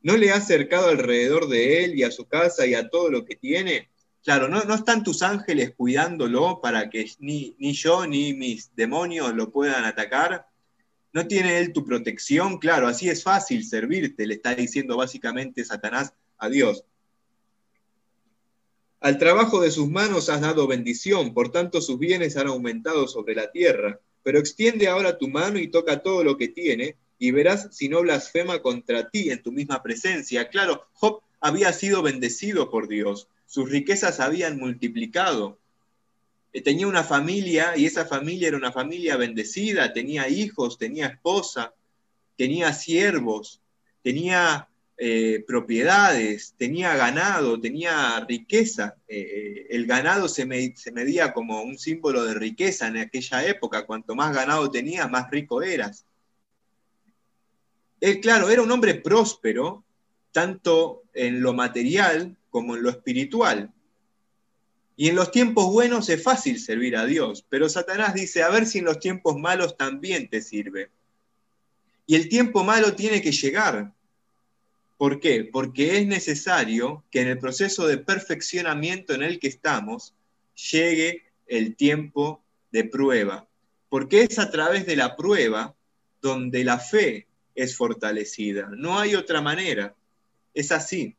¿No 0.02 0.16
le 0.16 0.30
ha 0.30 0.40
cercado 0.40 0.88
alrededor 0.88 1.48
de 1.48 1.84
él 1.84 1.98
y 1.98 2.04
a 2.04 2.10
su 2.10 2.26
casa 2.26 2.66
y 2.66 2.74
a 2.74 2.88
todo 2.88 3.10
lo 3.10 3.24
que 3.24 3.36
tiene? 3.36 3.90
Claro, 4.22 4.48
no, 4.48 4.62
no 4.64 4.74
están 4.74 5.02
tus 5.02 5.22
ángeles 5.22 5.74
cuidándolo 5.76 6.60
para 6.60 6.90
que 6.90 7.10
ni, 7.18 7.56
ni 7.58 7.72
yo 7.72 8.06
ni 8.06 8.34
mis 8.34 8.74
demonios 8.74 9.34
lo 9.34 9.50
puedan 9.50 9.84
atacar. 9.84 10.47
¿No 11.12 11.26
tiene 11.26 11.58
él 11.58 11.72
tu 11.72 11.84
protección? 11.84 12.58
Claro, 12.58 12.86
así 12.86 13.08
es 13.08 13.22
fácil 13.22 13.64
servirte, 13.64 14.26
le 14.26 14.34
está 14.34 14.54
diciendo 14.54 14.96
básicamente 14.96 15.64
Satanás 15.64 16.12
a 16.36 16.48
Dios. 16.48 16.84
Al 19.00 19.16
trabajo 19.18 19.60
de 19.60 19.70
sus 19.70 19.88
manos 19.88 20.28
has 20.28 20.40
dado 20.40 20.66
bendición, 20.66 21.32
por 21.32 21.50
tanto 21.52 21.80
sus 21.80 21.98
bienes 21.98 22.36
han 22.36 22.48
aumentado 22.48 23.06
sobre 23.06 23.34
la 23.34 23.50
tierra. 23.50 24.00
Pero 24.24 24.38
extiende 24.40 24.88
ahora 24.88 25.16
tu 25.16 25.28
mano 25.28 25.58
y 25.58 25.68
toca 25.68 26.02
todo 26.02 26.24
lo 26.24 26.36
que 26.36 26.48
tiene, 26.48 26.96
y 27.18 27.30
verás 27.30 27.68
si 27.70 27.88
no 27.88 28.02
blasfema 28.02 28.60
contra 28.60 29.08
ti 29.08 29.30
en 29.30 29.42
tu 29.42 29.52
misma 29.52 29.82
presencia. 29.82 30.48
Claro, 30.48 30.86
Job 30.92 31.22
había 31.40 31.72
sido 31.72 32.02
bendecido 32.02 32.70
por 32.70 32.88
Dios, 32.88 33.28
sus 33.46 33.70
riquezas 33.70 34.20
habían 34.20 34.58
multiplicado. 34.58 35.58
Tenía 36.62 36.86
una 36.86 37.04
familia 37.04 37.76
y 37.76 37.86
esa 37.86 38.06
familia 38.06 38.48
era 38.48 38.56
una 38.56 38.72
familia 38.72 39.16
bendecida, 39.16 39.92
tenía 39.92 40.28
hijos, 40.28 40.78
tenía 40.78 41.06
esposa, 41.06 41.74
tenía 42.36 42.72
siervos, 42.72 43.60
tenía 44.02 44.68
eh, 45.00 45.44
propiedades, 45.46 46.54
tenía 46.56 46.96
ganado, 46.96 47.60
tenía 47.60 48.24
riqueza. 48.28 48.96
Eh, 49.06 49.20
eh, 49.20 49.66
el 49.70 49.86
ganado 49.86 50.28
se, 50.28 50.44
medía 50.44 51.32
como 51.32 51.62
un 51.62 51.78
símbolo 51.78 52.24
de 52.24 52.34
riqueza 52.34 52.88
en 52.88 52.96
aquella 52.96 53.46
época. 53.46 53.86
Cuanto 53.86 54.16
más 54.16 54.34
ganado 54.34 54.68
tenía, 54.70 55.06
más 55.06 55.30
rico 55.30 55.62
eras. 55.62 56.04
Él, 58.00 58.20
claro, 58.20 58.50
era 58.50 58.60
un 58.60 58.72
hombre 58.72 58.96
próspero, 58.96 59.84
tanto 60.32 61.04
en 61.14 61.42
lo 61.42 61.52
material 61.52 62.36
como 62.50 62.74
en 62.74 62.82
lo 62.82 62.90
espiritual. 62.90 63.72
Y 64.98 65.08
en 65.08 65.16
los 65.16 65.30
tiempos 65.30 65.72
buenos 65.72 66.10
es 66.10 66.22
fácil 66.22 66.60
servir 66.60 66.94
a 66.96 67.06
Dios, 67.06 67.46
pero 67.48 67.70
Satanás 67.70 68.12
dice, 68.12 68.42
a 68.42 68.50
ver 68.50 68.66
si 68.66 68.80
en 68.80 68.84
los 68.84 68.98
tiempos 68.98 69.38
malos 69.38 69.78
también 69.78 70.28
te 70.28 70.42
sirve. 70.42 70.90
Y 72.04 72.16
el 72.16 72.28
tiempo 72.28 72.64
malo 72.64 72.94
tiene 72.94 73.22
que 73.22 73.32
llegar, 73.32 73.94
¿Por 74.98 75.20
qué? 75.20 75.44
Porque 75.44 75.96
es 75.98 76.06
necesario 76.06 77.04
que 77.10 77.20
en 77.20 77.28
el 77.28 77.38
proceso 77.38 77.86
de 77.86 77.98
perfeccionamiento 77.98 79.14
en 79.14 79.22
el 79.22 79.38
que 79.38 79.46
estamos 79.46 80.12
llegue 80.72 81.22
el 81.46 81.76
tiempo 81.76 82.42
de 82.72 82.82
prueba. 82.82 83.48
Porque 83.88 84.22
es 84.22 84.40
a 84.40 84.50
través 84.50 84.86
de 84.86 84.96
la 84.96 85.14
prueba 85.14 85.76
donde 86.20 86.64
la 86.64 86.80
fe 86.80 87.28
es 87.54 87.76
fortalecida. 87.76 88.70
No 88.76 88.98
hay 88.98 89.14
otra 89.14 89.40
manera. 89.40 89.94
Es 90.52 90.72
así. 90.72 91.14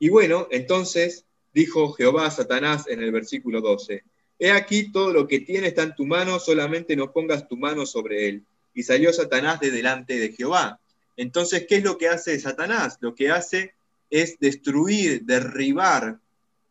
Y 0.00 0.08
bueno, 0.08 0.48
entonces 0.50 1.24
dijo 1.52 1.92
Jehová 1.92 2.26
a 2.26 2.30
Satanás 2.30 2.86
en 2.88 3.02
el 3.02 3.12
versículo 3.12 3.60
12, 3.60 4.04
He 4.38 4.52
aquí 4.52 4.90
todo 4.90 5.12
lo 5.12 5.28
que 5.28 5.40
tiene 5.40 5.68
está 5.68 5.82
en 5.82 5.94
tu 5.94 6.06
mano, 6.06 6.38
solamente 6.38 6.96
no 6.96 7.12
pongas 7.12 7.46
tu 7.46 7.56
mano 7.58 7.84
sobre 7.84 8.28
él. 8.28 8.44
Y 8.72 8.84
salió 8.84 9.12
Satanás 9.12 9.60
de 9.60 9.70
delante 9.70 10.18
de 10.18 10.32
Jehová. 10.32 10.80
Entonces, 11.16 11.66
¿qué 11.68 11.76
es 11.76 11.84
lo 11.84 11.98
que 11.98 12.08
hace 12.08 12.40
Satanás? 12.40 12.96
Lo 13.00 13.14
que 13.14 13.30
hace 13.30 13.74
es 14.08 14.38
destruir, 14.38 15.24
derribar. 15.24 16.20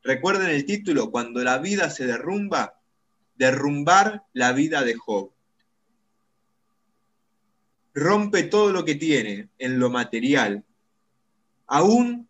Recuerden 0.02 0.50
el 0.50 0.66
título, 0.66 1.12
cuando 1.12 1.44
la 1.44 1.60
vida 1.60 1.92
se 1.92 2.08
derrumba, 2.08 2.80
derrumbar 3.36 4.24
la 4.34 4.52
vida 4.54 4.84
de 4.84 4.96
Job. 4.96 5.32
Rompe 7.94 8.44
todo 8.44 8.72
lo 8.72 8.86
que 8.86 8.96
tiene 8.96 9.50
en 9.60 9.78
lo 9.78 9.90
material. 9.90 10.64
Aún 11.68 12.29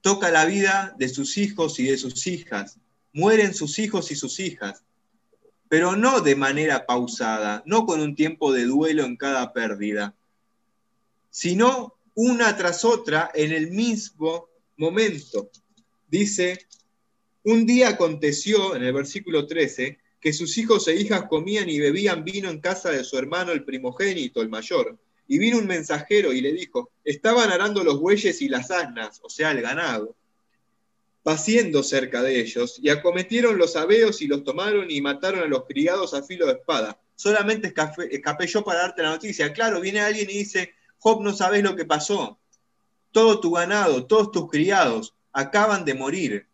toca 0.00 0.30
la 0.30 0.44
vida 0.44 0.94
de 0.98 1.08
sus 1.08 1.36
hijos 1.38 1.78
y 1.78 1.84
de 1.84 1.96
sus 1.96 2.26
hijas. 2.26 2.78
Mueren 3.12 3.54
sus 3.54 3.78
hijos 3.78 4.10
y 4.10 4.16
sus 4.16 4.40
hijas, 4.40 4.84
pero 5.68 5.96
no 5.96 6.20
de 6.20 6.36
manera 6.36 6.86
pausada, 6.86 7.62
no 7.66 7.86
con 7.86 8.00
un 8.00 8.14
tiempo 8.14 8.52
de 8.52 8.64
duelo 8.64 9.04
en 9.04 9.16
cada 9.16 9.52
pérdida, 9.52 10.14
sino 11.30 11.94
una 12.14 12.56
tras 12.56 12.84
otra 12.84 13.30
en 13.34 13.52
el 13.52 13.70
mismo 13.70 14.48
momento. 14.76 15.50
Dice, 16.08 16.66
un 17.44 17.66
día 17.66 17.90
aconteció, 17.90 18.74
en 18.76 18.82
el 18.82 18.92
versículo 18.92 19.46
13, 19.46 19.98
que 20.20 20.32
sus 20.32 20.58
hijos 20.58 20.86
e 20.88 20.96
hijas 20.96 21.24
comían 21.28 21.68
y 21.70 21.80
bebían 21.80 22.24
vino 22.24 22.50
en 22.50 22.60
casa 22.60 22.90
de 22.90 23.04
su 23.04 23.16
hermano 23.16 23.52
el 23.52 23.64
primogénito, 23.64 24.42
el 24.42 24.50
mayor. 24.50 24.98
Y 25.30 25.38
vino 25.38 25.58
un 25.58 25.66
mensajero 25.68 26.32
y 26.32 26.40
le 26.40 26.52
dijo, 26.52 26.90
estaban 27.04 27.52
arando 27.52 27.84
los 27.84 28.00
bueyes 28.00 28.42
y 28.42 28.48
las 28.48 28.72
asnas, 28.72 29.20
o 29.22 29.30
sea, 29.30 29.52
el 29.52 29.62
ganado, 29.62 30.16
paciendo 31.22 31.84
cerca 31.84 32.20
de 32.20 32.40
ellos, 32.40 32.80
y 32.82 32.88
acometieron 32.88 33.56
los 33.56 33.76
abeos 33.76 34.22
y 34.22 34.26
los 34.26 34.42
tomaron 34.42 34.90
y 34.90 35.00
mataron 35.00 35.44
a 35.44 35.46
los 35.46 35.66
criados 35.66 36.14
a 36.14 36.24
filo 36.24 36.46
de 36.46 36.54
espada. 36.54 37.00
Solamente 37.14 37.72
escapé 38.10 38.46
yo 38.48 38.64
para 38.64 38.80
darte 38.80 39.04
la 39.04 39.10
noticia. 39.10 39.52
Claro, 39.52 39.80
viene 39.80 40.00
alguien 40.00 40.28
y 40.28 40.38
dice, 40.38 40.72
Job, 40.98 41.22
no 41.22 41.32
sabes 41.32 41.62
lo 41.62 41.76
que 41.76 41.84
pasó. 41.84 42.40
Todo 43.12 43.38
tu 43.38 43.52
ganado, 43.52 44.06
todos 44.06 44.32
tus 44.32 44.50
criados 44.50 45.14
acaban 45.32 45.84
de 45.84 45.94
morir. 45.94 46.48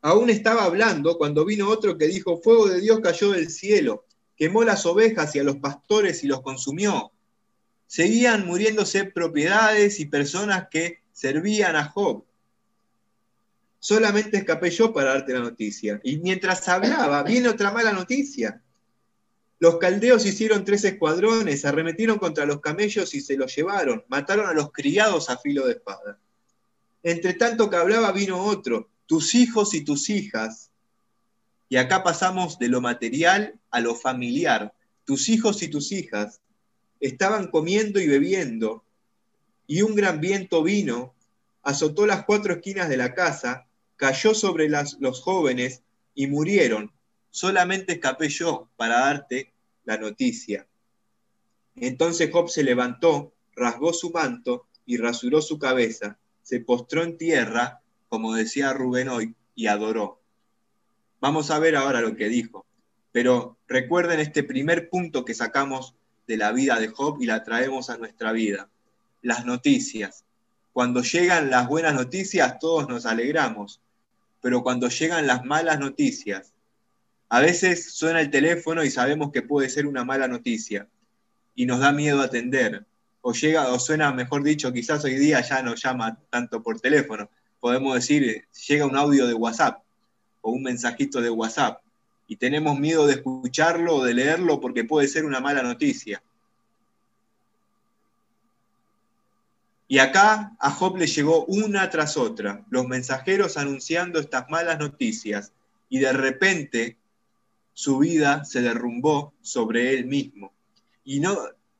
Aún 0.00 0.30
estaba 0.30 0.62
hablando 0.62 1.18
cuando 1.18 1.44
vino 1.44 1.68
otro 1.68 1.98
que 1.98 2.06
dijo, 2.06 2.40
fuego 2.40 2.68
de 2.68 2.80
Dios 2.80 3.00
cayó 3.00 3.32
del 3.32 3.50
cielo, 3.50 4.04
quemó 4.40 4.64
las 4.64 4.86
ovejas 4.86 5.36
y 5.36 5.38
a 5.38 5.44
los 5.44 5.56
pastores 5.56 6.24
y 6.24 6.26
los 6.26 6.40
consumió. 6.40 7.12
Seguían 7.86 8.46
muriéndose 8.46 9.04
propiedades 9.04 10.00
y 10.00 10.06
personas 10.06 10.68
que 10.70 11.02
servían 11.12 11.76
a 11.76 11.84
Job. 11.84 12.24
Solamente 13.78 14.38
escapé 14.38 14.70
yo 14.70 14.94
para 14.94 15.10
darte 15.10 15.34
la 15.34 15.40
noticia. 15.40 16.00
Y 16.02 16.16
mientras 16.20 16.66
hablaba, 16.70 17.22
viene 17.22 17.50
otra 17.50 17.70
mala 17.70 17.92
noticia. 17.92 18.62
Los 19.58 19.76
caldeos 19.76 20.24
hicieron 20.24 20.64
tres 20.64 20.84
escuadrones, 20.84 21.66
arremetieron 21.66 22.16
contra 22.16 22.46
los 22.46 22.62
camellos 22.62 23.14
y 23.14 23.20
se 23.20 23.36
los 23.36 23.54
llevaron, 23.54 24.06
mataron 24.08 24.46
a 24.46 24.54
los 24.54 24.72
criados 24.72 25.28
a 25.28 25.36
filo 25.36 25.66
de 25.66 25.72
espada. 25.72 26.18
Entre 27.02 27.34
tanto 27.34 27.68
que 27.68 27.76
hablaba 27.76 28.10
vino 28.12 28.42
otro, 28.42 28.88
tus 29.04 29.34
hijos 29.34 29.74
y 29.74 29.84
tus 29.84 30.08
hijas. 30.08 30.69
Y 31.70 31.78
acá 31.78 32.02
pasamos 32.02 32.58
de 32.58 32.68
lo 32.68 32.82
material 32.82 33.58
a 33.70 33.80
lo 33.80 33.94
familiar. 33.94 34.74
Tus 35.04 35.30
hijos 35.30 35.62
y 35.62 35.68
tus 35.68 35.90
hijas 35.92 36.42
estaban 37.00 37.50
comiendo 37.50 37.98
y 37.98 38.06
bebiendo, 38.06 38.84
y 39.66 39.80
un 39.80 39.94
gran 39.94 40.20
viento 40.20 40.62
vino, 40.62 41.14
azotó 41.62 42.06
las 42.06 42.26
cuatro 42.26 42.52
esquinas 42.52 42.90
de 42.90 42.98
la 42.98 43.14
casa, 43.14 43.66
cayó 43.96 44.34
sobre 44.34 44.68
los 44.68 45.22
jóvenes 45.22 45.82
y 46.14 46.26
murieron 46.26 46.92
solamente 47.30 47.94
escapé 47.94 48.28
yo 48.28 48.68
para 48.76 49.00
darte 49.00 49.52
la 49.84 49.96
noticia. 49.96 50.66
Entonces 51.76 52.30
Job 52.32 52.50
se 52.50 52.64
levantó, 52.64 53.32
rasgó 53.54 53.92
su 53.92 54.10
manto 54.10 54.66
y 54.84 54.96
rasuró 54.96 55.40
su 55.40 55.58
cabeza, 55.58 56.18
se 56.42 56.60
postró 56.60 57.04
en 57.04 57.16
tierra, 57.16 57.80
como 58.08 58.34
decía 58.34 58.72
Rubén 58.72 59.08
hoy, 59.08 59.34
y 59.54 59.68
adoró. 59.68 60.19
Vamos 61.20 61.50
a 61.50 61.58
ver 61.58 61.76
ahora 61.76 62.00
lo 62.00 62.16
que 62.16 62.28
dijo. 62.28 62.64
Pero 63.12 63.58
recuerden 63.68 64.20
este 64.20 64.42
primer 64.42 64.88
punto 64.88 65.24
que 65.24 65.34
sacamos 65.34 65.94
de 66.26 66.36
la 66.36 66.52
vida 66.52 66.78
de 66.78 66.88
Job 66.88 67.20
y 67.20 67.26
la 67.26 67.44
traemos 67.44 67.90
a 67.90 67.98
nuestra 67.98 68.32
vida. 68.32 68.68
Las 69.20 69.44
noticias. 69.44 70.24
Cuando 70.72 71.02
llegan 71.02 71.50
las 71.50 71.68
buenas 71.68 71.94
noticias, 71.94 72.58
todos 72.58 72.88
nos 72.88 73.04
alegramos. 73.04 73.80
Pero 74.40 74.62
cuando 74.62 74.88
llegan 74.88 75.26
las 75.26 75.44
malas 75.44 75.78
noticias, 75.78 76.54
a 77.28 77.40
veces 77.40 77.92
suena 77.92 78.20
el 78.20 78.30
teléfono 78.30 78.82
y 78.82 78.90
sabemos 78.90 79.30
que 79.30 79.42
puede 79.42 79.68
ser 79.68 79.86
una 79.86 80.04
mala 80.04 80.26
noticia 80.26 80.88
y 81.54 81.66
nos 81.66 81.80
da 81.80 81.92
miedo 81.92 82.22
atender. 82.22 82.86
O 83.20 83.34
llega, 83.34 83.70
o 83.70 83.78
suena, 83.78 84.12
mejor 84.12 84.42
dicho, 84.42 84.72
quizás 84.72 85.04
hoy 85.04 85.16
día 85.16 85.42
ya 85.42 85.62
no 85.62 85.74
llama 85.74 86.18
tanto 86.30 86.62
por 86.62 86.80
teléfono. 86.80 87.28
Podemos 87.60 87.94
decir, 87.94 88.46
llega 88.66 88.86
un 88.86 88.96
audio 88.96 89.26
de 89.26 89.34
WhatsApp 89.34 89.82
o 90.40 90.50
un 90.50 90.62
mensajito 90.62 91.20
de 91.20 91.30
WhatsApp 91.30 91.82
y 92.30 92.36
tenemos 92.36 92.78
miedo 92.78 93.08
de 93.08 93.14
escucharlo 93.14 93.96
o 93.96 94.04
de 94.04 94.14
leerlo 94.14 94.60
porque 94.60 94.84
puede 94.84 95.08
ser 95.08 95.24
una 95.24 95.40
mala 95.40 95.64
noticia. 95.64 96.22
Y 99.88 99.98
acá 99.98 100.52
a 100.60 100.70
Job 100.70 100.96
le 100.96 101.08
llegó 101.08 101.44
una 101.46 101.90
tras 101.90 102.16
otra, 102.16 102.64
los 102.70 102.86
mensajeros 102.86 103.56
anunciando 103.56 104.20
estas 104.20 104.48
malas 104.48 104.78
noticias, 104.78 105.52
y 105.88 105.98
de 105.98 106.12
repente 106.12 106.96
su 107.72 107.98
vida 107.98 108.44
se 108.44 108.62
derrumbó 108.62 109.34
sobre 109.40 109.92
él 109.94 110.06
mismo. 110.06 110.52
Y 111.02 111.18
no, 111.18 111.36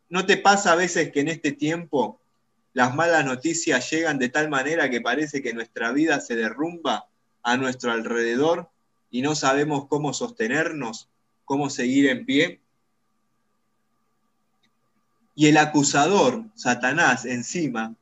no 0.09 0.27
te 0.27 0.37
pasa 0.37 0.73
a 0.73 0.75
veces 0.75 1.13
que 1.13 1.21
en 1.21 1.29
este 1.29 1.53
tiempo 1.53 2.21
las 2.73 2.93
malas 2.97 3.25
noticias 3.25 3.89
llegan 3.89 4.19
de 4.19 4.31
tal 4.31 4.49
manera 4.49 4.91
que 4.91 5.01
parece 5.01 5.41
que 5.43 5.55
nuestra 5.55 5.93
vida 5.93 6.21
se 6.21 6.35
derrumba 6.35 7.10
a 7.43 7.57
nuestro 7.57 7.93
alrededor 7.93 8.69
y 9.11 9.23
no 9.23 9.35
sabemos 9.35 9.87
cómo 9.89 10.13
sostenernos, 10.13 11.09
cómo 11.45 11.71
seguir 11.71 12.09
en 12.09 12.25
pie. 12.25 12.61
Y 15.35 15.47
el 15.47 15.57
acusador, 15.57 16.45
Satanás, 16.55 17.25
encima, 17.25 17.95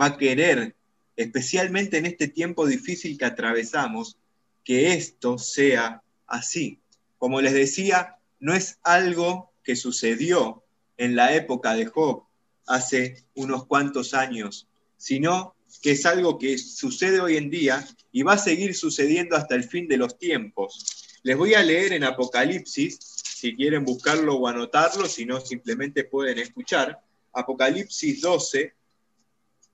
va 0.00 0.06
a 0.06 0.16
querer, 0.16 0.74
especialmente 1.16 1.98
en 1.98 2.06
este 2.06 2.28
tiempo 2.28 2.66
difícil 2.66 3.18
que 3.18 3.24
atravesamos, 3.24 4.16
que 4.64 4.94
esto 4.94 5.38
sea 5.38 6.02
así. 6.26 6.80
Como 7.18 7.40
les 7.40 7.52
decía, 7.52 8.16
no 8.40 8.54
es 8.54 8.78
algo 8.82 9.50
que 9.62 9.76
sucedió 9.76 10.62
en 10.96 11.16
la 11.16 11.34
época 11.34 11.74
de 11.74 11.86
Job 11.86 12.24
hace 12.66 13.24
unos 13.34 13.66
cuantos 13.66 14.14
años, 14.14 14.68
sino 14.96 15.55
que 15.82 15.92
es 15.92 16.06
algo 16.06 16.38
que 16.38 16.58
sucede 16.58 17.20
hoy 17.20 17.36
en 17.36 17.50
día 17.50 17.86
y 18.12 18.22
va 18.22 18.34
a 18.34 18.38
seguir 18.38 18.74
sucediendo 18.74 19.36
hasta 19.36 19.54
el 19.54 19.64
fin 19.64 19.88
de 19.88 19.96
los 19.96 20.18
tiempos. 20.18 21.18
Les 21.22 21.36
voy 21.36 21.54
a 21.54 21.62
leer 21.62 21.92
en 21.92 22.04
Apocalipsis, 22.04 22.98
si 23.00 23.54
quieren 23.54 23.84
buscarlo 23.84 24.36
o 24.36 24.48
anotarlo, 24.48 25.06
si 25.06 25.24
no, 25.26 25.40
simplemente 25.40 26.04
pueden 26.04 26.38
escuchar. 26.38 27.00
Apocalipsis 27.32 28.20
12, 28.20 28.74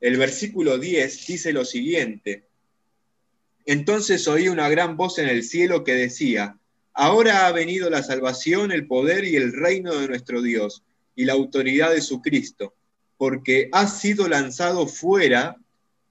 el 0.00 0.16
versículo 0.16 0.78
10 0.78 1.26
dice 1.26 1.52
lo 1.52 1.64
siguiente. 1.64 2.48
Entonces 3.64 4.26
oí 4.26 4.48
una 4.48 4.68
gran 4.68 4.96
voz 4.96 5.18
en 5.18 5.28
el 5.28 5.44
cielo 5.44 5.84
que 5.84 5.94
decía, 5.94 6.58
ahora 6.92 7.46
ha 7.46 7.52
venido 7.52 7.88
la 7.88 8.02
salvación, 8.02 8.72
el 8.72 8.86
poder 8.86 9.24
y 9.24 9.36
el 9.36 9.52
reino 9.52 9.94
de 9.94 10.08
nuestro 10.08 10.42
Dios 10.42 10.82
y 11.14 11.24
la 11.24 11.34
autoridad 11.34 11.92
de 11.92 12.00
su 12.00 12.20
Cristo, 12.20 12.74
porque 13.16 13.68
ha 13.72 13.86
sido 13.86 14.28
lanzado 14.28 14.88
fuera 14.88 15.61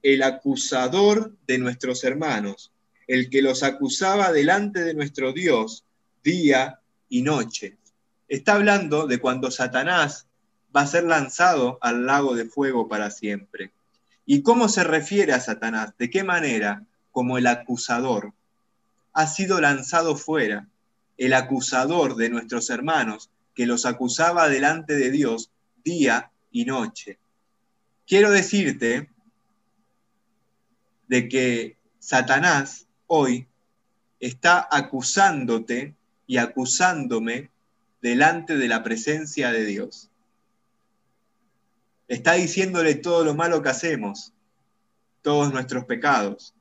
el 0.04 0.24
acusador 0.24 1.36
de 1.48 1.58
nuestros 1.58 2.04
hermanos, 2.04 2.72
el 3.08 3.30
que 3.30 3.42
los 3.42 3.64
acusaba 3.64 4.32
delante 4.32 4.84
de 4.84 4.94
nuestro 4.94 5.34
Dios 5.34 5.86
día 6.24 6.80
y 7.10 7.22
noche. 7.22 7.78
Está 8.28 8.54
hablando 8.54 9.08
de 9.08 9.20
cuando 9.20 9.52
Satanás 9.52 10.28
va 10.76 10.82
a 10.82 10.88
ser 10.88 11.04
lanzado 11.04 11.78
al 11.82 12.06
lago 12.06 12.36
de 12.36 12.46
fuego 12.46 12.88
para 12.88 13.12
siempre. 13.12 13.72
¿Y 14.26 14.42
cómo 14.42 14.70
se 14.70 14.84
refiere 14.84 15.34
a 15.34 15.42
Satanás? 15.42 15.94
¿De 15.98 16.10
qué 16.10 16.24
manera? 16.24 16.86
Como 17.12 17.38
el 17.38 17.48
acusador. 17.48 18.34
Ha 19.14 19.28
sido 19.28 19.60
lanzado 19.60 20.16
fuera, 20.16 20.70
el 21.18 21.34
acusador 21.34 22.16
de 22.16 22.30
nuestros 22.30 22.70
hermanos, 22.70 23.30
que 23.54 23.66
los 23.66 23.86
acusaba 23.86 24.48
delante 24.48 24.96
de 24.96 25.12
Dios 25.12 25.52
día 25.84 26.32
y 26.52 26.66
noche. 26.66 27.20
Quiero 28.08 28.32
decirte 28.32 29.10
de 31.12 31.28
que 31.28 31.78
Satanás 32.00 32.88
hoy 33.06 33.46
está 34.22 34.66
acusándote 34.72 35.94
y 36.26 36.38
acusándome 36.38 37.50
delante 38.02 38.56
de 38.56 38.70
la 38.70 38.82
presencia 38.82 39.52
de 39.52 39.66
Dios. 39.66 40.10
Está 42.08 42.36
diciéndole 42.36 42.96
todo 42.96 43.26
lo 43.26 43.36
malo 43.36 43.62
que 43.62 43.68
hacemos, 43.68 44.32
todos 45.22 45.52
nuestros 45.52 45.84
pecados. 45.84 46.56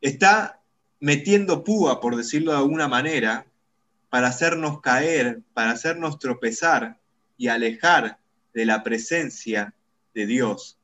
Está 0.00 0.60
metiendo 1.00 1.64
púa, 1.64 2.00
por 2.00 2.14
decirlo 2.14 2.52
de 2.52 2.58
alguna 2.58 2.86
manera, 2.86 3.44
para 4.08 4.28
hacernos 4.28 4.80
caer, 4.80 5.40
para 5.52 5.72
hacernos 5.72 6.20
tropezar 6.20 6.96
y 7.36 7.48
alejar 7.48 8.20
de 8.54 8.66
la 8.66 8.84
presencia 8.84 9.74
de 10.14 10.26
Dios. 10.26 10.79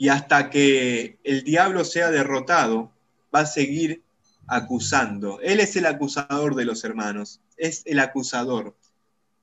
Y 0.00 0.08
hasta 0.08 0.48
que 0.48 1.18
el 1.24 1.44
diablo 1.44 1.84
sea 1.84 2.10
derrotado, 2.10 2.90
va 3.34 3.40
a 3.40 3.46
seguir 3.46 4.02
acusando. 4.46 5.38
Él 5.42 5.60
es 5.60 5.76
el 5.76 5.84
acusador 5.84 6.54
de 6.54 6.64
los 6.64 6.84
hermanos, 6.84 7.42
es 7.58 7.82
el 7.84 7.98
acusador. 7.98 8.74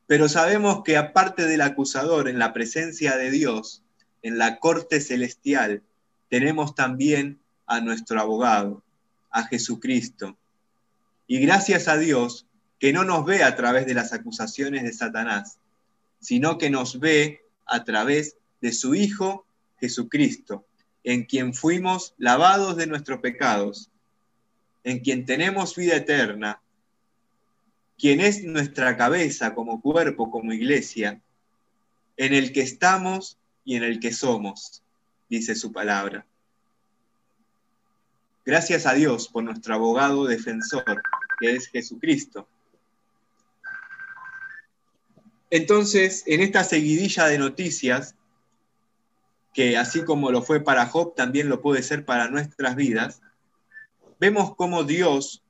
Pero 0.07 0.27
sabemos 0.27 0.81
que 0.83 0.97
aparte 0.97 1.45
del 1.45 1.61
acusador, 1.61 2.27
en 2.27 2.39
la 2.39 2.53
presencia 2.53 3.17
de 3.17 3.29
Dios, 3.29 3.83
en 4.23 4.39
la 4.39 4.57
corte 4.57 4.99
celestial, 4.99 5.83
tenemos 6.27 6.73
también 6.73 7.39
a 7.67 7.79
nuestro 7.79 8.19
abogado, 8.19 8.81
a 9.29 9.43
Jesucristo. 9.43 10.39
Y 11.27 11.37
gracias 11.37 11.87
a 11.87 11.97
Dios 11.97 12.47
que 12.79 12.93
no 12.93 13.03
nos 13.03 13.27
ve 13.27 13.43
a 13.43 13.55
través 13.55 13.85
de 13.85 13.93
las 13.93 14.11
acusaciones 14.11 14.81
de 14.81 14.93
Satanás, 14.93 15.59
sino 16.19 16.57
que 16.57 16.71
nos 16.71 16.99
ve 16.99 17.41
a 17.67 17.83
través 17.83 18.37
de 18.59 18.73
su 18.73 18.95
Hijo 18.95 19.46
Jesucristo, 19.79 20.65
en 21.03 21.25
quien 21.25 21.53
fuimos 21.53 22.13
lavados 22.17 22.75
de 22.75 22.87
nuestros 22.87 23.19
pecados, 23.19 23.89
en 24.83 24.99
quien 24.99 25.25
tenemos 25.25 25.75
vida 25.75 25.95
eterna, 25.95 26.61
quien 27.97 28.21
es 28.21 28.43
nuestra 28.43 28.95
cabeza 28.95 29.53
como 29.53 29.81
cuerpo, 29.81 30.29
como 30.29 30.53
iglesia, 30.53 31.21
en 32.15 32.33
el 32.33 32.51
que 32.51 32.61
estamos 32.61 33.37
y 33.63 33.75
en 33.75 33.83
el 33.83 33.99
que 33.99 34.13
somos, 34.13 34.83
dice 35.29 35.55
su 35.55 35.71
palabra. 35.71 36.25
Gracias 38.45 38.85
a 38.85 38.93
Dios 38.93 39.27
por 39.27 39.43
nuestro 39.43 39.75
abogado 39.75 40.25
defensor, 40.25 41.01
que 41.39 41.55
es 41.55 41.67
Jesucristo. 41.67 42.47
Entonces, 45.49 46.23
en 46.27 46.41
esta 46.41 46.63
seguidilla 46.63 47.27
de 47.27 47.37
noticias, 47.37 48.15
que 49.57 49.75
así 49.75 50.03
como 50.03 50.29
lo 50.29 50.43
fue 50.43 50.59
para 50.59 50.85
Job, 50.85 51.15
también 51.15 51.49
lo 51.49 51.63
puede 51.63 51.81
ser 51.81 52.05
para 52.05 52.29
nuestras 52.29 52.75
vidas, 52.75 53.23
vemos 54.19 54.55
cómo 54.55 54.83
Dios 54.83 55.43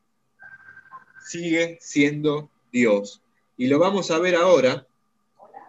sigue 1.26 1.78
siendo 1.82 2.50
Dios. 2.72 3.22
Y 3.58 3.68
lo 3.68 3.80
vamos 3.80 4.10
a 4.10 4.20
ver 4.20 4.36
ahora 4.36 4.88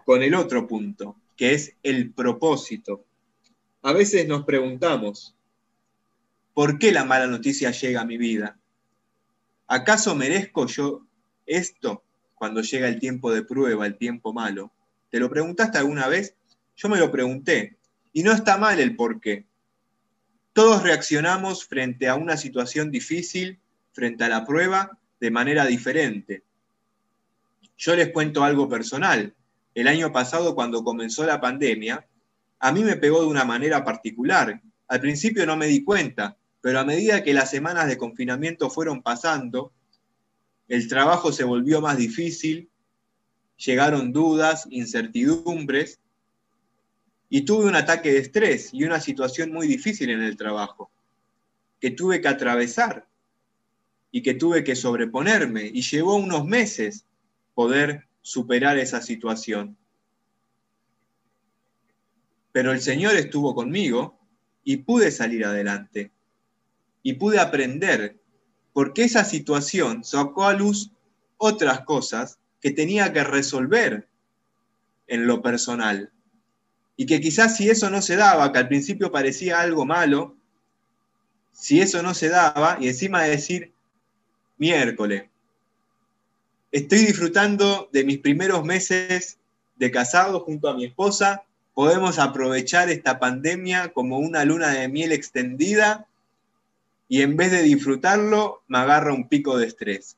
con 0.07 0.23
el 0.23 0.37
otro 0.37 0.69
punto, 0.69 1.17
que 1.37 1.53
es 1.53 1.75
el 1.83 2.13
propósito. 2.13 3.05
A 3.83 3.93
veces 3.93 4.29
nos 4.29 4.45
preguntamos, 4.45 5.35
¿por 6.55 6.79
qué 6.79 6.93
la 6.93 7.05
mala 7.05 7.27
noticia 7.27 7.73
llega 7.73 8.03
a 8.03 8.07
mi 8.07 8.19
vida? 8.19 8.57
¿Acaso 9.67 10.15
merezco 10.15 10.67
yo 10.67 11.05
esto 11.45 12.05
cuando 12.37 12.63
llega 12.63 12.87
el 12.87 13.01
tiempo 13.01 13.33
de 13.33 13.43
prueba, 13.43 13.85
el 13.85 13.99
tiempo 13.99 14.33
malo? 14.33 14.71
¿Te 15.11 15.19
lo 15.19 15.29
preguntaste 15.29 15.79
alguna 15.79 16.07
vez? 16.07 16.37
Yo 16.77 16.89
me 16.89 17.01
lo 17.01 17.11
pregunté 17.11 17.78
y 18.13 18.23
no 18.23 18.33
está 18.33 18.59
mal 18.59 18.81
el 18.81 18.97
por 18.97 19.21
qué. 19.21 19.47
Todos 20.53 20.83
reaccionamos 20.83 21.65
frente 21.67 22.09
a 22.09 22.15
una 22.15 22.37
situación 22.37 22.91
difícil, 22.91 23.61
frente 23.93 24.25
a 24.25 24.29
la 24.29 24.45
prueba, 24.45 24.99
de 25.21 25.31
manera 25.31 25.67
diferente. 25.67 26.43
Yo 27.77 27.95
les 27.95 28.11
cuento 28.11 28.43
algo 28.43 28.69
personal. 28.69 29.35
El 29.75 29.87
año 29.87 30.13
pasado, 30.13 30.55
cuando 30.55 30.83
comenzó 30.83 31.25
la 31.25 31.41
pandemia, 31.41 32.07
a 32.59 32.73
mí 32.73 32.83
me 32.83 32.97
pegó 32.97 33.21
de 33.21 33.29
una 33.29 33.45
manera 33.45 33.85
particular. 33.85 34.61
Al 34.89 35.01
principio 35.01 35.47
no 35.47 35.57
me 35.57 35.67
di 35.67 35.85
cuenta, 35.85 36.37
pero 36.61 36.81
a 36.81 36.85
medida 36.85 37.23
que 37.23 37.35
las 37.35 37.51
semanas 37.51 37.87
de 37.87 37.99
confinamiento 37.99 38.69
fueron 38.69 39.03
pasando, 39.03 39.73
el 40.67 40.89
trabajo 40.89 41.33
se 41.33 41.45
volvió 41.45 41.81
más 41.81 41.97
difícil, 41.97 42.69
llegaron 43.57 44.13
dudas, 44.13 44.67
incertidumbres, 44.71 46.01
y 47.29 47.43
tuve 47.43 47.67
un 47.67 47.75
ataque 47.77 48.13
de 48.13 48.19
estrés 48.19 48.71
y 48.73 48.85
una 48.85 49.01
situación 49.01 49.53
muy 49.53 49.67
difícil 49.67 50.11
en 50.11 50.23
el 50.23 50.37
trabajo, 50.37 50.91
que 51.81 51.91
tuve 51.91 52.21
que 52.21 52.29
atravesar 52.29 53.07
y 54.11 54.23
que 54.23 54.35
tuve 54.35 54.65
que 54.65 54.75
sobreponerme, 54.75 55.67
y 55.67 55.83
llevó 55.83 56.17
unos 56.17 56.47
meses 56.47 57.05
poder 57.55 58.07
superar 58.23 58.79
esa 58.79 59.03
situación. 59.03 59.77
Pero 62.53 62.73
el 62.73 62.81
Señor 62.81 63.15
estuvo 63.17 63.55
conmigo 63.55 64.19
y 64.65 64.79
pude 64.79 65.11
salir 65.11 65.45
adelante 65.45 66.11
y 67.03 67.15
pude 67.15 67.39
aprender, 67.39 68.19
porque 68.73 69.05
esa 69.05 69.25
situación 69.25 70.05
sacó 70.05 70.45
a 70.45 70.55
luz 70.55 70.91
otras 71.37 71.81
cosas 71.83 72.39
que 72.61 72.71
tenía 72.71 73.13
que 73.13 73.25
resolver 73.25 74.09
en 75.07 75.27
lo 75.27 75.41
personal. 75.43 76.13
Y 77.01 77.07
que 77.07 77.21
quizás 77.21 77.57
si 77.57 77.71
eso 77.71 77.89
no 77.91 78.03
se 78.03 78.17
daba, 78.17 78.53
que 78.53 78.59
al 78.59 78.69
principio 78.69 79.13
parecía 79.13 79.61
algo 79.61 79.87
malo, 79.87 80.37
si 81.53 81.81
eso 81.81 82.03
no 82.03 82.13
se 82.13 82.29
daba, 82.29 82.77
y 82.81 82.89
encima 82.89 83.23
de 83.23 83.31
decir, 83.31 83.73
miércoles, 84.59 85.25
estoy 86.73 86.99
disfrutando 86.99 87.89
de 87.93 88.05
mis 88.05 88.19
primeros 88.19 88.65
meses 88.65 89.39
de 89.77 89.91
casado 89.93 90.41
junto 90.41 90.69
a 90.69 90.75
mi 90.75 90.87
esposa, 90.87 91.45
podemos 91.73 92.19
aprovechar 92.19 92.91
esta 92.91 93.21
pandemia 93.21 93.93
como 93.93 94.19
una 94.19 94.45
luna 94.45 94.73
de 94.73 94.89
miel 94.89 95.13
extendida 95.13 96.09
y 97.09 97.23
en 97.23 97.37
vez 97.37 97.53
de 97.53 97.63
disfrutarlo, 97.63 98.63
me 98.67 98.79
agarra 98.79 99.15
un 99.15 99.29
pico 99.29 99.57
de 99.57 99.69
estrés. 99.69 100.18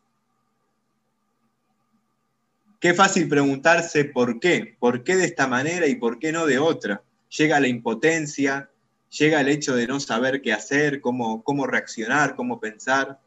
Qué 2.81 2.95
fácil 2.95 3.29
preguntarse 3.29 4.07
por 4.07 4.41
qué, 4.41 4.75
por 4.81 5.05
qué 5.05 5.17
de 5.17 5.27
esta 5.27 5.47
manera 5.47 5.87
y 5.87 5.97
por 5.97 6.19
qué 6.19 6.33
no 6.33 6.47
de 6.47 6.59
otra. 6.59 7.03
Llega 7.29 7.61
la 7.61 7.69
impotencia, 7.69 8.71
llega 9.11 9.43
el 9.43 9.49
hecho 9.49 9.77
de 9.77 9.87
no 9.87 10.01
saber 10.01 10.41
qué 10.41 10.55
hacer, 10.55 11.03
cómo, 11.03 11.45
cómo 11.45 11.67
reaccionar, 11.67 12.35
cómo 12.37 12.59
pensar. 12.59 13.21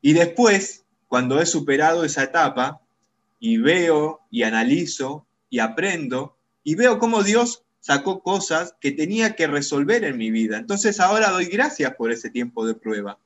Y 0.00 0.12
después, 0.12 0.84
cuando 1.08 1.40
he 1.40 1.46
superado 1.46 2.04
esa 2.04 2.22
etapa 2.22 2.80
y 3.40 3.58
veo 3.58 4.20
y 4.30 4.44
analizo 4.44 5.26
y 5.50 5.58
aprendo 5.58 6.36
y 6.62 6.76
veo 6.76 7.00
cómo 7.00 7.24
Dios 7.24 7.64
sacó 7.80 8.22
cosas 8.22 8.76
que 8.80 8.92
tenía 8.92 9.34
que 9.34 9.48
resolver 9.48 10.04
en 10.04 10.16
mi 10.16 10.30
vida. 10.30 10.58
Entonces 10.58 11.00
ahora 11.00 11.30
doy 11.30 11.46
gracias 11.46 11.96
por 11.96 12.12
ese 12.12 12.30
tiempo 12.30 12.64
de 12.64 12.74
prueba, 12.74 13.18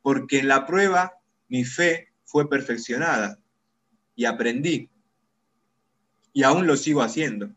porque 0.00 0.38
en 0.38 0.46
la 0.46 0.64
prueba 0.64 1.18
mi 1.48 1.64
fe 1.64 2.11
fue 2.32 2.48
perfeccionada 2.48 3.38
y 4.16 4.24
aprendí. 4.24 4.88
Y 6.32 6.42
aún 6.44 6.66
lo 6.66 6.78
sigo 6.78 7.02
haciendo. 7.02 7.50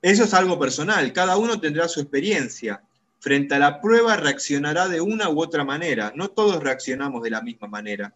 Eso 0.00 0.24
es 0.24 0.32
algo 0.32 0.58
personal, 0.58 1.12
cada 1.12 1.36
uno 1.36 1.60
tendrá 1.60 1.88
su 1.88 2.00
experiencia. 2.00 2.82
Frente 3.20 3.54
a 3.54 3.58
la 3.58 3.80
prueba 3.80 4.16
reaccionará 4.16 4.88
de 4.88 5.02
una 5.02 5.28
u 5.28 5.40
otra 5.40 5.64
manera. 5.64 6.12
No 6.16 6.28
todos 6.28 6.62
reaccionamos 6.62 7.22
de 7.22 7.30
la 7.30 7.42
misma 7.42 7.68
manera, 7.68 8.14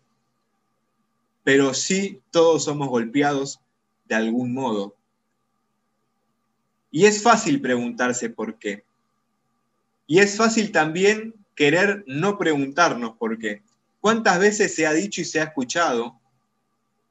pero 1.45 1.73
sí 1.75 2.21
todos 2.31 2.65
somos 2.65 2.89
golpeados 2.89 3.61
de 4.07 4.15
algún 4.15 4.55
modo. 4.55 4.97
Y 6.91 7.05
es 7.05 7.23
fácil 7.23 7.61
preguntarse 7.61 8.31
por 8.31 8.59
qué. 8.59 8.85
Y 10.07 10.21
es 10.21 10.39
fácil 10.39 10.73
también 10.73 11.35
querer 11.55 12.05
no 12.07 12.39
preguntarnos 12.39 13.17
por 13.19 13.39
qué. 13.39 13.63
¿Cuántas 14.01 14.39
veces 14.39 14.75
se 14.75 14.87
ha 14.87 14.93
dicho 14.93 15.21
y 15.21 15.25
se 15.25 15.41
ha 15.41 15.45
escuchado, 15.45 16.21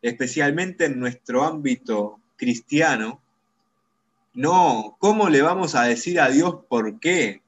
especialmente 0.01 0.85
en 0.85 0.99
nuestro 0.99 1.43
ámbito 1.43 2.19
cristiano, 2.35 3.21
no, 4.33 4.95
¿cómo 4.99 5.29
le 5.29 5.41
vamos 5.41 5.75
a 5.75 5.83
decir 5.83 6.19
a 6.19 6.29
Dios 6.29 6.59
por 6.69 6.99
qué? 6.99 7.41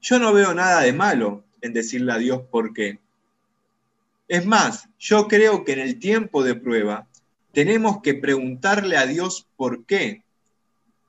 Yo 0.00 0.18
no 0.18 0.32
veo 0.32 0.52
nada 0.52 0.82
de 0.82 0.92
malo 0.92 1.44
en 1.60 1.72
decirle 1.72 2.12
a 2.12 2.18
Dios 2.18 2.42
por 2.50 2.74
qué. 2.74 2.98
Es 4.28 4.46
más, 4.46 4.88
yo 4.98 5.28
creo 5.28 5.64
que 5.64 5.72
en 5.72 5.80
el 5.80 5.98
tiempo 5.98 6.42
de 6.42 6.54
prueba 6.54 7.06
tenemos 7.52 8.00
que 8.02 8.14
preguntarle 8.14 8.96
a 8.96 9.06
Dios 9.06 9.46
por 9.56 9.84
qué. 9.84 10.22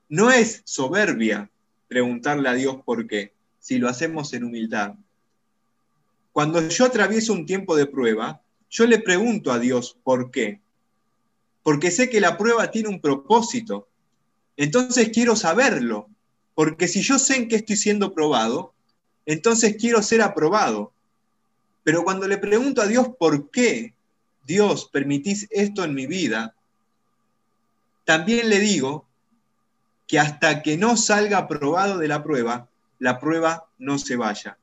No 0.08 0.30
es 0.30 0.62
soberbia 0.64 1.50
preguntarle 1.88 2.48
a 2.48 2.54
Dios 2.54 2.76
por 2.84 3.06
qué, 3.06 3.32
si 3.58 3.78
lo 3.78 3.88
hacemos 3.88 4.32
en 4.32 4.44
humildad. 4.44 4.94
Cuando 6.34 6.68
yo 6.68 6.86
atravieso 6.86 7.32
un 7.32 7.46
tiempo 7.46 7.76
de 7.76 7.86
prueba, 7.86 8.42
yo 8.68 8.88
le 8.88 8.98
pregunto 8.98 9.52
a 9.52 9.60
Dios 9.60 9.96
por 10.02 10.32
qué. 10.32 10.60
Porque 11.62 11.92
sé 11.92 12.10
que 12.10 12.20
la 12.20 12.36
prueba 12.36 12.72
tiene 12.72 12.88
un 12.88 13.00
propósito. 13.00 13.86
Entonces 14.56 15.10
quiero 15.10 15.36
saberlo. 15.36 16.08
Porque 16.56 16.88
si 16.88 17.02
yo 17.02 17.20
sé 17.20 17.36
en 17.36 17.48
qué 17.48 17.54
estoy 17.54 17.76
siendo 17.76 18.12
probado, 18.14 18.74
entonces 19.26 19.76
quiero 19.78 20.02
ser 20.02 20.22
aprobado. 20.22 20.92
Pero 21.84 22.02
cuando 22.02 22.26
le 22.26 22.36
pregunto 22.36 22.82
a 22.82 22.88
Dios 22.88 23.10
por 23.16 23.52
qué, 23.52 23.94
Dios, 24.44 24.90
permitís 24.92 25.46
esto 25.52 25.84
en 25.84 25.94
mi 25.94 26.08
vida, 26.08 26.56
también 28.04 28.48
le 28.48 28.58
digo 28.58 29.06
que 30.08 30.18
hasta 30.18 30.64
que 30.64 30.76
no 30.76 30.96
salga 30.96 31.38
aprobado 31.38 31.98
de 31.98 32.08
la 32.08 32.24
prueba, 32.24 32.68
la 32.98 33.20
prueba 33.20 33.68
no 33.78 34.00
se 34.00 34.16
vaya. 34.16 34.58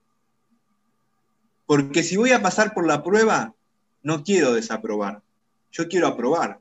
Porque 1.72 2.04
si 2.04 2.18
voy 2.18 2.34
a 2.34 2.42
pasar 2.42 2.74
por 2.74 2.86
la 2.86 3.02
prueba, 3.02 3.56
no 4.04 4.26
quiero 4.26 4.52
desaprobar, 4.52 5.22
yo 5.72 5.88
quiero 5.88 6.08
aprobar. 6.08 6.60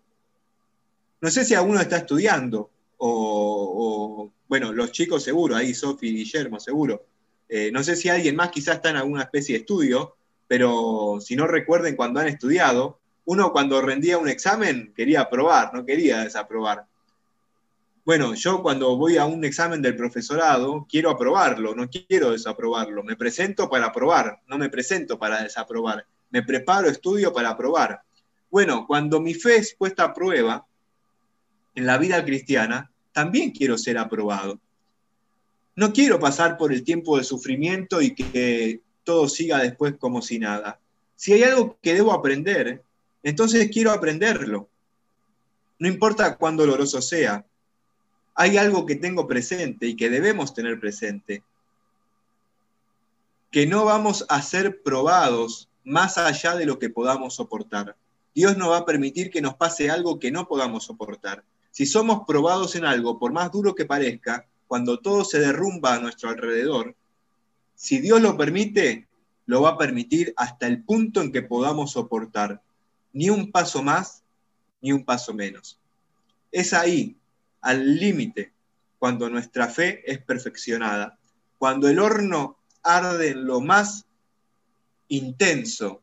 No 1.21 1.31
sé 1.31 1.45
si 1.45 1.53
alguno 1.53 1.81
está 1.81 1.97
estudiando, 1.97 2.71
o, 2.99 4.31
bueno, 4.47 4.73
los 4.73 4.93
chicos 4.93 5.25
seguro, 5.25 5.57
ahí 5.57 5.75
Sofi 5.75 6.11
y 6.11 6.15
Guillermo 6.19 6.61
seguro. 6.61 7.07
Eh, 7.49 7.73
no 7.73 7.83
sé 7.83 7.97
si 7.97 8.09
alguien 8.09 8.37
más 8.37 8.53
quizás 8.53 8.77
está 8.77 8.91
en 8.91 8.99
alguna 8.99 9.23
especie 9.23 9.57
de 9.57 9.63
estudio, 9.63 10.15
pero 10.47 11.19
si 11.21 11.35
no 11.35 11.49
recuerden 11.49 11.97
cuando 11.97 12.21
han 12.21 12.29
estudiado, 12.29 13.01
uno 13.25 13.51
cuando 13.51 13.83
rendía 13.83 14.17
un 14.17 14.29
examen 14.29 14.93
quería 14.95 15.23
aprobar, 15.23 15.75
no 15.75 15.85
quería 15.85 16.21
desaprobar. 16.21 16.87
Bueno, 18.11 18.35
yo 18.35 18.61
cuando 18.61 18.97
voy 18.97 19.19
a 19.19 19.25
un 19.25 19.45
examen 19.45 19.81
del 19.81 19.95
profesorado, 19.95 20.85
quiero 20.91 21.11
aprobarlo, 21.11 21.77
no 21.77 21.89
quiero 21.89 22.33
desaprobarlo. 22.33 23.05
Me 23.05 23.15
presento 23.15 23.71
para 23.71 23.87
aprobar, 23.87 24.41
no 24.49 24.59
me 24.59 24.69
presento 24.69 25.17
para 25.17 25.45
desaprobar. 25.45 26.05
Me 26.31 26.43
preparo, 26.43 26.89
estudio 26.89 27.33
para 27.33 27.51
aprobar. 27.51 28.03
Bueno, 28.51 28.85
cuando 28.89 29.21
mi 29.21 29.33
fe 29.35 29.59
es 29.59 29.77
puesta 29.77 30.03
a 30.03 30.13
prueba 30.13 30.67
en 31.77 31.87
la 31.87 31.99
vida 31.99 32.25
cristiana, 32.25 32.91
también 33.13 33.53
quiero 33.53 33.79
ser 33.79 33.97
aprobado. 33.97 34.59
No 35.77 35.93
quiero 35.93 36.19
pasar 36.19 36.59
por 36.59 36.73
el 36.73 36.83
tiempo 36.83 37.17
de 37.17 37.23
sufrimiento 37.23 38.03
y 38.03 38.17
que 38.17 38.81
todo 39.05 39.29
siga 39.29 39.59
después 39.61 39.95
como 40.01 40.21
si 40.21 40.41
nada. 40.41 40.81
Si 41.15 41.33
hay 41.33 41.45
algo 41.45 41.79
que 41.81 41.95
debo 41.95 42.13
aprender, 42.13 42.83
entonces 43.23 43.71
quiero 43.73 43.93
aprenderlo. 43.93 44.69
No 45.79 45.87
importa 45.87 46.37
cuán 46.37 46.57
doloroso 46.57 47.01
sea, 47.01 47.47
hay 48.41 48.57
algo 48.57 48.87
que 48.87 48.97
tengo 48.97 49.29
presente 49.29 49.87
y 49.87 49.97
que 49.97 50.09
debemos 50.09 50.55
tener 50.55 50.81
presente, 50.81 51.43
que 53.51 53.67
no 53.67 53.85
vamos 53.85 54.25
a 54.31 54.41
ser 54.41 54.81
probados 54.83 55.69
más 55.85 56.17
allá 56.17 56.57
de 56.57 56.65
lo 56.65 56.79
que 56.79 56.89
podamos 56.89 57.35
soportar. 57.35 57.97
Dios 58.35 58.57
no 58.57 58.71
va 58.71 58.79
a 58.79 58.85
permitir 58.87 59.29
que 59.31 59.43
nos 59.43 59.57
pase 59.57 59.91
algo 59.91 60.19
que 60.19 60.31
no 60.31 60.49
podamos 60.49 60.85
soportar. 60.85 61.45
Si 61.71 61.85
somos 61.85 62.23
probados 62.27 62.77
en 62.77 62.87
algo, 62.87 63.19
por 63.19 63.31
más 63.31 63.53
duro 63.53 63.75
que 63.75 63.85
parezca, 63.85 64.47
cuando 64.67 65.01
todo 65.01 65.23
se 65.23 65.39
derrumba 65.39 65.97
a 65.97 66.01
nuestro 66.01 66.31
alrededor, 66.31 66.95
si 67.75 68.01
Dios 68.01 68.23
lo 68.23 68.39
permite, 68.39 69.07
lo 69.45 69.61
va 69.61 69.73
a 69.73 69.79
permitir 69.79 70.33
hasta 70.39 70.67
el 70.67 70.83
punto 70.83 71.21
en 71.21 71.31
que 71.31 71.43
podamos 71.43 71.93
soportar. 71.93 72.63
Ni 73.13 73.29
un 73.29 73.53
paso 73.53 73.83
más, 73.83 74.23
ni 74.81 74.93
un 74.93 75.05
paso 75.05 75.35
menos. 75.35 75.79
Es 76.51 76.73
ahí 76.73 77.20
al 77.61 77.97
límite 77.97 78.53
cuando 78.99 79.31
nuestra 79.31 79.69
fe 79.69 80.03
es 80.05 80.19
perfeccionada, 80.19 81.19
cuando 81.59 81.89
el 81.89 81.99
horno 81.99 82.59
arde 82.83 83.31
en 83.31 83.47
lo 83.47 83.61
más 83.61 84.07
intenso, 85.09 86.03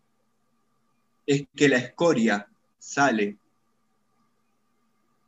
es 1.25 1.45
que 1.55 1.69
la 1.69 1.77
escoria 1.77 2.47
sale 2.79 3.37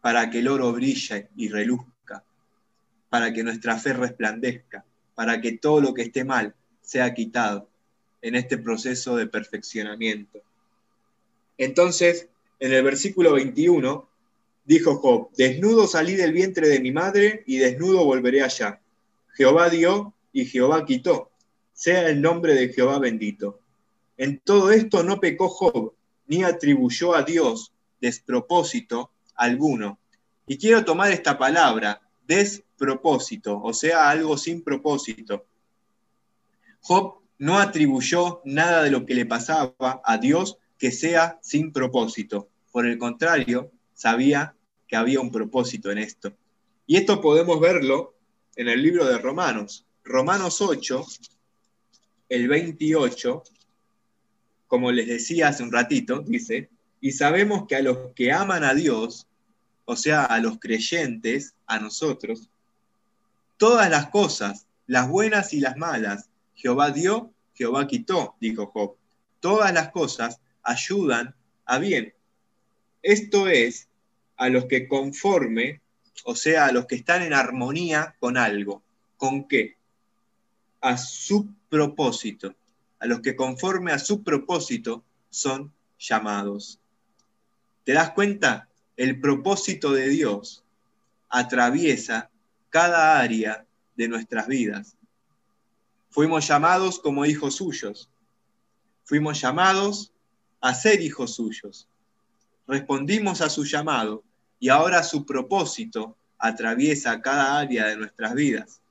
para 0.01 0.29
que 0.29 0.39
el 0.39 0.47
oro 0.47 0.71
brille 0.71 1.29
y 1.35 1.49
reluzca, 1.49 2.23
para 3.09 3.33
que 3.33 3.43
nuestra 3.43 3.77
fe 3.77 3.93
resplandezca, 3.93 4.85
para 5.13 5.41
que 5.41 5.53
todo 5.53 5.81
lo 5.81 5.93
que 5.93 6.03
esté 6.03 6.23
mal 6.23 6.55
sea 6.81 7.13
quitado 7.13 7.69
en 8.21 8.35
este 8.35 8.57
proceso 8.57 9.15
de 9.15 9.27
perfeccionamiento. 9.27 10.39
Entonces, 11.57 12.29
en 12.59 12.73
el 12.73 12.83
versículo 12.83 13.33
21 13.33 14.08
Dijo 14.69 14.97
Job, 14.97 15.31
desnudo 15.35 15.87
salí 15.87 16.13
del 16.13 16.31
vientre 16.31 16.67
de 16.67 16.79
mi 16.79 16.91
madre 16.91 17.41
y 17.47 17.57
desnudo 17.57 18.05
volveré 18.05 18.43
allá. 18.43 18.79
Jehová 19.35 19.67
dio 19.67 20.13
y 20.31 20.45
Jehová 20.45 20.85
quitó. 20.85 21.31
sea 21.73 22.07
el 22.07 22.21
nombre 22.21 22.53
de 22.53 22.69
Jehová 22.69 22.99
bendito. 22.99 23.61
En 24.15 24.37
todo 24.37 24.69
esto 24.69 25.01
no 25.01 25.19
pecó 25.19 25.49
Job, 25.49 25.95
ni 26.27 26.43
atribuyó 26.43 27.15
a 27.15 27.23
Dios 27.23 27.73
despropósito 27.99 29.09
alguno. 29.33 29.97
Y 30.45 30.59
quiero 30.59 30.85
tomar 30.85 31.11
esta 31.11 31.39
palabra, 31.39 32.03
despropósito, 32.27 33.59
o 33.59 33.73
sea, 33.73 34.07
algo 34.07 34.37
sin 34.37 34.61
propósito. 34.61 35.47
Job 36.81 37.15
no 37.39 37.57
atribuyó 37.57 38.41
nada 38.45 38.83
de 38.83 38.91
lo 38.91 39.03
que 39.03 39.15
le 39.15 39.25
pasaba 39.25 39.99
a 40.05 40.17
Dios 40.19 40.59
que 40.77 40.91
sea 40.91 41.39
sin 41.41 41.73
propósito. 41.73 42.49
Por 42.71 42.85
el 42.85 42.99
contrario, 42.99 43.71
sabía 43.95 44.53
que 44.89 44.95
había 44.95 45.21
un 45.21 45.31
propósito 45.31 45.91
en 45.91 45.99
esto. 45.99 46.33
Y 46.87 46.97
esto 46.97 47.21
podemos 47.21 47.59
verlo 47.61 48.15
en 48.55 48.67
el 48.67 48.81
libro 48.81 49.05
de 49.05 49.19
Romanos. 49.19 49.85
Romanos 50.03 50.59
8, 50.59 51.05
el 52.29 52.47
28, 52.47 53.43
como 54.67 54.91
les 54.91 55.07
decía 55.07 55.49
hace 55.49 55.61
un 55.61 55.71
ratito, 55.71 56.21
dice, 56.21 56.69
y 56.99 57.11
sabemos 57.11 57.67
que 57.67 57.75
a 57.75 57.83
los 57.83 58.13
que 58.15 58.31
aman 58.31 58.63
a 58.63 58.73
Dios, 58.73 59.27
o 59.85 59.95
sea, 59.95 60.25
a 60.25 60.39
los 60.39 60.59
creyentes, 60.59 61.53
a 61.67 61.79
nosotros, 61.79 62.49
todas 63.57 63.89
las 63.91 64.09
cosas, 64.09 64.65
las 64.87 65.07
buenas 65.07 65.53
y 65.53 65.59
las 65.59 65.77
malas, 65.77 66.29
Jehová 66.55 66.89
dio, 66.89 67.31
Jehová 67.53 67.85
quitó, 67.87 68.35
dijo 68.41 68.67
Job. 68.67 68.95
Todas 69.39 69.71
las 69.73 69.91
cosas 69.91 70.39
ayudan 70.63 71.35
a 71.65 71.77
bien. 71.77 72.13
Esto 73.03 73.47
es, 73.47 73.88
a 74.39 74.47
los 74.47 74.65
que 74.65 74.87
conforme, 74.87 75.81
o 76.23 76.33
sea, 76.33 76.67
a 76.67 76.71
los 76.71 76.85
que 76.85 76.95
están 76.95 77.21
en 77.23 77.33
armonía 77.33 78.15
con 78.19 78.37
algo. 78.37 78.81
¿Con 79.17 79.49
qué? 79.49 79.75
A 80.79 80.97
su 80.97 81.49
propósito. 81.67 82.55
A 82.99 83.05
los 83.05 83.19
que 83.19 83.35
conforme 83.35 83.91
a 83.91 83.99
su 83.99 84.23
propósito 84.23 85.03
son 85.29 85.73
llamados. 85.99 86.79
¿Te 87.83 87.91
das 87.91 88.11
cuenta? 88.11 88.69
El 88.95 89.19
propósito 89.19 89.91
de 89.91 90.07
Dios 90.07 90.63
atraviesa 91.27 92.29
cada 92.69 93.19
área 93.19 93.65
de 93.97 94.07
nuestras 94.07 94.47
vidas. 94.47 94.95
Fuimos 96.11 96.47
llamados 96.47 96.99
como 96.99 97.25
hijos 97.25 97.57
suyos. 97.57 98.09
Fuimos 99.03 99.41
llamados 99.41 100.13
a 100.61 100.73
ser 100.73 101.01
hijos 101.01 101.35
suyos. 101.35 101.89
Respondimos 102.67 103.41
a 103.41 103.49
su 103.49 103.65
llamado 103.65 104.23
y 104.59 104.69
ahora 104.69 105.03
su 105.03 105.25
propósito 105.25 106.17
atraviesa 106.37 107.21
cada 107.21 107.59
área 107.59 107.87
de 107.87 107.97
nuestras 107.97 108.33
vidas. 108.33 108.81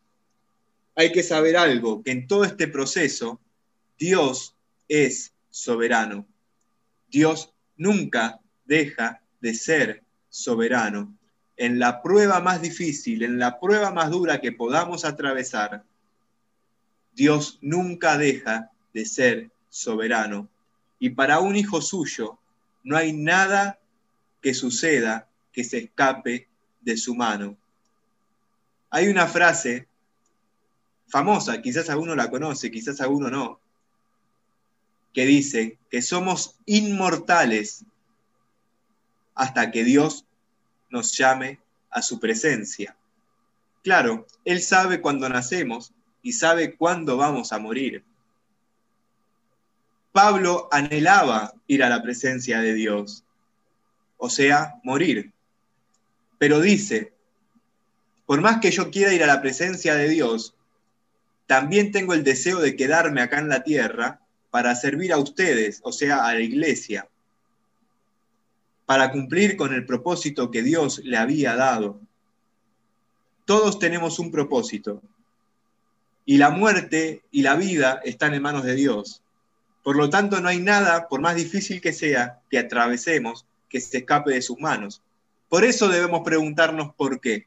Hay 0.94 1.12
que 1.12 1.22
saber 1.22 1.56
algo, 1.56 2.02
que 2.02 2.10
en 2.10 2.26
todo 2.26 2.44
este 2.44 2.68
proceso 2.68 3.40
Dios 3.98 4.54
es 4.88 5.32
soberano. 5.50 6.26
Dios 7.08 7.52
nunca 7.76 8.40
deja 8.64 9.20
de 9.40 9.54
ser 9.54 10.02
soberano. 10.28 11.14
En 11.56 11.78
la 11.78 12.02
prueba 12.02 12.40
más 12.40 12.60
difícil, 12.62 13.22
en 13.22 13.38
la 13.38 13.58
prueba 13.58 13.90
más 13.90 14.10
dura 14.10 14.40
que 14.40 14.52
podamos 14.52 15.04
atravesar, 15.04 15.84
Dios 17.12 17.58
nunca 17.60 18.16
deja 18.16 18.70
de 18.92 19.04
ser 19.06 19.50
soberano. 19.68 20.48
Y 20.98 21.10
para 21.10 21.40
un 21.40 21.56
hijo 21.56 21.80
suyo 21.80 22.38
no 22.84 22.96
hay 22.96 23.12
nada 23.12 23.78
que 24.40 24.54
suceda 24.54 25.27
que 25.58 25.64
se 25.64 25.78
escape 25.78 26.46
de 26.82 26.96
su 26.96 27.16
mano. 27.16 27.56
Hay 28.90 29.08
una 29.08 29.26
frase 29.26 29.88
famosa, 31.08 31.60
quizás 31.60 31.90
alguno 31.90 32.14
la 32.14 32.30
conoce, 32.30 32.70
quizás 32.70 33.00
alguno 33.00 33.28
no, 33.28 33.60
que 35.12 35.26
dice 35.26 35.76
que 35.90 36.00
somos 36.00 36.54
inmortales 36.64 37.84
hasta 39.34 39.72
que 39.72 39.82
Dios 39.82 40.26
nos 40.90 41.18
llame 41.18 41.58
a 41.90 42.02
su 42.02 42.20
presencia. 42.20 42.96
Claro, 43.82 44.28
Él 44.44 44.62
sabe 44.62 45.00
cuándo 45.00 45.28
nacemos 45.28 45.92
y 46.22 46.34
sabe 46.34 46.76
cuándo 46.76 47.16
vamos 47.16 47.52
a 47.52 47.58
morir. 47.58 48.04
Pablo 50.12 50.68
anhelaba 50.70 51.52
ir 51.66 51.82
a 51.82 51.88
la 51.88 52.00
presencia 52.00 52.60
de 52.60 52.74
Dios, 52.74 53.24
o 54.18 54.30
sea, 54.30 54.78
morir. 54.84 55.32
Pero 56.38 56.60
dice, 56.60 57.12
por 58.26 58.40
más 58.40 58.60
que 58.60 58.70
yo 58.70 58.90
quiera 58.90 59.12
ir 59.12 59.22
a 59.22 59.26
la 59.26 59.42
presencia 59.42 59.94
de 59.94 60.08
Dios, 60.08 60.54
también 61.46 61.92
tengo 61.92 62.14
el 62.14 62.24
deseo 62.24 62.60
de 62.60 62.76
quedarme 62.76 63.22
acá 63.22 63.38
en 63.38 63.48
la 63.48 63.62
tierra 63.62 64.20
para 64.50 64.74
servir 64.74 65.12
a 65.12 65.18
ustedes, 65.18 65.80
o 65.82 65.92
sea, 65.92 66.26
a 66.26 66.34
la 66.34 66.40
iglesia, 66.40 67.08
para 68.86 69.10
cumplir 69.10 69.56
con 69.56 69.74
el 69.74 69.84
propósito 69.84 70.50
que 70.50 70.62
Dios 70.62 71.00
le 71.04 71.16
había 71.16 71.54
dado. 71.56 72.00
Todos 73.44 73.78
tenemos 73.78 74.18
un 74.18 74.30
propósito, 74.30 75.02
y 76.28 76.36
la 76.36 76.50
muerte 76.50 77.22
y 77.30 77.40
la 77.40 77.56
vida 77.56 78.02
están 78.04 78.34
en 78.34 78.42
manos 78.42 78.62
de 78.64 78.74
Dios. 78.74 79.22
Por 79.82 79.96
lo 79.96 80.10
tanto, 80.10 80.38
no 80.42 80.48
hay 80.48 80.60
nada, 80.60 81.08
por 81.08 81.22
más 81.22 81.36
difícil 81.36 81.80
que 81.80 81.94
sea, 81.94 82.42
que 82.50 82.58
atravesemos, 82.58 83.46
que 83.70 83.80
se 83.80 83.98
escape 83.98 84.32
de 84.32 84.42
sus 84.42 84.58
manos. 84.60 85.00
Por 85.48 85.64
eso 85.64 85.88
debemos 85.88 86.22
preguntarnos 86.24 86.94
por 86.94 87.20
qué. 87.20 87.46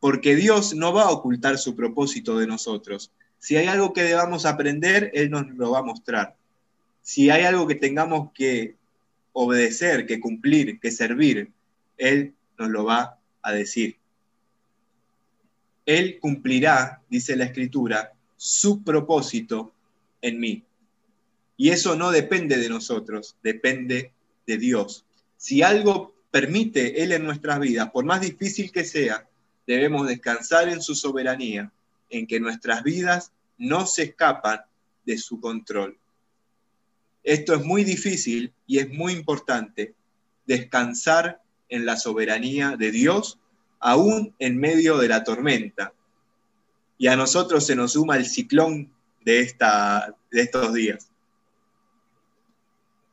Porque 0.00 0.36
Dios 0.36 0.74
no 0.74 0.92
va 0.92 1.04
a 1.04 1.10
ocultar 1.10 1.58
su 1.58 1.74
propósito 1.74 2.38
de 2.38 2.46
nosotros. 2.46 3.10
Si 3.38 3.56
hay 3.56 3.66
algo 3.66 3.92
que 3.92 4.02
debamos 4.02 4.46
aprender, 4.46 5.10
Él 5.14 5.30
nos 5.30 5.48
lo 5.48 5.70
va 5.70 5.78
a 5.80 5.82
mostrar. 5.82 6.36
Si 7.02 7.30
hay 7.30 7.44
algo 7.44 7.66
que 7.66 7.74
tengamos 7.74 8.32
que 8.32 8.76
obedecer, 9.32 10.06
que 10.06 10.20
cumplir, 10.20 10.78
que 10.78 10.90
servir, 10.90 11.50
Él 11.96 12.34
nos 12.58 12.70
lo 12.70 12.84
va 12.84 13.18
a 13.42 13.52
decir. 13.52 13.96
Él 15.86 16.18
cumplirá, 16.20 17.02
dice 17.10 17.36
la 17.36 17.44
Escritura, 17.44 18.12
su 18.36 18.82
propósito 18.82 19.72
en 20.22 20.40
mí. 20.40 20.62
Y 21.56 21.70
eso 21.70 21.96
no 21.96 22.10
depende 22.10 22.56
de 22.56 22.68
nosotros, 22.68 23.36
depende 23.42 24.12
de 24.46 24.58
Dios. 24.58 25.04
Si 25.36 25.62
algo 25.62 26.13
permite 26.34 27.04
Él 27.04 27.12
en 27.12 27.22
nuestras 27.22 27.60
vidas, 27.60 27.92
por 27.92 28.04
más 28.04 28.20
difícil 28.20 28.72
que 28.72 28.82
sea, 28.82 29.24
debemos 29.68 30.08
descansar 30.08 30.68
en 30.68 30.82
su 30.82 30.96
soberanía, 30.96 31.70
en 32.10 32.26
que 32.26 32.40
nuestras 32.40 32.82
vidas 32.82 33.30
no 33.56 33.86
se 33.86 34.02
escapan 34.02 34.62
de 35.06 35.16
su 35.16 35.38
control. 35.38 35.96
Esto 37.22 37.54
es 37.54 37.64
muy 37.64 37.84
difícil 37.84 38.52
y 38.66 38.78
es 38.78 38.90
muy 38.90 39.12
importante, 39.12 39.94
descansar 40.44 41.40
en 41.68 41.86
la 41.86 41.96
soberanía 41.96 42.76
de 42.76 42.90
Dios 42.90 43.38
aún 43.78 44.34
en 44.40 44.58
medio 44.58 44.98
de 44.98 45.06
la 45.06 45.22
tormenta. 45.22 45.92
Y 46.98 47.06
a 47.06 47.14
nosotros 47.14 47.64
se 47.64 47.76
nos 47.76 47.92
suma 47.92 48.16
el 48.16 48.26
ciclón 48.26 48.92
de, 49.24 49.38
esta, 49.38 50.16
de 50.32 50.40
estos 50.40 50.74
días. 50.74 51.08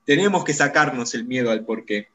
Tenemos 0.08 0.44
que 0.44 0.56
sacarnos 0.56 1.14
el 1.14 1.26
miedo 1.26 1.52
al 1.52 1.64
porqué. 1.64 2.08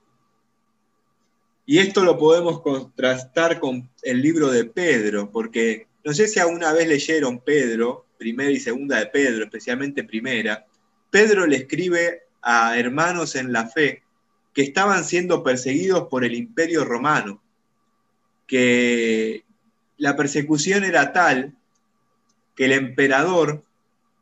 Y 1.66 1.80
esto 1.80 2.04
lo 2.04 2.16
podemos 2.16 2.62
contrastar 2.62 3.58
con 3.58 3.90
el 4.02 4.22
libro 4.22 4.50
de 4.50 4.64
Pedro, 4.64 5.32
porque 5.32 5.88
no 6.04 6.14
sé 6.14 6.28
si 6.28 6.38
alguna 6.38 6.72
vez 6.72 6.86
leyeron 6.86 7.40
Pedro, 7.40 8.06
primera 8.16 8.50
y 8.52 8.60
segunda 8.60 9.00
de 9.00 9.06
Pedro, 9.06 9.44
especialmente 9.44 10.04
primera. 10.04 10.64
Pedro 11.10 11.44
le 11.44 11.56
escribe 11.56 12.22
a 12.40 12.78
hermanos 12.78 13.34
en 13.34 13.52
la 13.52 13.66
fe 13.66 14.04
que 14.54 14.62
estaban 14.62 15.04
siendo 15.04 15.42
perseguidos 15.42 16.06
por 16.08 16.24
el 16.24 16.34
imperio 16.34 16.84
romano 16.84 17.42
que 18.46 19.44
la 19.96 20.16
persecución 20.16 20.84
era 20.84 21.12
tal 21.12 21.56
que 22.54 22.66
el 22.66 22.72
emperador 22.72 23.64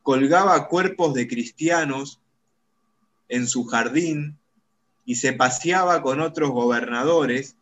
colgaba 0.02 0.66
cuerpos 0.68 1.12
de 1.12 1.28
cristianos 1.28 2.20
en 3.28 3.46
su 3.46 3.64
jardín 3.64 4.38
y 5.04 5.16
se 5.16 5.32
paseaba 5.32 6.02
con 6.02 6.20
otros 6.20 6.50
gobernadores 6.50 7.56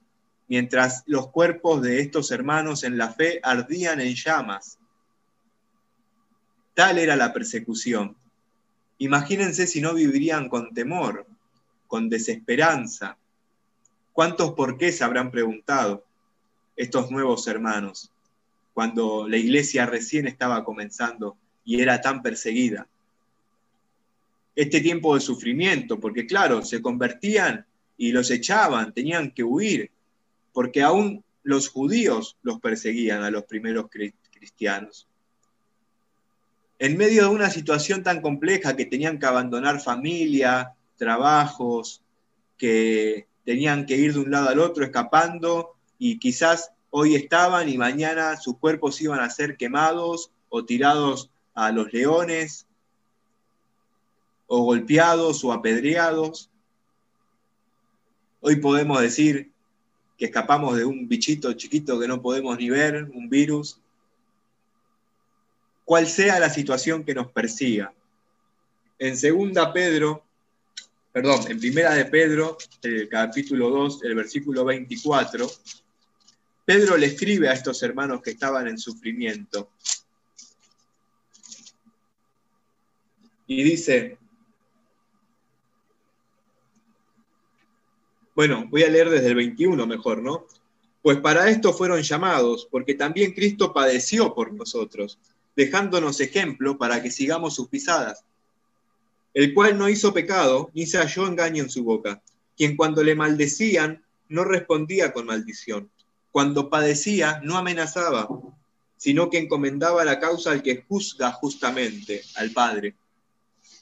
mientras 0.49 1.03
los 1.07 1.29
cuerpos 1.29 1.83
de 1.83 2.01
estos 2.01 2.31
hermanos 2.31 2.85
en 2.85 2.99
la 2.99 3.13
fe 3.13 3.41
ardían 3.43 4.01
en 4.01 4.15
llamas. 4.15 4.79
Tal 6.75 6.99
era 6.99 7.17
la 7.17 7.33
persecución. 7.33 8.17
Imagínense 8.99 9.67
si 9.67 9.81
no 9.81 9.95
vivirían 9.95 10.49
con 10.49 10.73
temor, 10.73 11.27
con 11.87 12.09
desesperanza. 12.09 13.19
¿Cuántos 14.13 14.53
por 14.53 14.79
qué 14.79 14.93
se 14.93 15.05
habrán 15.05 15.31
preguntado? 15.31 16.05
estos 16.77 17.11
nuevos 17.11 17.47
hermanos, 17.47 18.11
cuando 18.75 19.29
la 19.29 19.37
iglesia 19.37 19.87
recién 19.87 20.27
estaba 20.27 20.65
comenzando 20.65 21.37
y 21.65 21.81
era 21.81 22.01
tan 22.01 22.23
perseguida. 22.23 22.89
Este 24.55 24.81
tiempo 24.81 25.15
de 25.15 25.21
sufrimiento, 25.21 25.99
porque 25.99 26.27
claro, 26.27 26.63
se 26.63 26.83
convertían 26.83 27.65
y 27.97 28.13
los 28.13 28.31
echaban, 28.31 28.93
tenían 28.93 29.31
que 29.31 29.45
huir, 29.45 29.91
porque 30.53 30.83
aún 30.83 31.25
los 31.43 31.69
judíos 31.69 32.37
los 32.43 32.61
perseguían 32.61 33.23
a 33.23 33.31
los 33.31 33.45
primeros 33.45 33.87
cristianos. 34.31 35.09
en 36.79 36.97
medio 36.97 37.23
de 37.23 37.29
una 37.29 37.49
situación 37.49 38.03
tan 38.03 38.21
compleja 38.21 38.75
que 38.75 38.87
tenían 38.87 39.21
que 39.21 39.27
abandonar 39.27 39.81
familia, 39.81 40.75
trabajos, 40.97 42.03
que 42.59 43.29
tenían 43.45 43.87
que 43.87 43.97
ir 43.97 44.15
de 44.15 44.19
un 44.19 44.33
lado 44.33 44.49
al 44.49 44.59
otro 44.59 44.85
escapando 44.85 45.77
y 45.99 46.19
quizás 46.19 46.73
hoy 46.91 47.15
estaban 47.15 47.69
y 47.69 47.79
mañana 47.79 48.37
sus 48.37 48.59
cuerpos 48.59 49.01
iban 49.01 49.21
a 49.21 49.31
ser 49.31 49.57
quemados 49.57 50.33
o 50.49 50.65
tirados 50.65 51.31
a 51.55 51.71
los 51.71 51.93
leones 51.93 52.67
o 54.55 54.65
golpeados 54.65 55.43
o 55.45 55.51
apedreados. 55.51 56.51
Hoy 58.43 58.57
podemos 58.57 59.01
decir 59.01 59.51
que 60.19 60.27
escapamos 60.27 60.77
de 60.77 60.85
un 60.85 61.09
bichito 61.09 61.51
chiquito 61.55 61.99
que 61.99 62.07
no 62.07 62.21
podemos 62.21 62.59
ni 62.59 62.69
ver, 62.69 63.05
un 63.15 63.31
virus, 63.31 63.81
cual 65.87 66.07
sea 66.07 66.39
la 66.39 66.51
situación 66.51 67.03
que 67.03 67.15
nos 67.15 67.33
persiga. 67.33 67.95
En 68.99 69.17
segunda 69.17 69.73
Pedro, 69.73 70.23
perdón, 71.13 71.51
en 71.51 71.59
primera 71.59 71.95
de 71.95 72.05
Pedro, 72.05 72.59
el 72.83 73.09
capítulo 73.09 73.71
2, 73.71 74.05
el 74.05 74.15
versículo 74.15 74.67
24, 74.67 75.51
Pedro 76.67 76.99
le 76.99 77.07
escribe 77.07 77.49
a 77.49 77.55
estos 77.55 77.83
hermanos 77.83 78.21
que 78.21 78.33
estaban 78.33 78.69
en 78.69 78.77
sufrimiento. 78.77 79.71
Y 83.47 83.63
dice, 83.63 84.19
Bueno, 88.35 88.67
voy 88.71 88.83
a 88.83 88.89
leer 88.89 89.11
desde 89.11 89.29
el 89.29 89.35
21 89.35 89.87
mejor, 89.87 90.23
¿no? 90.23 90.47
Pues 91.03 91.19
para 91.19 91.51
esto 91.51 91.73
fueron 91.73 92.01
llamados, 92.01 92.67
porque 92.71 92.95
también 92.95 93.33
Cristo 93.33 93.73
padeció 93.73 94.35
por 94.35 94.53
nosotros, 94.53 95.19
dejándonos 95.55 96.21
ejemplo 96.21 96.79
para 96.79 97.03
que 97.03 97.11
sigamos 97.11 97.55
sus 97.55 97.69
pisadas, 97.69 98.25
el 99.35 99.53
cual 99.53 99.77
no 99.77 99.89
hizo 99.89 100.15
pecado, 100.15 100.71
ni 100.75 100.87
se 100.87 100.99
halló 100.99 101.27
engaño 101.27 101.63
en 101.63 101.71
su 101.71 101.85
boca, 101.85 102.23
quien 102.57 102.77
cuando 102.77 103.03
le 103.03 103.15
maldecían 103.15 104.05
no 104.29 104.45
respondía 104.45 105.13
con 105.13 105.27
maldición, 105.27 105.91
cuando 106.31 106.71
padecía 106.71 107.41
no 107.43 107.59
amenazaba, 107.59 108.29
sino 108.97 109.29
que 109.29 109.39
encomendaba 109.39 110.05
la 110.05 110.21
causa 110.21 110.53
al 110.53 110.63
que 110.63 110.85
juzga 110.89 111.33
justamente, 111.33 112.23
al 112.37 112.53
Padre, 112.53 112.95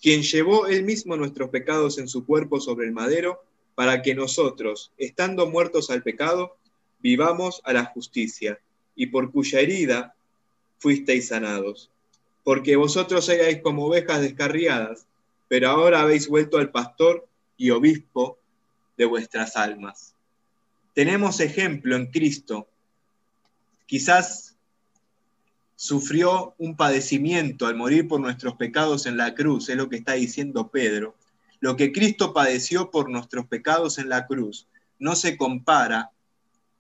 quien 0.01 0.23
llevó 0.23 0.67
él 0.67 0.83
mismo 0.83 1.17
nuestros 1.17 1.51
pecados 1.51 1.99
en 1.99 2.09
su 2.09 2.25
cuerpo 2.25 2.59
sobre 2.61 2.87
el 2.87 2.93
madero, 2.93 3.45
para 3.75 4.03
que 4.03 4.15
nosotros, 4.15 4.93
estando 4.99 5.47
muertos 5.47 5.91
al 5.91 6.03
pecado, 6.03 6.57
vivamos 7.01 7.61
a 7.65 7.73
la 7.73 7.85
justicia, 7.87 8.61
y 8.95 9.07
por 9.07 9.31
cuya 9.33 9.61
herida 9.61 10.15
fuisteis 10.79 11.29
sanados. 11.29 11.91
Porque 12.45 12.77
vosotros 12.77 13.29
erais 13.29 13.63
como 13.63 13.87
ovejas 13.87 14.21
descarriadas, 14.21 15.07
pero 15.49 15.71
ahora 15.71 16.03
habéis 16.03 16.29
vuelto 16.29 16.59
al 16.59 16.71
pastor 16.71 17.27
y 17.57 17.71
obispo 17.71 18.39
de 18.97 19.05
vuestras 19.05 19.57
almas. 19.57 20.15
Tenemos 20.95 21.41
ejemplo 21.41 21.97
en 21.97 22.07
Cristo. 22.07 22.69
Quizás 23.87 24.57
sufrió 25.77 26.55
un 26.59 26.77
padecimiento 26.77 27.67
al 27.67 27.75
morir 27.75 28.07
por 28.07 28.21
nuestros 28.21 28.55
pecados 28.57 29.07
en 29.07 29.17
la 29.17 29.35
cruz, 29.35 29.71
es 29.71 29.77
lo 29.77 29.89
que 29.89 29.97
está 29.97 30.13
diciendo 30.13 30.69
Pedro. 30.69 31.15
Lo 31.61 31.77
que 31.77 31.93
Cristo 31.93 32.33
padeció 32.33 32.91
por 32.91 33.11
nuestros 33.11 33.47
pecados 33.47 33.99
en 33.99 34.09
la 34.09 34.27
cruz 34.27 34.67
no 34.99 35.15
se 35.15 35.37
compara 35.37 36.11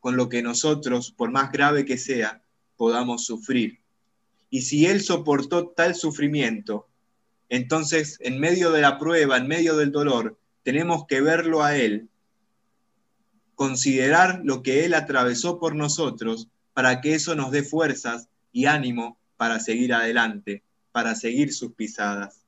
con 0.01 0.16
lo 0.16 0.28
que 0.28 0.43
nosotros, 0.43 1.12
por 1.12 1.31
más 1.31 1.53
grave 1.53 1.85
que 1.85 1.99
sea, 1.99 2.43
podamos 2.76 3.26
sufrir. 3.26 3.81
Y 4.49 4.62
si 4.62 4.87
Él 4.87 5.03
soportó 5.03 5.68
tal 5.68 5.95
sufrimiento, 5.95 6.89
entonces 7.51 8.16
en 8.20 8.41
medio 8.41 8.72
de 8.72 8.81
la 8.81 8.99
prueba, 8.99 9.37
en 9.37 9.47
medio 9.47 9.76
del 9.76 9.93
dolor, 9.93 10.39
tenemos 10.62 11.07
que 11.07 11.20
verlo 11.20 11.62
a 11.62 11.76
Él, 11.76 12.09
considerar 13.55 14.41
lo 14.45 14.62
que 14.62 14.87
Él 14.87 14.95
atravesó 14.95 15.59
por 15.59 15.74
nosotros 15.74 16.49
para 16.72 17.03
que 17.03 17.14
eso 17.14 17.35
nos 17.35 17.51
dé 17.51 17.62
fuerzas 17.62 18.28
y 18.53 18.64
ánimo 18.64 19.18
para 19.37 19.61
seguir 19.61 19.93
adelante, 19.93 20.62
para 20.93 21.14
seguir 21.14 21.53
sus 21.53 21.72
pisadas. 21.72 22.39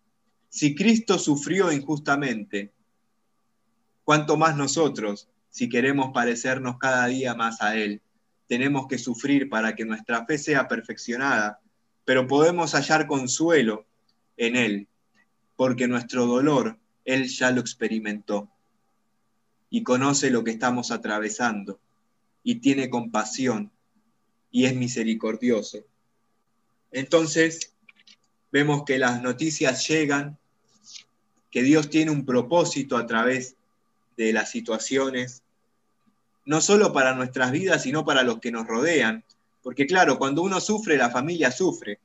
Si 0.53 0.75
Cristo 0.75 1.19
sufrió 1.19 1.73
injustamente, 1.73 2.75
¿cuánto 4.05 4.37
más 4.37 4.55
nosotros, 4.55 5.31
si 5.49 5.71
queremos 5.71 6.11
parecernos 6.13 6.77
cada 6.77 7.07
día 7.07 7.35
más 7.35 7.63
a 7.63 7.75
Él, 7.75 8.03
tenemos 8.49 8.87
que 8.87 8.99
sufrir 8.99 9.49
para 9.49 9.75
que 9.75 9.87
nuestra 9.87 10.27
fe 10.27 10.37
sea 10.37 10.69
perfeccionada, 10.69 11.63
pero 12.05 12.27
podemos 12.27 12.75
hallar 12.75 13.07
consuelo 13.07 13.87
en 14.37 14.57
Él, 14.57 14.89
porque 15.57 15.89
nuestro 15.89 16.27
dolor 16.27 16.79
Él 17.07 17.29
ya 17.29 17.51
lo 17.51 17.63
experimentó 17.63 18.51
y 19.71 19.83
conoce 19.83 20.31
lo 20.31 20.45
que 20.45 20.51
estamos 20.51 20.91
atravesando 20.91 21.81
y 22.43 22.57
tiene 22.57 22.91
compasión 22.91 23.73
y 24.51 24.67
es 24.67 24.77
misericordioso. 24.77 25.79
Entonces, 26.91 27.75
vemos 28.51 28.83
que 28.85 28.99
las 28.99 29.23
noticias 29.23 29.89
llegan 29.89 30.39
que 31.53 31.63
Dios 31.63 31.91
tiene 31.91 32.11
un 32.11 32.25
propósito 32.25 32.97
a 32.97 33.07
través 33.07 33.57
de 34.17 34.33
las 34.33 34.51
situaciones, 34.51 35.43
no 36.45 36.61
solo 36.61 36.93
para 36.93 37.15
nuestras 37.15 37.53
vidas, 37.53 37.83
sino 37.83 38.05
para 38.05 38.25
los 38.25 38.41
que 38.41 38.51
nos 38.51 38.67
rodean. 38.67 39.23
Porque 39.63 39.87
claro, 39.87 40.19
cuando 40.19 40.43
uno 40.43 40.61
sufre, 40.61 40.97
la 40.97 41.11
familia 41.11 41.53
sufre. 41.53 42.01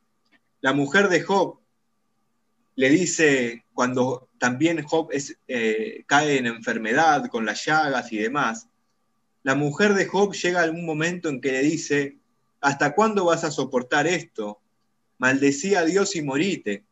La 0.60 0.72
mujer 0.72 1.08
de 1.08 1.22
Job 1.22 1.58
le 2.76 2.90
dice, 2.90 3.64
cuando 3.72 4.28
también 4.38 4.84
Job 4.84 5.08
eh, 5.48 6.04
cae 6.06 6.38
en 6.38 6.46
enfermedad 6.46 7.26
con 7.26 7.46
las 7.46 7.64
llagas 7.64 8.12
y 8.12 8.18
demás, 8.18 8.68
la 9.42 9.54
mujer 9.54 9.94
de 9.94 10.06
Job 10.06 10.34
llega 10.34 10.62
a 10.62 10.70
un 10.70 10.84
momento 10.84 11.30
en 11.30 11.40
que 11.40 11.52
le 11.52 11.62
dice, 11.62 12.18
¿hasta 12.60 12.94
cuándo 12.94 13.24
vas 13.24 13.44
a 13.44 13.50
soportar 13.50 14.06
esto? 14.06 14.60
Maldecía 15.16 15.80
a 15.80 15.84
Dios 15.84 16.14
y 16.16 16.22
morite. 16.22 16.84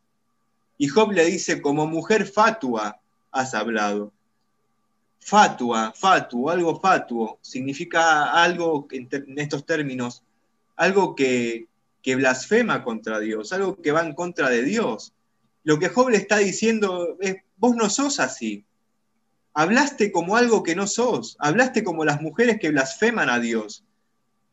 Y 0.77 0.87
Job 0.87 1.11
le 1.11 1.25
dice, 1.25 1.61
como 1.61 1.87
mujer 1.87 2.25
fatua 2.25 2.99
has 3.31 3.53
hablado. 3.53 4.13
Fatua, 5.19 5.93
fatuo, 5.95 6.49
algo 6.49 6.79
fatuo, 6.79 7.39
significa 7.41 8.31
algo 8.31 8.87
en, 8.91 9.09
estos 9.37 9.65
términos, 9.65 10.23
algo 10.75 11.15
que, 11.15 11.67
que 12.01 12.15
blasfema 12.15 12.83
contra 12.83 13.19
Dios, 13.19 13.51
algo 13.51 13.81
que 13.81 13.91
va 13.91 14.01
en 14.01 14.13
contra 14.13 14.49
de 14.49 14.63
Dios. 14.63 15.13
Lo 15.63 15.79
que 15.79 15.89
Job 15.89 16.09
le 16.09 16.17
está 16.17 16.37
diciendo 16.37 17.17
es, 17.19 17.37
vos 17.57 17.75
no 17.75 17.89
sos 17.89 18.19
así. 18.19 18.63
Hablaste 19.53 20.11
como 20.11 20.37
algo 20.37 20.63
que 20.63 20.75
no 20.75 20.87
sos, 20.87 21.35
hablaste 21.39 21.83
como 21.83 22.05
las 22.05 22.21
mujeres 22.21 22.59
que 22.59 22.69
blasfeman 22.69 23.29
a 23.29 23.39
Dios. 23.39 23.83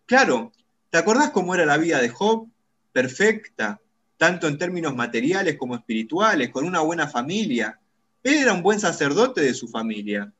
Claro, 0.06 0.50
¿te 0.90 0.98
acordás 0.98 1.30
cómo 1.30 1.54
era 1.54 1.66
la 1.66 1.76
vida 1.76 2.00
de 2.00 2.08
Job? 2.08 2.48
Perfecta, 2.92 3.80
tanto 4.16 4.48
en 4.48 4.58
términos 4.58 4.94
materiales 4.94 5.56
como 5.56 5.74
espirituales, 5.74 6.50
con 6.50 6.64
una 6.64 6.80
buena 6.80 7.08
familia. 7.08 7.80
Él 8.22 8.34
era 8.34 8.52
un 8.52 8.62
buen 8.62 8.80
sacerdote 8.80 9.40
de 9.40 9.54
su 9.54 9.68
familia. 9.68 10.32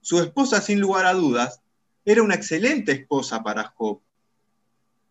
Su 0.00 0.20
esposa, 0.20 0.60
sin 0.60 0.80
lugar 0.80 1.06
a 1.06 1.14
dudas, 1.14 1.60
era 2.04 2.22
una 2.22 2.34
excelente 2.34 2.92
esposa 2.92 3.42
para 3.42 3.72
Job. 3.76 4.00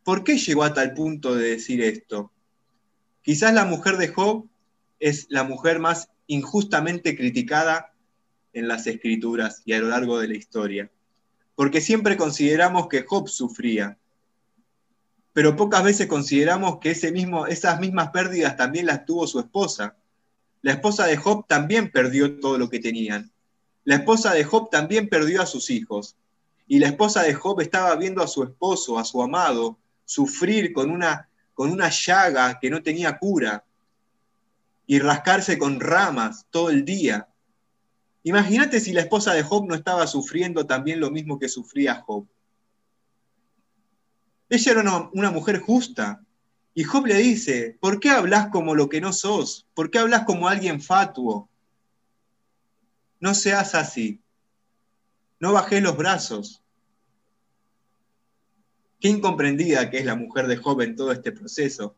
¿Por 0.03 0.23
qué 0.23 0.37
llegó 0.37 0.63
a 0.63 0.73
tal 0.73 0.93
punto 0.93 1.35
de 1.35 1.49
decir 1.49 1.81
esto? 1.81 2.31
Quizás 3.21 3.53
la 3.53 3.65
mujer 3.65 3.97
de 3.97 4.07
Job 4.07 4.47
es 4.99 5.27
la 5.29 5.43
mujer 5.43 5.79
más 5.79 6.09
injustamente 6.27 7.15
criticada 7.15 7.93
en 8.53 8.67
las 8.67 8.87
escrituras 8.87 9.61
y 9.65 9.73
a 9.73 9.79
lo 9.79 9.89
largo 9.89 10.19
de 10.19 10.27
la 10.27 10.35
historia, 10.35 10.89
porque 11.55 11.81
siempre 11.81 12.17
consideramos 12.17 12.87
que 12.87 13.03
Job 13.03 13.29
sufría, 13.29 13.97
pero 15.37 15.55
pocas 15.55 15.83
veces 15.83 16.07
consideramos 16.07 16.79
que 16.79 16.89
ese 16.89 17.11
mismo, 17.11 17.45
esas 17.45 17.79
mismas 17.79 18.09
pérdidas 18.09 18.57
también 18.57 18.87
las 18.87 19.05
tuvo 19.05 19.27
su 19.27 19.39
esposa. 19.39 19.95
La 20.63 20.71
esposa 20.71 21.05
de 21.05 21.15
Job 21.15 21.45
también 21.45 21.91
perdió 21.91 22.39
todo 22.39 22.57
lo 22.57 22.71
que 22.71 22.79
tenían. 22.79 23.31
La 23.83 23.97
esposa 23.97 24.33
de 24.33 24.43
Job 24.43 24.71
también 24.71 25.09
perdió 25.09 25.43
a 25.43 25.45
sus 25.45 25.69
hijos. 25.69 26.15
Y 26.67 26.79
la 26.79 26.87
esposa 26.87 27.21
de 27.21 27.35
Job 27.35 27.61
estaba 27.61 27.95
viendo 27.97 28.23
a 28.23 28.27
su 28.27 28.41
esposo, 28.41 28.97
a 28.97 29.05
su 29.05 29.21
amado, 29.21 29.77
sufrir 30.05 30.73
con 30.73 30.89
una, 30.89 31.29
con 31.53 31.69
una 31.69 31.89
llaga 31.91 32.57
que 32.59 32.71
no 32.71 32.81
tenía 32.81 33.19
cura 33.19 33.63
y 34.87 34.97
rascarse 34.97 35.59
con 35.59 35.79
ramas 35.79 36.47
todo 36.49 36.71
el 36.71 36.83
día. 36.83 37.27
Imagínate 38.23 38.79
si 38.79 38.91
la 38.91 39.01
esposa 39.01 39.35
de 39.35 39.43
Job 39.43 39.67
no 39.67 39.75
estaba 39.75 40.07
sufriendo 40.07 40.65
también 40.65 40.99
lo 40.99 41.11
mismo 41.11 41.37
que 41.37 41.47
sufría 41.47 41.93
Job. 41.93 42.25
Ella 44.49 44.71
era 44.71 45.09
una, 45.13 45.31
mujer 45.31 45.59
justa. 45.59 46.23
Y 46.73 46.83
Job 46.83 47.07
le 47.07 47.15
dice, 47.15 47.77
¿por 47.79 47.99
qué 47.99 48.11
hablas 48.11 48.49
como 48.49 48.75
lo 48.75 48.87
que 48.87 49.01
no 49.01 49.11
sos? 49.11 49.65
¿Por 49.73 49.89
qué 49.89 49.99
hablas 49.99 50.23
como 50.25 50.47
alguien 50.47 50.81
fatuo? 50.81 51.49
No 53.19 53.33
seas 53.33 53.75
así. 53.75 54.21
No 55.39 55.53
bajé 55.53 55.81
los 55.81 55.97
brazos. 55.97 56.61
Qué 58.99 59.09
incomprendida 59.09 59.89
que 59.89 59.99
es 59.99 60.05
la 60.05 60.15
mujer 60.15 60.47
de 60.47 60.57
Job 60.57 60.81
en 60.81 60.95
todo 60.95 61.11
este 61.11 61.31
proceso. 61.31 61.95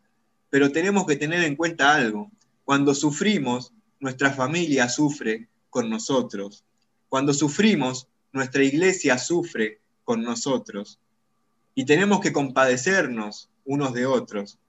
pero 0.49 0.71
tenemos 0.71 1.05
que 1.05 1.15
tener 1.15 1.43
en 1.43 1.55
cuenta 1.55 1.93
algo. 1.93 2.31
Cuando 2.65 2.95
sufrimos, 2.95 3.71
nuestra 3.99 4.31
familia 4.31 4.89
sufre 4.89 5.47
con 5.69 5.89
nosotros. 5.89 6.63
Cuando 7.07 7.33
sufrimos, 7.33 8.07
nuestra 8.31 8.63
iglesia 8.63 9.17
sufre 9.19 9.81
con 10.03 10.23
nosotros. 10.23 10.99
Y 11.79 11.85
tenemos 11.85 12.19
que 12.19 12.33
compadecernos 12.33 13.49
unos 13.63 13.93
de 13.93 14.05
otros, 14.05 14.59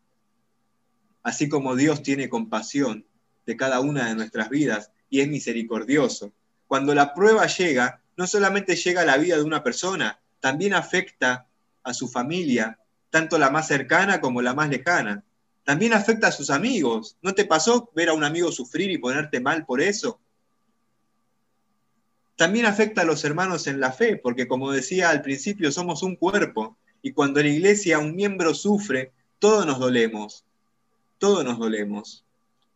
así 1.24 1.48
como 1.48 1.74
Dios 1.74 2.04
tiene 2.04 2.28
compasión 2.28 3.04
de 3.46 3.56
cada 3.56 3.80
una 3.80 4.06
de 4.06 4.14
nuestras 4.14 4.48
vidas 4.48 4.92
y 5.08 5.18
es 5.18 5.26
misericordioso. 5.26 6.32
Cuando 6.68 6.94
la 6.94 7.12
prueba 7.12 7.48
llega, 7.48 8.00
no 8.16 8.28
solamente 8.28 8.76
llega 8.76 9.00
a 9.00 9.04
la 9.04 9.16
vida 9.16 9.36
de 9.36 9.42
una 9.42 9.64
persona, 9.64 10.20
también 10.38 10.72
afecta 10.72 11.48
a 11.82 11.94
su 11.94 12.06
familia, 12.06 12.78
tanto 13.10 13.38
la 13.38 13.50
más 13.50 13.66
cercana 13.66 14.20
como 14.20 14.40
la 14.40 14.54
más 14.54 14.68
lejana. 14.68 15.24
También 15.64 15.94
afecta 15.94 16.28
a 16.28 16.32
sus 16.32 16.48
amigos. 16.48 17.16
¿No 17.22 17.34
te 17.34 17.44
pasó 17.44 17.90
ver 17.92 18.10
a 18.10 18.12
un 18.12 18.22
amigo 18.22 18.52
sufrir 18.52 18.88
y 18.88 18.98
ponerte 18.98 19.40
mal 19.40 19.66
por 19.66 19.80
eso? 19.80 20.20
También 22.36 22.66
afecta 22.66 23.02
a 23.02 23.04
los 23.04 23.24
hermanos 23.24 23.66
en 23.66 23.80
la 23.80 23.90
fe, 23.90 24.16
porque 24.16 24.46
como 24.46 24.70
decía 24.70 25.10
al 25.10 25.22
principio, 25.22 25.72
somos 25.72 26.04
un 26.04 26.14
cuerpo. 26.14 26.76
Y 27.02 27.12
cuando 27.12 27.40
en 27.40 27.46
la 27.46 27.52
iglesia 27.52 27.98
un 27.98 28.14
miembro 28.14 28.54
sufre, 28.54 29.12
todos 29.38 29.66
nos 29.66 29.78
dolemos. 29.78 30.44
Todos 31.18 31.44
nos 31.44 31.58
dolemos. 31.58 32.24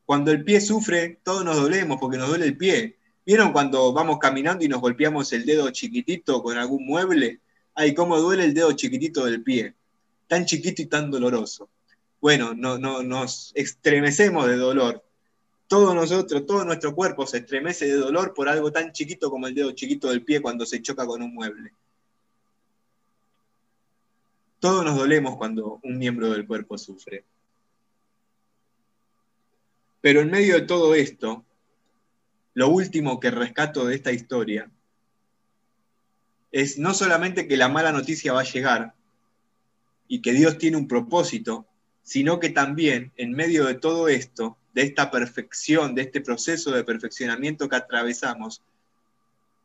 Cuando 0.06 0.30
el 0.30 0.44
pie 0.44 0.60
sufre, 0.60 1.18
todos 1.22 1.44
nos 1.44 1.56
dolemos 1.56 1.98
porque 2.00 2.18
nos 2.18 2.28
duele 2.28 2.46
el 2.46 2.56
pie. 2.56 2.96
¿Vieron 3.26 3.52
cuando 3.52 3.92
vamos 3.92 4.18
caminando 4.18 4.64
y 4.64 4.68
nos 4.68 4.80
golpeamos 4.80 5.32
el 5.32 5.46
dedo 5.46 5.70
chiquitito 5.70 6.42
con 6.42 6.58
algún 6.58 6.84
mueble? 6.84 7.40
Ay, 7.74 7.94
cómo 7.94 8.18
duele 8.20 8.44
el 8.44 8.54
dedo 8.54 8.72
chiquitito 8.72 9.24
del 9.24 9.42
pie. 9.42 9.74
Tan 10.28 10.44
chiquito 10.44 10.82
y 10.82 10.86
tan 10.86 11.10
doloroso. 11.10 11.68
Bueno, 12.20 12.54
no, 12.54 12.78
no, 12.78 13.02
nos 13.02 13.52
estremecemos 13.54 14.46
de 14.46 14.56
dolor. 14.56 15.04
Todos 15.66 15.94
nosotros, 15.94 16.46
todo 16.46 16.64
nuestro 16.64 16.94
cuerpo 16.94 17.26
se 17.26 17.38
estremece 17.38 17.86
de 17.86 17.96
dolor 17.96 18.34
por 18.34 18.48
algo 18.48 18.70
tan 18.70 18.92
chiquito 18.92 19.30
como 19.30 19.46
el 19.46 19.54
dedo 19.54 19.72
chiquito 19.72 20.08
del 20.08 20.22
pie 20.22 20.40
cuando 20.40 20.66
se 20.66 20.80
choca 20.82 21.06
con 21.06 21.22
un 21.22 21.34
mueble. 21.34 21.72
Todos 24.64 24.82
nos 24.82 24.96
dolemos 24.96 25.36
cuando 25.36 25.78
un 25.82 25.98
miembro 25.98 26.30
del 26.30 26.46
cuerpo 26.46 26.78
sufre. 26.78 27.22
Pero 30.00 30.22
en 30.22 30.30
medio 30.30 30.54
de 30.54 30.62
todo 30.62 30.94
esto, 30.94 31.44
lo 32.54 32.70
último 32.70 33.20
que 33.20 33.30
rescato 33.30 33.84
de 33.84 33.94
esta 33.94 34.10
historia 34.10 34.70
es 36.50 36.78
no 36.78 36.94
solamente 36.94 37.46
que 37.46 37.58
la 37.58 37.68
mala 37.68 37.92
noticia 37.92 38.32
va 38.32 38.40
a 38.40 38.50
llegar 38.50 38.94
y 40.08 40.22
que 40.22 40.32
Dios 40.32 40.56
tiene 40.56 40.78
un 40.78 40.88
propósito, 40.88 41.66
sino 42.02 42.40
que 42.40 42.48
también 42.48 43.12
en 43.18 43.32
medio 43.32 43.66
de 43.66 43.74
todo 43.74 44.08
esto, 44.08 44.56
de 44.72 44.80
esta 44.80 45.10
perfección, 45.10 45.94
de 45.94 46.00
este 46.00 46.22
proceso 46.22 46.70
de 46.70 46.84
perfeccionamiento 46.84 47.68
que 47.68 47.76
atravesamos, 47.76 48.62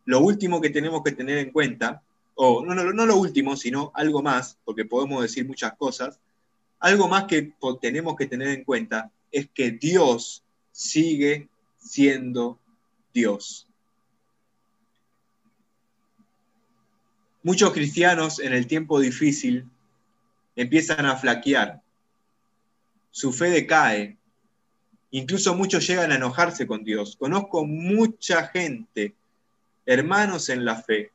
lo 0.03 0.19
último 0.19 0.59
que 0.59 0.71
tenemos 0.71 1.03
que 1.03 1.13
tener 1.13 1.37
en 1.37 1.53
cuenta, 1.53 2.03
o 2.41 2.65
no, 2.65 2.73
no, 2.73 2.93
no 2.93 3.05
lo 3.05 3.17
último, 3.17 3.57
sino 3.57 3.91
algo 3.93 4.23
más, 4.23 4.57
porque 4.63 4.85
podemos 4.85 5.21
decir 5.21 5.45
muchas 5.45 5.73
cosas, 5.75 6.21
algo 6.79 7.09
más 7.09 7.25
que 7.25 7.51
tenemos 7.81 8.15
que 8.15 8.27
tener 8.27 8.47
en 8.47 8.63
cuenta 8.63 9.11
es 9.29 9.49
que 9.49 9.71
Dios 9.71 10.41
sigue 10.71 11.49
siendo 11.77 12.57
Dios. 13.13 13.67
Muchos 17.43 17.73
cristianos 17.73 18.39
en 18.39 18.53
el 18.53 18.67
tiempo 18.67 19.01
difícil 19.01 19.69
empiezan 20.55 21.05
a 21.07 21.17
flaquear, 21.17 21.81
su 23.11 23.33
fe 23.33 23.49
decae, 23.49 24.17
incluso 25.11 25.55
muchos 25.55 25.85
llegan 25.85 26.13
a 26.13 26.15
enojarse 26.15 26.65
con 26.65 26.85
Dios. 26.85 27.17
Conozco 27.17 27.65
mucha 27.65 28.47
gente, 28.47 29.13
hermanos 29.85 30.47
en 30.47 30.63
la 30.63 30.77
fe, 30.77 31.11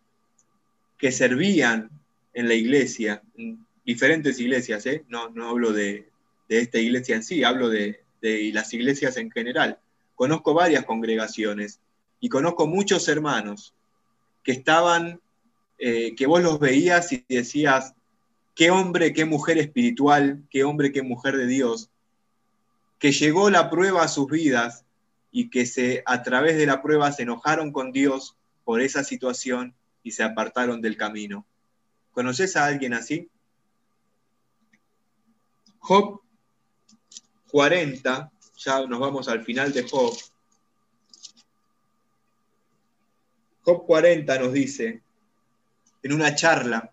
que 1.05 1.13
servían 1.13 1.91
en 2.33 2.49
la 2.49 2.55
iglesia, 2.55 3.23
en 3.37 3.67
diferentes 3.85 4.41
iglesias, 4.41 4.87
¿eh? 4.87 5.05
no, 5.09 5.29
no 5.29 5.51
hablo 5.51 5.71
de, 5.71 6.09
de 6.49 6.59
esta 6.61 6.79
iglesia 6.79 7.15
en 7.15 7.23
sí, 7.23 7.45
hablo 7.45 7.69
de, 7.69 8.01
y 8.23 8.53
las 8.53 8.73
iglesias 8.73 9.19
en 9.19 9.31
general. 9.31 9.79
Conozco 10.15 10.55
varias 10.55 10.87
congregaciones 10.87 11.79
y 12.21 12.31
conozco 12.31 12.67
muchos 12.67 13.07
hermanos 13.09 13.75
que 14.43 14.53
estaban, 14.53 15.21
eh, 15.77 16.15
que 16.15 16.27
vos 16.27 16.43
los 16.43 16.59
veías 16.59 17.13
y 17.13 17.23
decías, 17.29 17.93
qué 18.55 18.71
hombre, 18.71 19.13
qué 19.13 19.27
mujer 19.27 19.59
espiritual, 19.59 20.43
qué 20.49 20.65
hombre, 20.65 20.91
qué 20.91 21.03
mujer 21.03 21.37
de 21.37 21.47
Dios, 21.47 21.91
que 22.99 23.13
llegó 23.13 23.51
la 23.51 23.69
prueba 23.69 24.05
a 24.05 24.09
sus 24.09 24.31
vidas 24.31 24.87
y 25.31 25.51
que 25.51 25.67
se, 25.67 26.03
a 26.07 26.23
través 26.23 26.57
de 26.57 26.65
la 26.65 26.81
prueba 26.81 27.13
se 27.13 27.25
enojaron 27.25 27.73
con 27.73 27.93
Dios 27.93 28.39
por 28.65 28.81
esa 28.81 29.05
situación 29.05 29.75
y 30.05 30.13
se 30.13 30.23
apartaron 30.23 30.81
del 30.81 30.97
camino. 30.97 31.45
¿Conoces 32.13 32.57
a 32.57 32.67
alguien 32.67 32.95
así? 32.95 33.29
Job 35.81 36.21
40, 37.51 38.31
ya 38.57 38.87
nos 38.87 39.01
vamos 39.01 39.29
al 39.29 39.43
final 39.43 39.73
de 39.73 39.89
Job. 39.89 40.17
Job 43.63 43.87
40 43.87 44.39
nos 44.39 44.53
dice, 44.53 45.03
en 46.03 46.13
una 46.13 46.35
charla, 46.35 46.93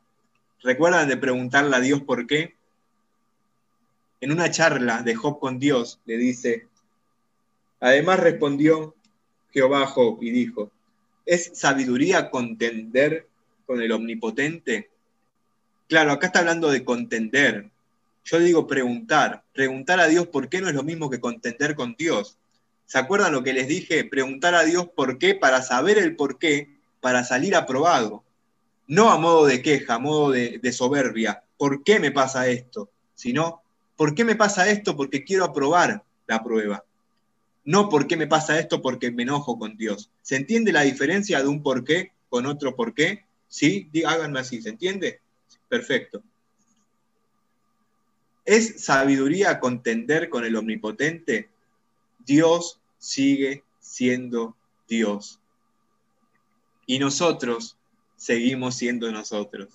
¿recuerdan 0.62 1.10
de 1.10 1.18
preguntarle 1.18 1.76
a 1.76 1.82
Dios 1.82 2.02
por 2.02 2.26
qué? 2.26 2.56
En 4.22 4.32
una 4.32 4.50
charla 4.50 5.04
de 5.04 5.16
Job 5.16 5.40
con 5.40 5.60
Dios 5.60 6.00
le 6.06 6.16
dice, 6.16 6.68
además 7.80 8.20
respondió 8.20 8.96
Jehová 9.52 9.84
a 9.84 9.88
Job 9.88 10.20
y 10.22 10.32
dijo, 10.32 10.72
¿es 11.26 11.52
sabiduría 11.54 12.30
contender 12.30 13.28
con 13.66 13.82
el 13.82 13.92
omnipotente? 13.92 14.90
Claro, 15.88 16.12
acá 16.12 16.28
está 16.28 16.40
hablando 16.40 16.70
de 16.72 16.84
contender, 16.84 17.70
yo 18.24 18.40
digo 18.40 18.68
preguntar. 18.68 19.44
Preguntar 19.54 20.00
a 20.00 20.08
Dios 20.08 20.28
por 20.28 20.50
qué 20.50 20.62
no 20.62 20.70
es 20.70 20.76
lo 20.76 20.84
mismo 20.84 21.10
que 21.10 21.20
contender 21.20 21.76
con 21.76 21.96
Dios. 21.98 22.38
¿Se 22.86 22.98
acuerdan 22.98 23.34
lo 23.34 23.44
que 23.44 23.54
les 23.54 23.68
dije? 23.68 24.04
Preguntar 24.06 24.56
a 24.56 24.64
Dios 24.64 24.88
por 24.96 25.18
qué 25.18 25.36
para 25.36 25.62
saber 25.62 25.98
el 25.98 26.16
por 26.16 26.38
qué, 26.38 26.70
para 27.00 27.24
salir 27.24 27.56
aprobado. 27.56 28.24
No 28.88 29.12
a 29.12 29.18
modo 29.18 29.46
de 29.46 29.62
queja, 29.62 29.96
a 29.96 30.00
modo 30.00 30.32
de, 30.32 30.60
de 30.62 30.72
soberbia. 30.72 31.44
¿Por 31.58 31.84
qué 31.84 32.00
me 32.00 32.12
pasa 32.12 32.48
esto? 32.48 32.90
Sino, 33.16 33.62
¿por 33.96 34.14
qué 34.14 34.26
me 34.26 34.36
pasa 34.36 34.70
esto? 34.70 34.96
Porque 34.96 35.24
quiero 35.24 35.46
aprobar 35.46 36.04
la 36.28 36.44
prueba. 36.44 36.84
No 37.64 37.90
por 37.90 38.08
qué 38.08 38.18
me 38.18 38.28
pasa 38.28 38.60
esto 38.60 38.82
porque 38.82 39.12
me 39.12 39.24
enojo 39.24 39.60
con 39.60 39.78
Dios. 39.78 40.12
¿Se 40.22 40.36
entiende 40.36 40.72
la 40.72 40.82
diferencia 40.82 41.42
de 41.42 41.48
un 41.48 41.62
por 41.62 41.84
qué 41.84 42.12
con 42.30 42.46
otro 42.46 42.76
por 42.76 42.94
qué? 42.94 43.26
¿Sí? 43.48 43.92
Háganme 44.06 44.40
así, 44.40 44.62
¿se 44.62 44.70
entiende? 44.70 45.22
Perfecto. 45.68 46.24
¿Es 48.46 48.84
sabiduría 48.84 49.60
contender 49.60 50.30
con 50.30 50.46
el 50.46 50.56
omnipotente? 50.56 51.50
Dios 52.20 52.80
sigue 52.98 53.64
siendo 53.80 54.56
Dios. 54.88 55.40
Y 56.86 57.00
nosotros 57.00 57.78
seguimos 58.16 58.76
siendo 58.76 59.12
nosotros. 59.12 59.70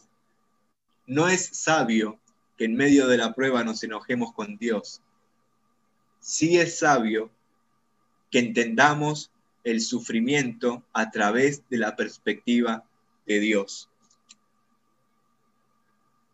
No 1.07 1.29
es 1.29 1.47
sabio 1.53 2.19
que 2.57 2.65
en 2.65 2.75
medio 2.75 3.07
de 3.07 3.19
la 3.19 3.35
prueba 3.35 3.63
nos 3.63 3.83
enojemos 3.85 4.33
con 4.33 4.57
Dios. 4.57 5.03
Sí 6.21 6.59
es 6.59 6.79
sabio 6.79 7.31
que 8.31 8.39
entendamos 8.39 9.31
el 9.65 9.81
sufrimiento 9.81 10.85
a 10.93 11.11
través 11.11 11.63
de 11.69 11.79
la 11.79 11.97
perspectiva 11.97 12.85
de 13.27 13.41
Dios. 13.41 13.89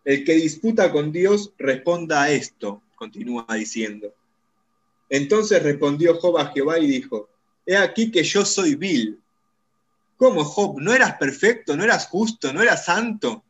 El 0.05 0.25
que 0.25 0.35
disputa 0.35 0.91
con 0.91 1.13
Dios 1.13 1.53
responda 1.59 2.23
a 2.23 2.31
esto, 2.31 2.83
continúa 2.95 3.47
diciendo. 3.55 4.13
Entonces 5.09 5.63
respondió 5.63 6.19
Job 6.19 6.39
a 6.39 6.53
Jehová 6.53 6.79
y 6.79 6.87
dijo, 6.87 7.29
he 7.65 7.77
aquí 7.77 8.11
que 8.11 8.25
yo 8.25 8.45
soy 8.45 8.75
vil. 8.75 9.21
¿Cómo, 10.17 10.45
Job? 10.45 10.81
¿No 10.81 10.93
eras 10.93 11.17
perfecto? 11.19 11.77
¿No 11.77 11.85
eras 11.85 12.07
justo? 12.07 12.53
¿No 12.53 12.63
eras 12.63 12.85
santo? 12.85 13.45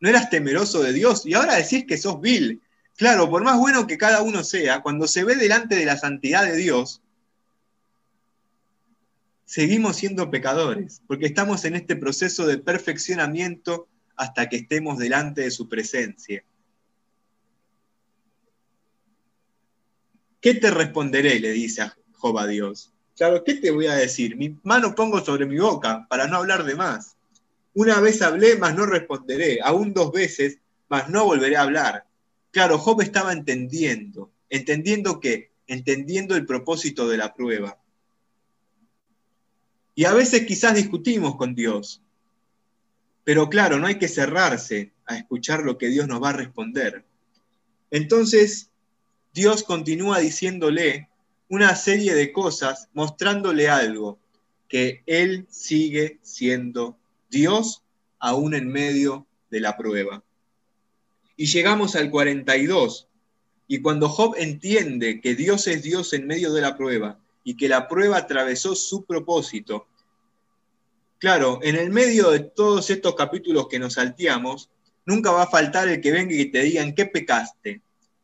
¿No 0.00 0.08
eras 0.08 0.30
temeroso 0.30 0.82
de 0.82 0.92
Dios? 0.92 1.26
Y 1.26 1.34
ahora 1.34 1.56
decís 1.56 1.84
que 1.86 1.98
sos 1.98 2.20
vil. 2.20 2.60
Claro, 2.96 3.30
por 3.30 3.42
más 3.42 3.58
bueno 3.58 3.86
que 3.86 3.98
cada 3.98 4.22
uno 4.22 4.44
sea, 4.44 4.82
cuando 4.82 5.06
se 5.06 5.24
ve 5.24 5.36
delante 5.36 5.76
de 5.76 5.86
la 5.86 5.96
santidad 5.96 6.44
de 6.44 6.56
Dios, 6.56 7.02
seguimos 9.50 9.96
siendo 9.96 10.30
pecadores, 10.30 11.02
porque 11.08 11.26
estamos 11.26 11.64
en 11.64 11.74
este 11.74 11.96
proceso 11.96 12.46
de 12.46 12.58
perfeccionamiento 12.58 13.88
hasta 14.14 14.48
que 14.48 14.54
estemos 14.54 14.96
delante 14.96 15.40
de 15.40 15.50
su 15.50 15.68
presencia. 15.68 16.44
¿Qué 20.40 20.54
te 20.54 20.70
responderé? 20.70 21.40
le 21.40 21.50
dice 21.50 21.82
a 21.82 21.98
Job 22.12 22.38
a 22.38 22.46
Dios. 22.46 22.92
Claro, 23.16 23.42
¿qué 23.42 23.54
te 23.54 23.72
voy 23.72 23.86
a 23.86 23.94
decir? 23.94 24.36
Mi 24.36 24.56
mano 24.62 24.94
pongo 24.94 25.20
sobre 25.20 25.46
mi 25.46 25.58
boca 25.58 26.06
para 26.08 26.28
no 26.28 26.36
hablar 26.36 26.62
de 26.62 26.76
más. 26.76 27.16
Una 27.74 27.98
vez 27.98 28.22
hablé, 28.22 28.56
mas 28.56 28.76
no 28.76 28.86
responderé. 28.86 29.58
Aún 29.64 29.92
dos 29.92 30.12
veces, 30.12 30.60
mas 30.88 31.08
no 31.08 31.24
volveré 31.24 31.56
a 31.56 31.62
hablar. 31.62 32.06
Claro, 32.52 32.78
Job 32.78 33.02
estaba 33.02 33.32
entendiendo 33.32 34.30
entendiendo 34.48 35.18
que, 35.18 35.52
entendiendo 35.66 36.36
el 36.36 36.46
propósito 36.46 37.08
de 37.08 37.16
la 37.16 37.34
prueba. 37.34 37.78
Y 39.94 40.04
a 40.04 40.12
veces 40.12 40.46
quizás 40.46 40.74
discutimos 40.74 41.36
con 41.36 41.54
Dios, 41.54 42.02
pero 43.24 43.48
claro, 43.48 43.78
no 43.78 43.86
hay 43.86 43.96
que 43.96 44.08
cerrarse 44.08 44.92
a 45.06 45.16
escuchar 45.16 45.62
lo 45.62 45.78
que 45.78 45.88
Dios 45.88 46.08
nos 46.08 46.22
va 46.22 46.30
a 46.30 46.34
responder. 46.34 47.04
Entonces, 47.90 48.70
Dios 49.32 49.62
continúa 49.62 50.18
diciéndole 50.18 51.08
una 51.48 51.74
serie 51.74 52.14
de 52.14 52.32
cosas, 52.32 52.88
mostrándole 52.92 53.68
algo, 53.68 54.18
que 54.68 55.02
Él 55.06 55.46
sigue 55.50 56.18
siendo 56.22 56.96
Dios 57.28 57.82
aún 58.18 58.54
en 58.54 58.68
medio 58.68 59.26
de 59.50 59.60
la 59.60 59.76
prueba. 59.76 60.22
Y 61.36 61.46
llegamos 61.46 61.96
al 61.96 62.10
42, 62.10 63.08
y 63.66 63.80
cuando 63.80 64.08
Job 64.08 64.34
entiende 64.38 65.20
que 65.20 65.34
Dios 65.34 65.66
es 65.66 65.82
Dios 65.82 66.12
en 66.12 66.26
medio 66.26 66.52
de 66.52 66.60
la 66.60 66.76
prueba 66.76 67.20
y 67.44 67.56
que 67.56 67.68
la 67.68 67.88
prueba 67.88 68.18
atravesó 68.18 68.74
su 68.74 69.04
propósito, 69.04 69.86
claro, 71.18 71.60
en 71.62 71.76
el 71.76 71.90
medio 71.90 72.30
de 72.30 72.40
todos 72.40 72.90
estos 72.90 73.14
capítulos 73.14 73.68
que 73.68 73.78
nos 73.78 73.94
salteamos, 73.94 74.70
nunca 75.06 75.30
va 75.30 75.44
a 75.44 75.50
faltar 75.50 75.88
el 75.88 76.00
que 76.00 76.12
venga 76.12 76.34
y 76.34 76.50
te 76.50 76.62
digan, 76.62 76.94
¿qué 76.94 77.06
pecaste? 77.06 77.82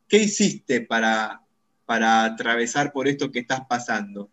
¿Qué 0.09 0.19
hiciste 0.19 0.81
para, 0.81 1.43
para 1.85 2.25
atravesar 2.25 2.93
por 2.93 3.09
esto 3.09 3.31
que 3.31 3.41
estás 3.41 3.63
pasando? 3.69 4.31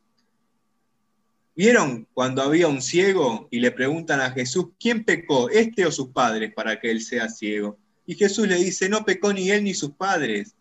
¿Vieron 1.56 2.08
cuando 2.14 2.42
había 2.42 2.68
un 2.68 2.82
ciego 2.82 3.48
y 3.52 3.60
le 3.60 3.72
preguntan 3.72 4.22
a 4.22 4.32
Jesús, 4.32 4.70
¿quién 4.80 5.04
pecó, 5.04 5.50
este 5.50 5.86
o 5.86 5.92
sus 5.92 6.10
padres, 6.10 6.52
para 6.54 6.80
que 6.80 6.90
él 6.90 7.02
sea 7.02 7.30
ciego? 7.30 7.78
Y 8.08 8.16
Jesús 8.16 8.48
le 8.48 8.56
dice, 8.56 8.90
no 8.90 9.06
pecó 9.06 9.32
ni 9.34 9.52
él 9.52 9.64
ni 9.64 9.74
sus 9.76 9.92
padres. 9.92 10.56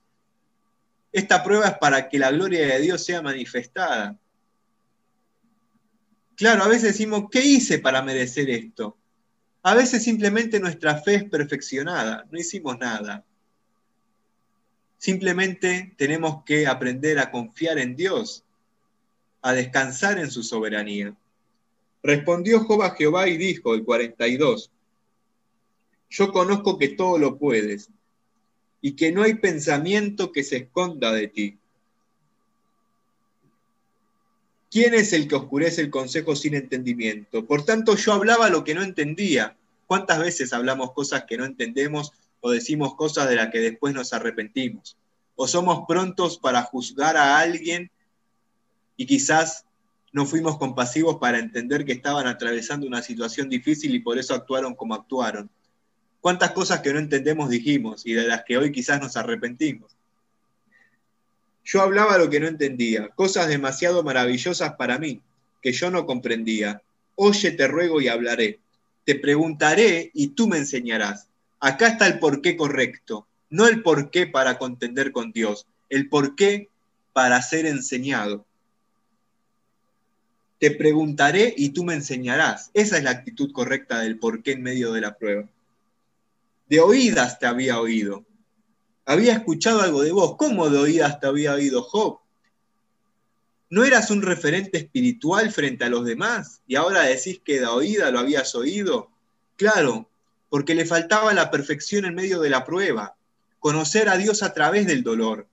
Esta 1.13 1.45
prueba 1.45 1.69
es 1.69 1.79
para 1.79 2.09
que 2.09 2.19
la 2.19 2.31
gloria 2.31 2.67
de 2.67 2.81
Dios 2.81 3.05
sea 3.05 3.21
manifestada. 3.21 4.19
Claro, 6.35 6.65
a 6.65 6.69
veces 6.69 6.95
decimos, 6.95 7.25
¿qué 7.31 7.45
hice 7.45 7.79
para 7.79 8.03
merecer 8.03 8.49
esto? 8.49 8.97
A 9.63 9.75
veces 9.75 10.03
simplemente 10.03 10.59
nuestra 10.59 10.97
fe 10.97 11.17
es 11.17 11.25
perfeccionada, 11.25 12.27
no 12.31 12.39
hicimos 12.39 12.79
nada. 12.79 13.25
Simplemente 14.97 15.95
tenemos 15.97 16.43
que 16.45 16.67
aprender 16.67 17.19
a 17.19 17.31
confiar 17.31 17.79
en 17.79 17.95
Dios 17.95 18.45
a 19.43 19.53
descansar 19.53 20.19
en 20.19 20.31
su 20.31 20.43
soberanía. 20.43 21.15
Respondió 22.03 22.61
Job 22.61 22.83
a 22.83 22.91
Jehová 22.91 23.29
y 23.29 23.37
dijo, 23.37 23.75
el 23.75 23.85
42, 23.85 24.71
yo 26.09 26.33
conozco 26.33 26.79
que 26.79 26.89
todo 26.89 27.19
lo 27.19 27.39
puedes 27.39 27.91
y 28.83 28.93
que 28.97 29.13
no 29.13 29.23
hay 29.23 29.35
pensamiento 29.35 30.33
que 30.33 30.43
se 30.43 30.57
esconda 30.57 31.13
de 31.13 31.29
ti. 31.29 31.59
¿Quién 34.71 34.93
es 34.95 35.13
el 35.13 35.29
que 35.29 35.37
oscurece 35.37 35.81
el 35.81 35.91
consejo 35.91 36.35
sin 36.35 36.55
entendimiento? 36.55 37.47
Por 37.47 37.65
tanto, 37.65 37.97
yo 37.97 38.13
hablaba 38.13 38.51
lo 38.51 38.65
que 38.65 38.75
no 38.75 38.83
entendía. 38.83 39.57
¿Cuántas 39.87 40.19
veces 40.19 40.53
hablamos 40.53 40.93
cosas 40.93 41.25
que 41.29 41.37
no 41.37 41.45
entendemos 41.45 42.13
o 42.41 42.51
decimos 42.51 42.97
cosas 42.97 43.29
de 43.29 43.37
las 43.37 43.51
que 43.51 43.61
después 43.61 43.95
nos 43.95 44.13
arrepentimos? 44.13 44.97
¿O 45.37 45.47
somos 45.47 45.85
prontos 45.87 46.39
para 46.39 46.63
juzgar 46.63 47.17
a 47.17 47.39
alguien 47.39 47.91
y 48.97 49.07
quizás 49.07 49.65
no 50.13 50.27
fuimos 50.27 50.59
compasivos 50.59 51.17
para 51.17 51.39
entender 51.39 51.85
que 51.85 51.93
estaban 51.93 52.27
atravesando 52.27 52.87
una 52.87 53.03
situación 53.03 53.49
difícil 53.49 53.95
y 53.95 54.01
por 54.01 54.19
eso 54.19 54.35
actuaron 54.35 54.75
como 54.75 54.95
actuaron. 54.95 55.51
¿Cuántas 56.23 56.53
cosas 56.53 56.83
que 56.83 56.93
no 56.93 57.01
entendemos 57.01 57.51
dijimos 57.51 58.07
y 58.07 58.13
de 58.13 58.23
las 58.23 58.45
que 58.45 58.57
hoy 58.57 58.71
quizás 58.71 59.01
nos 59.01 59.17
arrepentimos? 59.17 59.91
Yo 61.65 61.83
hablaba 61.83 62.17
lo 62.17 62.31
que 62.31 62.39
no 62.39 62.47
entendía, 62.47 63.09
cosas 63.09 63.49
demasiado 63.49 64.05
maravillosas 64.05 64.75
para 64.75 65.01
mí, 65.01 65.21
que 65.61 65.73
yo 65.73 65.91
no 65.91 66.07
comprendía. 66.07 66.81
Oye, 67.17 67.51
te 67.51 67.67
ruego 67.67 68.01
y 68.01 68.07
hablaré. 68.07 68.61
Te 69.05 69.17
preguntaré 69.17 70.13
y 70.15 70.29
tú 70.29 70.47
me 70.47 70.59
enseñarás. 70.59 71.27
Acá 71.59 71.89
está 71.89 72.07
el 72.07 72.21
porqué 72.21 72.57
correcto, 72.57 73.27
no 73.51 73.67
el 73.67 73.83
porqué 73.83 74.29
para 74.29 74.59
contender 74.59 75.11
con 75.11 75.33
Dios, 75.33 75.67
el 75.89 76.09
porqué 76.09 76.69
para 77.13 77.43
ser 77.43 77.67
enseñado. 77.67 78.47
Te 80.61 80.71
preguntaré 80.71 81.53
y 81.57 81.71
tú 81.71 81.83
me 81.83 81.95
enseñarás. 81.95 82.71
Esa 82.75 82.97
es 82.97 83.03
la 83.03 83.11
actitud 83.11 83.51
correcta 83.51 83.99
del 83.99 84.21
por 84.21 84.45
qué 84.45 84.53
en 84.53 84.63
medio 84.63 84.93
de 84.93 85.01
la 85.01 85.17
prueba. 85.19 85.49
De 86.69 86.81
oídas 86.81 87.39
te 87.39 87.47
había 87.47 87.81
oído. 87.81 88.25
Había 89.05 89.35
escuchado 89.35 89.83
algo 89.83 90.03
de 90.03 90.13
vos. 90.13 90.37
¿Cómo 90.37 90.71
de 90.71 90.79
oídas 90.79 91.21
te 91.21 91.27
había 91.27 91.55
oído 91.55 91.83
Job? 91.83 92.21
¿No 93.69 93.85
eras 93.85 94.11
un 94.11 94.23
referente 94.23 94.79
espiritual 94.79 95.51
frente 95.51 95.85
a 95.85 95.89
los 95.89 96.05
demás? 96.05 96.61
Y 96.67 96.77
ahora 96.77 97.05
decís 97.05 97.41
que 97.45 97.61
de 97.61 97.67
oída 97.67 98.11
lo 98.11 98.19
habías 98.19 98.55
oído. 98.55 99.11
Claro, 99.57 100.11
porque 100.51 100.75
le 100.75 100.85
faltaba 100.85 101.33
la 101.33 101.51
perfección 101.51 102.05
en 102.05 102.15
medio 102.15 102.41
de 102.41 102.51
la 102.51 102.65
prueba. 102.65 103.17
Conocer 103.59 104.11
a 104.11 104.19
Dios 104.19 104.43
a 104.43 104.53
través 104.53 104.87
del 104.87 105.03
dolor. 105.03 105.47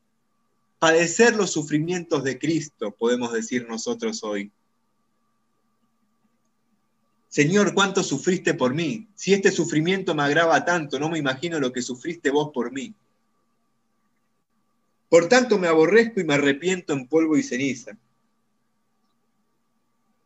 Padecer 0.80 1.36
los 1.36 1.51
sufrimientos 1.51 2.24
de 2.24 2.38
Cristo, 2.38 2.91
podemos 2.91 3.32
decir 3.32 3.68
nosotros 3.68 4.24
hoy. 4.24 4.51
Señor, 7.30 7.76
¿cuánto 7.76 8.02
sufriste 8.02 8.56
por 8.56 8.74
mí? 8.74 9.08
Si 9.14 9.34
este 9.34 9.52
sufrimiento 9.52 10.16
me 10.16 10.24
agrava 10.24 10.66
tanto, 10.66 11.00
no 11.00 11.10
me 11.10 11.20
imagino 11.20 11.60
lo 11.60 11.72
que 11.72 11.84
sufriste 11.84 12.32
vos 12.32 12.50
por 12.52 12.72
mí. 12.72 12.94
Por 15.10 15.30
tanto 15.30 15.60
me 15.60 15.68
aborrezco 15.68 16.20
y 16.20 16.24
me 16.24 16.34
arrepiento 16.34 16.92
en 16.94 17.08
polvo 17.08 17.38
y 17.38 17.44
ceniza. 17.44 17.96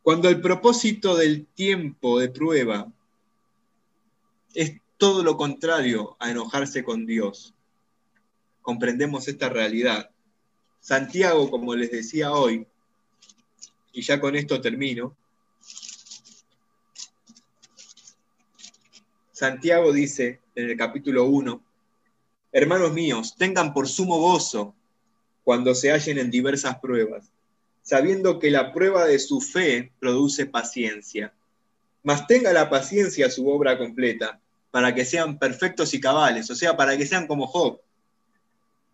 Cuando 0.02 0.30
el 0.30 0.40
propósito 0.40 1.16
del 1.16 1.46
tiempo 1.46 2.20
de 2.20 2.30
prueba 2.30 2.90
es 4.54 4.78
todo 4.98 5.24
lo 5.24 5.36
contrario 5.36 6.16
a 6.20 6.32
enojarse 6.32 6.86
con 6.86 7.06
Dios, 7.06 7.54
comprendemos 8.62 9.28
esta 9.28 9.50
realidad. 9.50 10.10
Santiago, 10.80 11.52
como 11.52 11.76
les 11.76 11.92
decía 11.92 12.32
hoy, 12.32 12.66
y 13.92 14.02
ya 14.02 14.22
con 14.22 14.36
esto 14.36 14.60
termino, 14.62 15.16
Santiago 19.34 19.92
dice 19.92 20.42
en 20.54 20.70
el 20.70 20.78
capítulo 20.78 21.26
1, 21.26 21.60
hermanos 22.52 22.94
míos, 22.94 23.34
tengan 23.36 23.74
por 23.74 23.90
sumo 23.90 24.20
gozo 24.20 24.76
cuando 25.44 25.74
se 25.74 25.92
hallen 25.92 26.20
en 26.20 26.30
diversas 26.30 26.78
pruebas, 26.78 27.32
sabiendo 27.82 28.38
que 28.38 28.52
la 28.52 28.72
prueba 28.72 29.06
de 29.08 29.18
su 29.18 29.42
fe 29.42 29.92
produce 30.00 30.46
paciencia. 30.46 31.34
Mas 32.04 32.28
tenga 32.28 32.54
la 32.54 32.70
paciencia 32.70 33.32
su 33.32 33.50
obra 33.50 33.76
completa, 33.76 34.40
para 34.70 34.94
que 34.94 35.04
sean 35.04 35.40
perfectos 35.40 35.96
y 35.96 36.00
cabales, 36.00 36.52
o 36.52 36.56
sea, 36.56 36.78
para 36.78 36.96
que 36.96 37.08
sean 37.08 37.26
como 37.26 37.48
Job, 37.48 37.82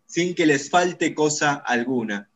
sin 0.06 0.34
que 0.34 0.46
les 0.46 0.70
falte 0.70 1.14
cosa 1.14 1.52
alguna. 1.52 2.30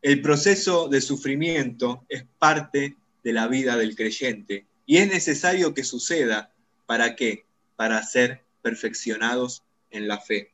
El 0.00 0.22
proceso 0.22 0.88
de 0.88 1.02
sufrimiento 1.02 2.06
es 2.08 2.24
parte 2.38 2.96
de 3.22 3.32
la 3.34 3.48
vida 3.48 3.76
del 3.76 3.94
creyente 3.94 4.64
y 4.90 4.96
es 4.96 5.06
necesario 5.06 5.72
que 5.72 5.84
suceda. 5.84 6.50
¿Para 6.84 7.14
qué? 7.14 7.44
Para 7.76 8.02
ser 8.02 8.42
perfeccionados 8.60 9.62
en 9.92 10.08
la 10.08 10.18
fe. 10.18 10.50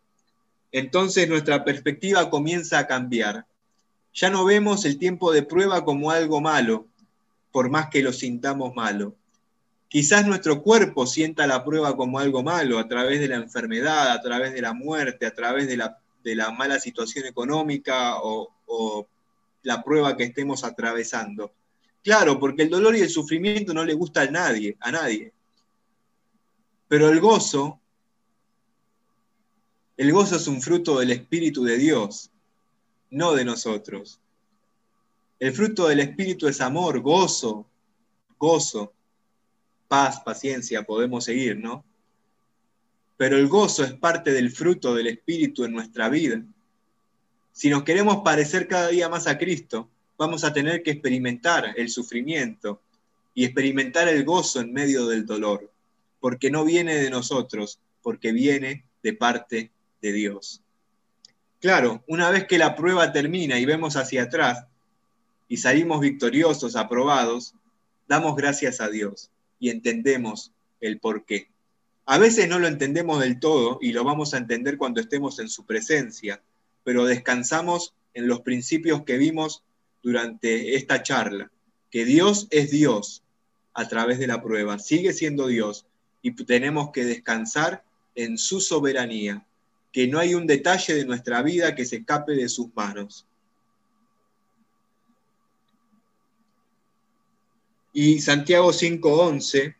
Entonces 0.72 1.26
nuestra 1.26 1.64
perspectiva 1.64 2.28
comienza 2.28 2.78
a 2.78 2.86
cambiar. 2.86 3.46
Ya 4.12 4.28
no 4.28 4.44
vemos 4.44 4.84
el 4.84 4.98
tiempo 4.98 5.32
de 5.32 5.42
prueba 5.42 5.86
como 5.86 6.10
algo 6.10 6.42
malo, 6.42 6.86
por 7.50 7.70
más 7.70 7.88
que 7.88 8.02
lo 8.02 8.12
sintamos 8.12 8.74
malo. 8.74 9.16
Quizás 9.88 10.26
nuestro 10.26 10.62
cuerpo 10.62 11.06
sienta 11.06 11.46
la 11.46 11.64
prueba 11.64 11.96
como 11.96 12.18
algo 12.18 12.42
malo 12.42 12.78
a 12.78 12.86
través 12.86 13.20
de 13.20 13.28
la 13.28 13.36
enfermedad, 13.36 14.12
a 14.12 14.20
través 14.20 14.52
de 14.52 14.60
la 14.60 14.74
muerte, 14.74 15.24
a 15.24 15.34
través 15.34 15.66
de 15.66 15.78
la, 15.78 15.98
de 16.22 16.34
la 16.34 16.50
mala 16.50 16.78
situación 16.78 17.24
económica 17.24 18.16
o, 18.18 18.52
o 18.66 19.08
la 19.62 19.82
prueba 19.82 20.14
que 20.14 20.24
estemos 20.24 20.62
atravesando. 20.62 21.54
Claro, 22.06 22.38
porque 22.38 22.62
el 22.62 22.70
dolor 22.70 22.94
y 22.94 23.00
el 23.00 23.10
sufrimiento 23.10 23.74
no 23.74 23.84
le 23.84 23.92
gusta 23.92 24.22
a 24.22 24.30
nadie, 24.30 24.76
a 24.78 24.92
nadie. 24.92 25.32
Pero 26.86 27.08
el 27.08 27.18
gozo, 27.18 27.80
el 29.96 30.12
gozo 30.12 30.36
es 30.36 30.46
un 30.46 30.62
fruto 30.62 31.00
del 31.00 31.10
Espíritu 31.10 31.64
de 31.64 31.76
Dios, 31.76 32.30
no 33.10 33.32
de 33.32 33.44
nosotros. 33.44 34.20
El 35.40 35.52
fruto 35.52 35.88
del 35.88 35.98
Espíritu 35.98 36.46
es 36.46 36.60
amor, 36.60 37.00
gozo, 37.00 37.66
gozo, 38.38 38.94
paz, 39.88 40.20
paciencia, 40.20 40.84
podemos 40.84 41.24
seguir, 41.24 41.58
¿no? 41.58 41.84
Pero 43.16 43.36
el 43.36 43.48
gozo 43.48 43.82
es 43.82 43.94
parte 43.94 44.30
del 44.30 44.52
fruto 44.52 44.94
del 44.94 45.08
Espíritu 45.08 45.64
en 45.64 45.72
nuestra 45.72 46.08
vida. 46.08 46.40
Si 47.50 47.68
nos 47.68 47.82
queremos 47.82 48.18
parecer 48.18 48.68
cada 48.68 48.90
día 48.90 49.08
más 49.08 49.26
a 49.26 49.38
Cristo, 49.38 49.90
vamos 50.18 50.44
a 50.44 50.52
tener 50.52 50.82
que 50.82 50.92
experimentar 50.92 51.74
el 51.76 51.88
sufrimiento 51.88 52.80
y 53.34 53.44
experimentar 53.44 54.08
el 54.08 54.24
gozo 54.24 54.60
en 54.60 54.72
medio 54.72 55.06
del 55.06 55.26
dolor, 55.26 55.70
porque 56.20 56.50
no 56.50 56.64
viene 56.64 56.96
de 56.96 57.10
nosotros, 57.10 57.78
porque 58.02 58.32
viene 58.32 58.84
de 59.02 59.12
parte 59.12 59.70
de 60.00 60.12
Dios. 60.12 60.62
Claro, 61.60 62.02
una 62.06 62.30
vez 62.30 62.46
que 62.46 62.58
la 62.58 62.76
prueba 62.76 63.12
termina 63.12 63.58
y 63.58 63.66
vemos 63.66 63.96
hacia 63.96 64.24
atrás 64.24 64.66
y 65.48 65.58
salimos 65.58 66.00
victoriosos, 66.00 66.76
aprobados, 66.76 67.54
damos 68.08 68.36
gracias 68.36 68.80
a 68.80 68.88
Dios 68.88 69.30
y 69.58 69.70
entendemos 69.70 70.52
el 70.80 70.98
por 70.98 71.24
qué. 71.24 71.48
A 72.04 72.18
veces 72.18 72.48
no 72.48 72.58
lo 72.58 72.68
entendemos 72.68 73.20
del 73.20 73.40
todo 73.40 73.78
y 73.82 73.92
lo 73.92 74.04
vamos 74.04 74.32
a 74.32 74.38
entender 74.38 74.78
cuando 74.78 75.00
estemos 75.00 75.38
en 75.40 75.48
su 75.48 75.66
presencia, 75.66 76.40
pero 76.84 77.04
descansamos 77.04 77.94
en 78.14 78.28
los 78.28 78.40
principios 78.40 79.02
que 79.02 79.18
vimos 79.18 79.64
durante 80.06 80.76
esta 80.76 81.02
charla, 81.02 81.50
que 81.90 82.04
Dios 82.04 82.46
es 82.52 82.70
Dios 82.70 83.24
a 83.74 83.88
través 83.88 84.20
de 84.20 84.28
la 84.28 84.40
prueba, 84.40 84.78
sigue 84.78 85.12
siendo 85.12 85.48
Dios 85.48 85.84
y 86.22 86.30
tenemos 86.44 86.92
que 86.92 87.04
descansar 87.04 87.82
en 88.14 88.38
su 88.38 88.60
soberanía, 88.60 89.44
que 89.90 90.06
no 90.06 90.20
hay 90.20 90.36
un 90.36 90.46
detalle 90.46 90.94
de 90.94 91.04
nuestra 91.04 91.42
vida 91.42 91.74
que 91.74 91.84
se 91.84 91.96
escape 91.96 92.36
de 92.36 92.48
sus 92.48 92.68
manos. 92.76 93.26
Y 97.92 98.20
Santiago 98.20 98.72
5:11 98.72 99.74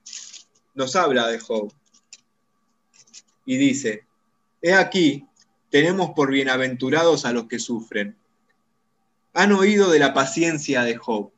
nos 0.75 0.97
habla 0.97 1.29
de 1.29 1.39
Job 1.39 1.73
y 3.45 3.59
dice, 3.59 4.05
he 4.61 4.75
aquí, 4.75 5.25
tenemos 5.71 6.11
por 6.17 6.33
bienaventurados 6.33 7.25
a 7.25 7.33
los 7.33 7.47
que 7.47 7.61
sufren. 7.61 8.17
Han 9.37 9.53
oído 9.53 9.91
de 9.91 9.99
la 9.99 10.15
paciencia 10.15 10.83
de 10.83 10.97
Job 10.97 11.31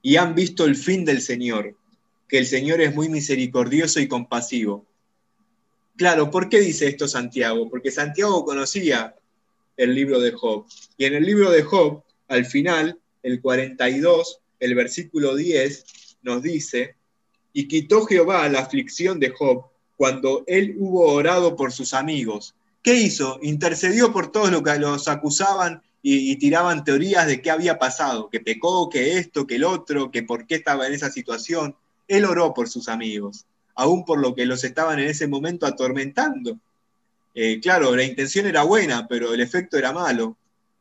y 0.00 0.16
han 0.16 0.34
visto 0.34 0.64
el 0.64 0.76
fin 0.76 1.04
del 1.04 1.20
Señor, 1.20 1.76
que 2.26 2.38
el 2.38 2.46
Señor 2.46 2.80
es 2.80 2.94
muy 2.94 3.10
misericordioso 3.10 4.00
y 4.00 4.08
compasivo. 4.08 4.86
Claro, 5.94 6.30
¿por 6.30 6.48
qué 6.48 6.60
dice 6.60 6.86
esto 6.86 7.06
Santiago? 7.06 7.68
Porque 7.68 7.90
Santiago 7.90 8.46
conocía 8.46 9.14
el 9.76 9.94
libro 9.94 10.20
de 10.20 10.32
Job. 10.32 10.64
Y 10.96 11.04
en 11.04 11.16
el 11.16 11.24
libro 11.24 11.50
de 11.50 11.64
Job, 11.64 12.02
al 12.28 12.46
final, 12.46 12.98
el 13.22 13.42
42, 13.42 14.38
el 14.58 14.74
versículo 14.74 15.36
10, 15.36 15.84
nos 16.22 16.40
dice, 16.40 16.96
y 17.52 17.68
quitó 17.68 18.06
Jehová 18.06 18.48
la 18.48 18.60
aflicción 18.60 19.20
de 19.20 19.34
Job 19.36 19.66
cuando 19.98 20.44
él 20.46 20.76
hubo 20.78 21.12
orado 21.12 21.56
por 21.56 21.72
sus 21.72 21.92
amigos. 21.92 22.54
¿Qué 22.82 22.94
hizo? 22.94 23.38
Intercedió 23.42 24.14
por 24.14 24.32
todos 24.32 24.50
los 24.50 24.62
que 24.62 24.78
los 24.78 25.08
acusaban 25.08 25.82
y, 26.02 26.36
tiraban 26.36 26.82
teorías 26.84 27.28
de 27.28 27.40
qué 27.40 27.50
había 27.50 27.78
pasado, 27.78 28.28
que 28.28 28.40
pecó, 28.40 28.90
que 28.90 29.18
esto, 29.18 29.46
que 29.46 29.54
el 29.54 29.64
otro, 29.64 30.10
que 30.10 30.24
por 30.24 30.46
qué 30.46 30.56
estaba 30.56 30.86
en 30.86 30.94
esa 30.94 31.10
situación. 31.10 31.76
Él 32.08 32.24
oró 32.24 32.52
por 32.52 32.68
sus 32.68 32.88
amigos, 32.88 33.46
aún 33.76 34.04
por 34.04 34.18
lo 34.20 34.34
que 34.34 34.44
los 34.44 34.64
estaban 34.64 34.98
en 34.98 35.08
ese 35.08 35.28
momento 35.28 35.64
atormentando. 35.64 36.58
Eh, 37.34 37.60
claro, 37.60 37.94
la 37.94 38.02
intención 38.02 38.46
era 38.46 38.64
buena, 38.64 39.06
pero 39.06 39.32
el 39.32 39.40
efecto 39.40 39.78
era 39.78 39.92
malo. 39.92 40.36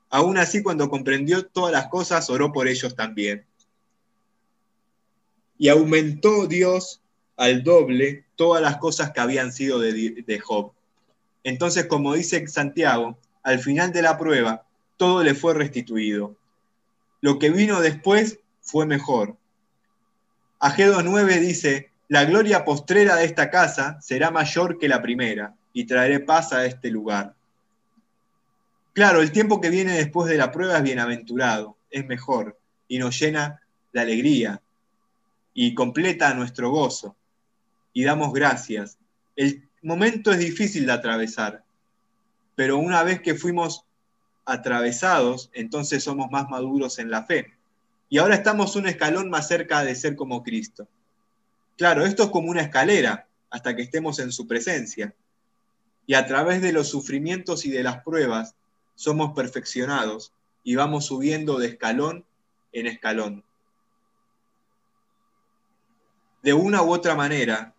Aún 0.09 0.38
así, 0.38 0.63
cuando 0.63 0.89
comprendió 0.89 1.45
todas 1.45 1.72
las 1.72 1.88
cosas, 1.88 2.30
oró 2.30 2.51
por 2.51 2.67
ellos 2.67 2.95
también. 2.95 3.45
Y 5.57 5.69
aumentó 5.69 6.47
Dios 6.47 6.99
al 7.38 7.63
doble 7.63 8.26
todas 8.36 8.61
las 8.61 8.78
cosas 8.78 9.11
que 9.11 9.19
habían 9.19 9.53
sido 9.53 9.80
de, 9.80 10.39
Job. 10.43 10.74
Entonces, 11.43 11.86
como 11.86 12.15
dice 12.15 12.45
Santiago, 12.47 13.17
al 13.43 13.59
final 13.59 13.93
de 13.93 14.01
la 14.01 14.17
prueba, 14.17 14.65
todo 15.02 15.24
le 15.24 15.34
fue 15.34 15.56
restituido. 15.56 16.36
Lo 17.22 17.39
que 17.39 17.49
vino 17.49 17.82
después 17.82 18.38
fue 18.62 18.86
mejor. 18.86 19.36
Agedo 20.60 21.02
9 21.02 21.39
dice, 21.39 21.89
la 22.08 22.24
gloria 22.26 22.64
postrera 22.64 23.16
de 23.16 23.26
esta 23.26 23.49
casa 23.49 23.99
será 23.99 24.30
mayor 24.30 24.78
que 24.78 24.88
la 24.88 25.02
primera, 25.02 25.56
y 25.74 25.86
traeré 25.86 26.20
paz 26.20 26.54
a 26.54 26.68
este 26.68 26.91
lugar. 26.91 27.34
Claro, 28.93 29.24
el 29.24 29.32
tiempo 29.32 29.60
que 29.60 29.72
viene 29.72 29.93
después 29.93 30.30
de 30.30 30.38
la 30.38 30.52
prueba 30.52 30.78
es 30.78 30.84
bienaventurado, 30.84 31.78
es 31.89 32.06
mejor, 32.06 32.60
y 32.88 32.99
nos 32.99 33.20
llena 33.20 33.60
de 33.91 34.02
alegría, 34.02 34.62
y 35.56 35.74
completa 35.74 36.32
nuestro 36.36 36.70
gozo 36.70 37.16
y 37.91 38.04
damos 38.04 38.34
gracias. 38.34 38.99
El 39.36 39.68
momento 39.82 40.32
es 40.32 40.38
difícil 40.38 40.86
de 40.86 40.91
atravesar, 40.91 41.64
pero 42.54 42.78
una 42.78 43.02
vez 43.02 43.20
que 43.20 43.34
fuimos 43.34 43.84
atravesados, 44.52 45.49
entonces 45.54 46.04
somos 46.04 46.30
más 46.32 46.49
maduros 46.49 46.99
en 46.99 47.10
la 47.10 47.24
fe. 47.24 47.54
Y 48.10 48.18
ahora 48.18 48.36
estamos 48.36 48.76
un 48.76 48.88
escalón 48.88 49.30
más 49.30 49.47
cerca 49.47 49.84
de 49.84 49.95
ser 49.95 50.16
como 50.16 50.43
Cristo. 50.43 50.88
Claro, 51.78 52.06
esto 52.06 52.24
es 52.24 52.30
como 52.30 52.49
una 52.49 52.62
escalera 52.62 53.28
hasta 53.49 53.76
que 53.76 53.82
estemos 53.82 54.20
en 54.20 54.32
su 54.32 54.47
presencia. 54.47 55.14
Y 56.06 56.14
a 56.14 56.26
través 56.26 56.62
de 56.62 56.74
los 56.74 56.89
sufrimientos 56.89 57.66
y 57.66 57.72
de 57.72 57.84
las 57.84 58.04
pruebas 58.04 58.56
somos 58.95 59.34
perfeccionados 59.34 60.34
y 60.64 60.76
vamos 60.76 61.06
subiendo 61.06 61.58
de 61.58 61.68
escalón 61.68 62.26
en 62.72 62.88
escalón. 62.88 63.43
De 66.43 66.54
una 66.54 66.82
u 66.82 66.91
otra 66.91 67.16
manera, 67.16 67.74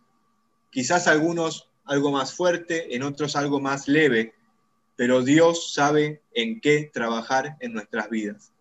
Quizás 0.73 1.07
algunos 1.07 1.68
algo 1.85 2.11
más 2.11 2.33
fuerte, 2.33 2.97
en 2.97 3.03
otros 3.03 3.37
algo 3.37 3.61
más 3.61 3.89
leve, 3.89 4.35
pero 4.97 5.22
Dios 5.22 5.72
sabe 5.72 6.22
en 6.34 6.61
qué 6.61 6.90
trabajar 6.93 7.57
en 7.61 7.72
nuestras 7.72 8.11
vidas. 8.11 8.53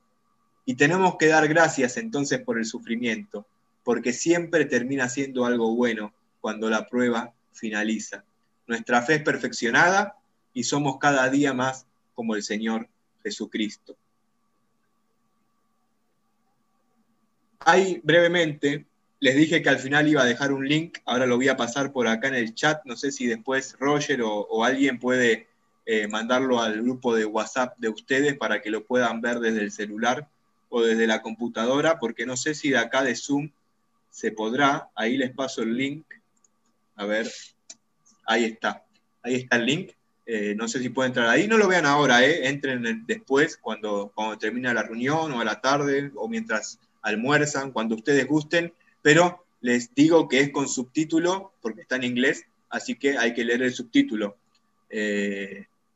Y 0.65 0.75
tenemos 0.75 1.17
que 1.17 1.27
dar 1.27 1.47
gracias 1.47 1.97
entonces 1.97 2.39
por 2.39 2.57
el 2.57 2.65
sufrimiento, 2.65 3.45
porque 3.83 4.13
siempre 4.13 4.65
termina 4.65 5.09
siendo 5.09 5.45
algo 5.45 5.75
bueno 5.75 6.13
cuando 6.39 6.69
la 6.69 6.87
prueba 6.87 7.33
finaliza. 7.51 8.23
Nuestra 8.67 9.01
fe 9.01 9.15
es 9.15 9.23
perfeccionada 9.23 10.15
y 10.53 10.63
somos 10.63 10.97
cada 10.97 11.29
día 11.29 11.53
más 11.53 11.85
como 12.13 12.35
el 12.35 12.43
Señor 12.43 12.87
Jesucristo. 13.23 13.95
Hay 17.59 18.01
brevemente 18.03 18.85
les 19.21 19.35
dije 19.35 19.61
que 19.61 19.69
al 19.69 19.77
final 19.77 20.07
iba 20.07 20.23
a 20.23 20.25
dejar 20.25 20.51
un 20.51 20.67
link, 20.67 20.97
ahora 21.05 21.27
lo 21.27 21.37
voy 21.37 21.47
a 21.47 21.55
pasar 21.55 21.93
por 21.93 22.07
acá 22.07 22.27
en 22.27 22.35
el 22.35 22.55
chat, 22.55 22.83
no 22.85 22.97
sé 22.97 23.11
si 23.11 23.27
después 23.27 23.75
Roger 23.79 24.21
o, 24.23 24.65
alguien 24.65 24.99
puede 24.99 25.47
eh, 25.85 26.07
mandarlo 26.07 26.61
al 26.61 26.81
grupo 26.81 27.15
de 27.15 27.25
WhatsApp 27.25 27.77
de 27.77 27.89
ustedes 27.89 28.37
para 28.37 28.61
que 28.61 28.69
lo 28.69 28.85
puedan 28.85 29.19
ver 29.19 29.39
desde 29.39 29.61
el 29.61 29.71
celular 29.71 30.27
o 30.69 30.81
desde 30.81 31.07
la 31.07 31.21
computadora, 31.21 31.99
porque 31.99 32.25
no 32.25 32.37
sé 32.37 32.53
si 32.53 32.69
de 32.69 32.77
acá 32.77 33.03
de 33.03 33.15
Zoom 33.15 33.49
se 34.09 34.31
podrá, 34.31 34.89
ahí 34.95 35.17
les 35.17 35.31
paso 35.31 35.63
el 35.63 35.75
link, 35.75 36.05
a 36.95 37.05
ver, 37.05 37.31
ahí 38.25 38.45
está, 38.45 38.85
ahí 39.23 39.35
está 39.35 39.55
el 39.55 39.65
link, 39.65 39.91
eh, 40.25 40.53
no 40.55 40.67
sé 40.67 40.79
si 40.79 40.89
pueden 40.89 41.09
entrar 41.09 41.27
ahí, 41.27 41.47
no 41.47 41.57
lo 41.57 41.67
vean 41.67 41.85
ahora, 41.85 42.23
eh, 42.23 42.47
entren 42.47 43.03
después 43.07 43.57
cuando, 43.57 44.11
cuando 44.13 44.37
termina 44.37 44.73
la 44.73 44.83
reunión 44.83 45.31
o 45.31 45.41
a 45.41 45.45
la 45.45 45.61
tarde 45.61 46.11
o 46.15 46.27
mientras 46.29 46.79
almuerzan, 47.01 47.71
cuando 47.71 47.95
ustedes 47.95 48.27
gusten, 48.27 48.71
pero 49.01 49.43
les 49.61 49.93
digo 49.95 50.27
que 50.27 50.41
es 50.41 50.51
con 50.51 50.69
subtítulo 50.69 51.53
porque 51.61 51.81
está 51.81 51.95
en 51.95 52.03
inglés, 52.03 52.45
así 52.69 52.95
que 52.95 53.17
hay 53.17 53.33
que 53.33 53.43
leer 53.43 53.63
el 53.63 53.73
subtítulo. 53.73 54.37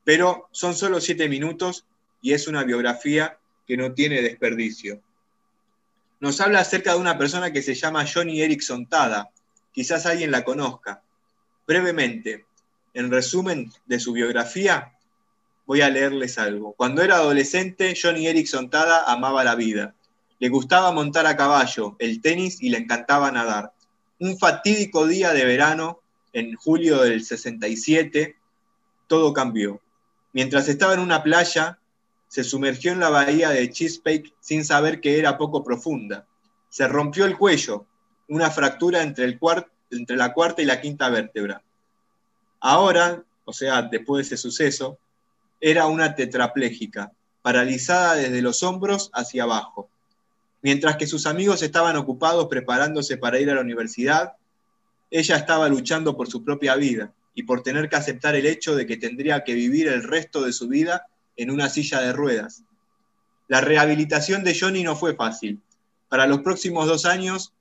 Pero 0.06 0.47
son 0.51 0.76
solo 0.76 1.01
siete 1.01 1.28
minutos 1.28 1.86
y 2.22 2.32
es 2.32 2.47
una 2.47 2.64
biografía 2.64 3.38
que 3.68 3.76
no 3.76 3.93
tiene 3.93 4.22
desperdicio. 4.22 5.01
Nos 6.22 6.39
habla 6.39 6.62
acerca 6.62 6.93
de 6.93 6.99
una 6.99 7.18
persona 7.18 7.51
que 7.51 7.62
se 7.62 7.74
llama 7.74 8.06
Johnny 8.12 8.41
Erickson 8.41 8.86
Tada. 8.86 9.32
Quizás 9.74 10.06
alguien 10.06 10.32
la 10.32 10.45
conozca. 10.45 11.01
Brevemente, 11.68 12.45
en 12.93 13.12
resumen 13.12 13.72
de 13.88 13.99
su 13.99 14.14
biografía, 14.14 14.93
voy 15.66 15.82
a 15.82 15.89
leerles 15.89 16.38
algo. 16.38 16.74
Cuando 16.74 17.01
era 17.01 17.16
adolescente, 17.16 17.95
Johnny 17.99 18.28
Erickson 18.28 18.70
Tada 18.70 19.12
amaba 19.12 19.43
la 19.43 19.56
vida. 19.56 19.95
Le 20.39 20.49
gustaba 20.49 20.91
montar 20.91 21.26
a 21.26 21.36
caballo, 21.36 21.95
el 21.99 22.22
tenis 22.22 22.62
y 22.62 22.70
le 22.70 22.78
encantaba 22.78 23.32
nadar. 23.32 23.74
Un 24.20 24.38
fatídico 24.38 25.08
día 25.08 25.34
de 25.34 25.45
verano, 25.45 25.99
en 26.32 26.56
julio 26.56 27.01
del 27.01 27.24
67, 27.24 28.36
todo 29.08 29.34
cambió. 29.34 29.82
Mientras 30.36 30.67
estaba 30.67 30.93
en 30.93 30.99
una 30.99 31.23
playa, 31.23 31.79
se 32.27 32.43
sumergió 32.43 32.91
en 32.91 32.99
la 32.99 33.07
bahía 33.07 33.51
de 33.51 33.69
Chesapeake 33.69 34.33
sin 34.41 34.65
saber 34.65 34.99
que 34.99 35.17
era 35.17 35.38
poco 35.38 35.63
profunda. 35.63 36.27
Se 36.67 36.89
rompió 36.89 37.23
el 37.23 37.38
cuello, 37.38 37.86
una 38.27 38.51
fractura 38.51 39.01
entre, 39.01 39.39
entre 39.91 40.17
la 40.17 40.33
cuarta 40.33 40.61
y 40.61 40.65
la 40.65 40.81
quinta 40.81 41.07
vértebra. 41.07 41.63
Ahora, 42.59 43.23
o 43.45 43.53
sea, 43.53 43.83
después 43.83 44.27
de 44.27 44.36
ese 44.36 44.41
suceso, 44.41 44.99
era 45.61 45.86
una 45.86 46.15
tetrapléjica, 46.15 47.13
paralizada 47.41 48.15
desde 48.15 48.41
los 48.41 48.61
hombros 48.61 49.11
hacia 49.13 49.43
abajo. 49.43 49.88
Mientras 50.61 50.97
que 50.97 51.07
sus 51.07 51.27
amigos 51.27 51.61
estaban 51.61 51.95
ocupados 51.95 52.47
preparándose 52.49 53.15
para 53.15 53.39
ir 53.39 53.49
a 53.51 53.55
la 53.55 53.61
universidad, 53.61 54.33
ella 55.09 55.38
estaba 55.38 55.69
luchando 55.69 56.17
por 56.17 56.27
su 56.27 56.43
propia 56.43 56.75
vida 56.75 57.13
y 57.36 57.43
por 57.43 57.61
tener 57.61 57.89
que 57.89 57.97
aceptar 57.97 58.36
el 58.36 58.45
hecho 58.45 58.75
de 58.75 58.88
que 58.88 58.97
tendría 58.97 59.43
que 59.43 59.53
vivir 59.53 59.89
el 59.89 60.03
resto 60.03 60.43
de 60.43 60.53
su 60.53 60.69
vida 60.69 61.07
en 61.36 61.51
una 61.51 61.69
silla 61.69 61.99
de 61.99 62.13
ruedas. 62.13 62.63
La 63.47 63.61
rehabilitación 63.61 64.43
de 64.43 64.57
Johnny 64.57 64.83
no 64.83 64.95
fue 64.95 65.15
fácil. 65.15 65.61
Para 66.07 66.25
los 66.27 66.39
próximos 66.39 66.88
dos 66.88 67.05
años 67.05 67.53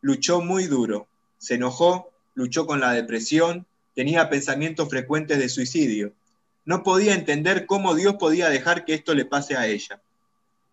luchó 0.00 0.40
muy 0.40 0.66
duro. 0.66 1.08
Se 1.38 1.54
enojó, 1.54 2.12
luchó 2.34 2.66
con 2.66 2.80
la 2.80 2.92
depresión, 2.92 3.66
tenía 3.94 4.30
pensamientos 4.30 4.88
frecuentes 4.88 5.38
de 5.38 5.48
suicidio. 5.48 6.14
no 6.64 6.82
podía 6.82 7.14
entender 7.14 7.64
cómo 7.64 7.94
Dios 7.94 8.16
podía 8.16 8.50
dejar 8.50 8.84
que 8.84 8.92
esto 8.92 9.14
le 9.14 9.24
pase 9.24 9.56
a 9.56 9.66
ella. 9.66 10.02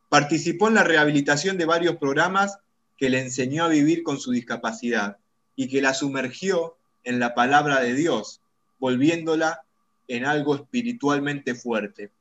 Participó 0.10 0.68
en 0.68 0.74
la 0.74 0.84
rehabilitación 0.84 1.58
de 1.58 1.66
varios 1.66 1.96
programas 1.96 2.60
que 2.98 3.10
le 3.10 3.22
enseñó 3.22 3.64
a 3.64 3.70
vivir 3.70 4.04
con 4.04 4.20
su 4.20 4.32
discapacidad 4.32 5.18
y 5.56 5.70
que 5.70 5.82
la 5.82 5.94
sumergió 5.94 6.75
en 7.06 7.20
la 7.20 7.34
palabra 7.34 7.80
de 7.80 7.94
Dios, 7.94 8.42
volviéndola 8.80 9.64
en 10.08 10.26
algo 10.26 10.56
espiritualmente 10.56 11.56
fuerte. 11.56 12.12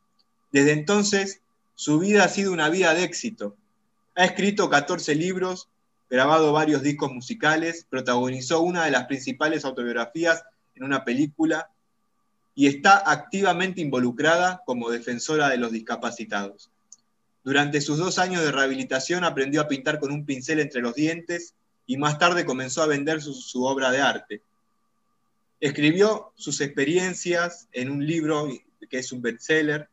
Desde 0.53 0.73
entonces, 0.73 1.41
su 1.75 1.99
vida 1.99 2.25
ha 2.25 2.29
sido 2.29 2.53
una 2.53 2.69
vida 2.69 2.95
de 2.95 3.03
éxito. 3.03 3.57
Ha 4.15 4.25
escrito 4.25 4.71
14 4.71 5.17
libros, 5.17 5.69
grabado 6.09 6.53
varios 6.53 6.83
discos 6.83 7.13
musicales, 7.13 7.87
protagonizó 7.91 8.61
una 8.61 8.85
de 8.85 8.93
las 8.93 9.07
principales 9.07 9.65
autobiografías 9.65 10.45
en 10.77 10.85
una 10.85 11.05
película 11.05 11.71
y 12.55 12.69
está 12.69 13.03
activamente 13.11 13.81
involucrada 13.81 14.63
como 14.65 14.91
defensora 14.91 15.49
de 15.49 15.59
los 15.59 15.73
discapacitados. 15.73 16.71
Durante 17.43 17.81
sus 17.81 17.99
dos 17.99 18.19
años 18.19 18.43
de 18.43 18.53
rehabilitación 18.53 19.25
aprendió 19.25 19.61
a 19.61 19.69
pintar 19.69 19.99
con 19.99 20.13
un 20.13 20.25
pincel 20.25 20.61
entre 20.61 20.81
los 20.81 20.95
dientes 20.95 21.55
y 21.87 21.97
más 21.97 22.19
tarde 22.19 22.47
comenzó 22.47 22.83
a 22.83 22.87
vender 22.87 23.21
su, 23.21 23.65
obra 23.65 23.91
de 23.91 24.01
arte. 24.01 24.43
Escribió 25.65 26.31
sus 26.37 26.61
experiencias 26.61 27.69
en 27.73 27.91
un 27.91 28.07
libro 28.07 28.51
que 28.91 28.99
es 28.99 29.13
un 29.13 29.23
bestseller. 29.23 29.89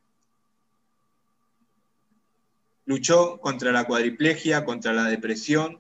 Luchó 2.84 3.40
contra 3.40 3.72
la 3.72 3.86
cuadriplegia, 3.86 4.66
contra 4.66 4.92
la 4.92 5.06
depresión. 5.06 5.80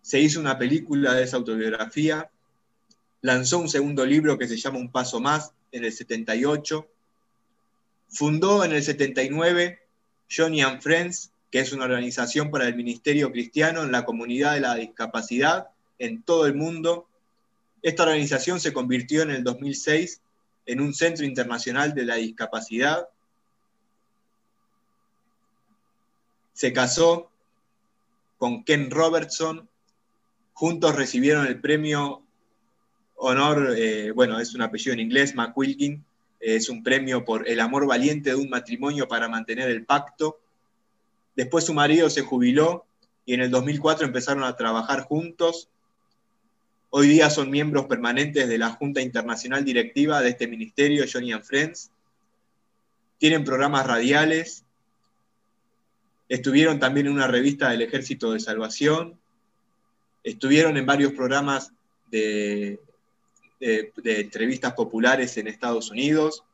Se 0.00 0.18
hizo 0.18 0.40
una 0.40 0.56
película 0.56 1.12
de 1.12 1.24
esa 1.24 1.36
autobiografía. 1.36 2.30
Lanzó 3.20 3.58
un 3.58 3.68
segundo 3.68 4.06
libro 4.06 4.38
que 4.38 4.48
se 4.48 4.56
llama 4.56 4.78
Un 4.78 4.90
Paso 4.90 5.20
Más 5.20 5.52
en 5.70 5.84
el 5.84 5.92
78. 5.92 6.88
Fundó 8.08 8.64
en 8.64 8.72
el 8.72 8.82
79 8.82 9.80
Johnny 10.34 10.62
and 10.62 10.80
Friends, 10.80 11.30
que 11.50 11.58
es 11.58 11.74
una 11.74 11.84
organización 11.84 12.50
para 12.50 12.66
el 12.68 12.74
ministerio 12.74 13.30
cristiano 13.30 13.82
en 13.82 13.92
la 13.92 14.06
comunidad 14.06 14.54
de 14.54 14.60
la 14.60 14.76
discapacidad 14.76 15.68
en 15.98 16.22
todo 16.22 16.46
el 16.46 16.54
mundo. 16.54 17.06
Esta 17.86 18.02
organización 18.02 18.58
se 18.58 18.72
convirtió 18.72 19.22
en 19.22 19.30
el 19.30 19.44
2006 19.44 20.20
en 20.66 20.80
un 20.80 20.92
centro 20.92 21.24
internacional 21.24 21.94
de 21.94 22.04
la 22.04 22.16
discapacidad. 22.16 23.08
Se 26.52 26.72
casó 26.72 27.30
con 28.38 28.64
Ken 28.64 28.90
Robertson. 28.90 29.68
Juntos 30.52 30.96
recibieron 30.96 31.46
el 31.46 31.60
premio 31.60 32.24
honor, 33.14 33.76
eh, 33.78 34.10
bueno, 34.10 34.40
es 34.40 34.52
un 34.56 34.62
apellido 34.62 34.92
en 34.92 34.98
inglés, 34.98 35.36
McQuilkin, 35.36 36.04
es 36.40 36.68
un 36.68 36.82
premio 36.82 37.24
por 37.24 37.48
el 37.48 37.60
amor 37.60 37.86
valiente 37.86 38.30
de 38.30 38.36
un 38.36 38.50
matrimonio 38.50 39.06
para 39.06 39.28
mantener 39.28 39.70
el 39.70 39.86
pacto. 39.86 40.40
Después 41.36 41.64
su 41.64 41.72
marido 41.72 42.10
se 42.10 42.22
jubiló 42.22 42.84
y 43.24 43.34
en 43.34 43.42
el 43.42 43.50
2004 43.52 44.04
empezaron 44.04 44.42
a 44.42 44.56
trabajar 44.56 45.02
juntos. 45.02 45.68
Hoy 46.98 47.08
día 47.08 47.28
son 47.28 47.50
miembros 47.50 47.84
permanentes 47.84 48.48
de 48.48 48.56
la 48.56 48.70
Junta 48.70 49.02
Internacional 49.02 49.66
Directiva 49.66 50.22
de 50.22 50.30
este 50.30 50.48
ministerio, 50.48 51.04
Johnny 51.06 51.30
and 51.30 51.44
Friends. 51.44 51.90
Tienen 53.18 53.44
programas 53.44 53.86
radiales. 53.86 54.64
Estuvieron 56.30 56.80
también 56.80 57.08
en 57.08 57.12
una 57.12 57.26
revista 57.26 57.68
del 57.68 57.82
Ejército 57.82 58.32
de 58.32 58.40
Salvación. 58.40 59.20
Estuvieron 60.24 60.78
en 60.78 60.86
varios 60.86 61.12
programas 61.12 61.70
de, 62.10 62.80
de, 63.60 63.92
de 63.94 64.20
entrevistas 64.20 64.72
populares 64.72 65.36
en 65.36 65.48
Estados 65.48 65.90
Unidos. 65.90 66.44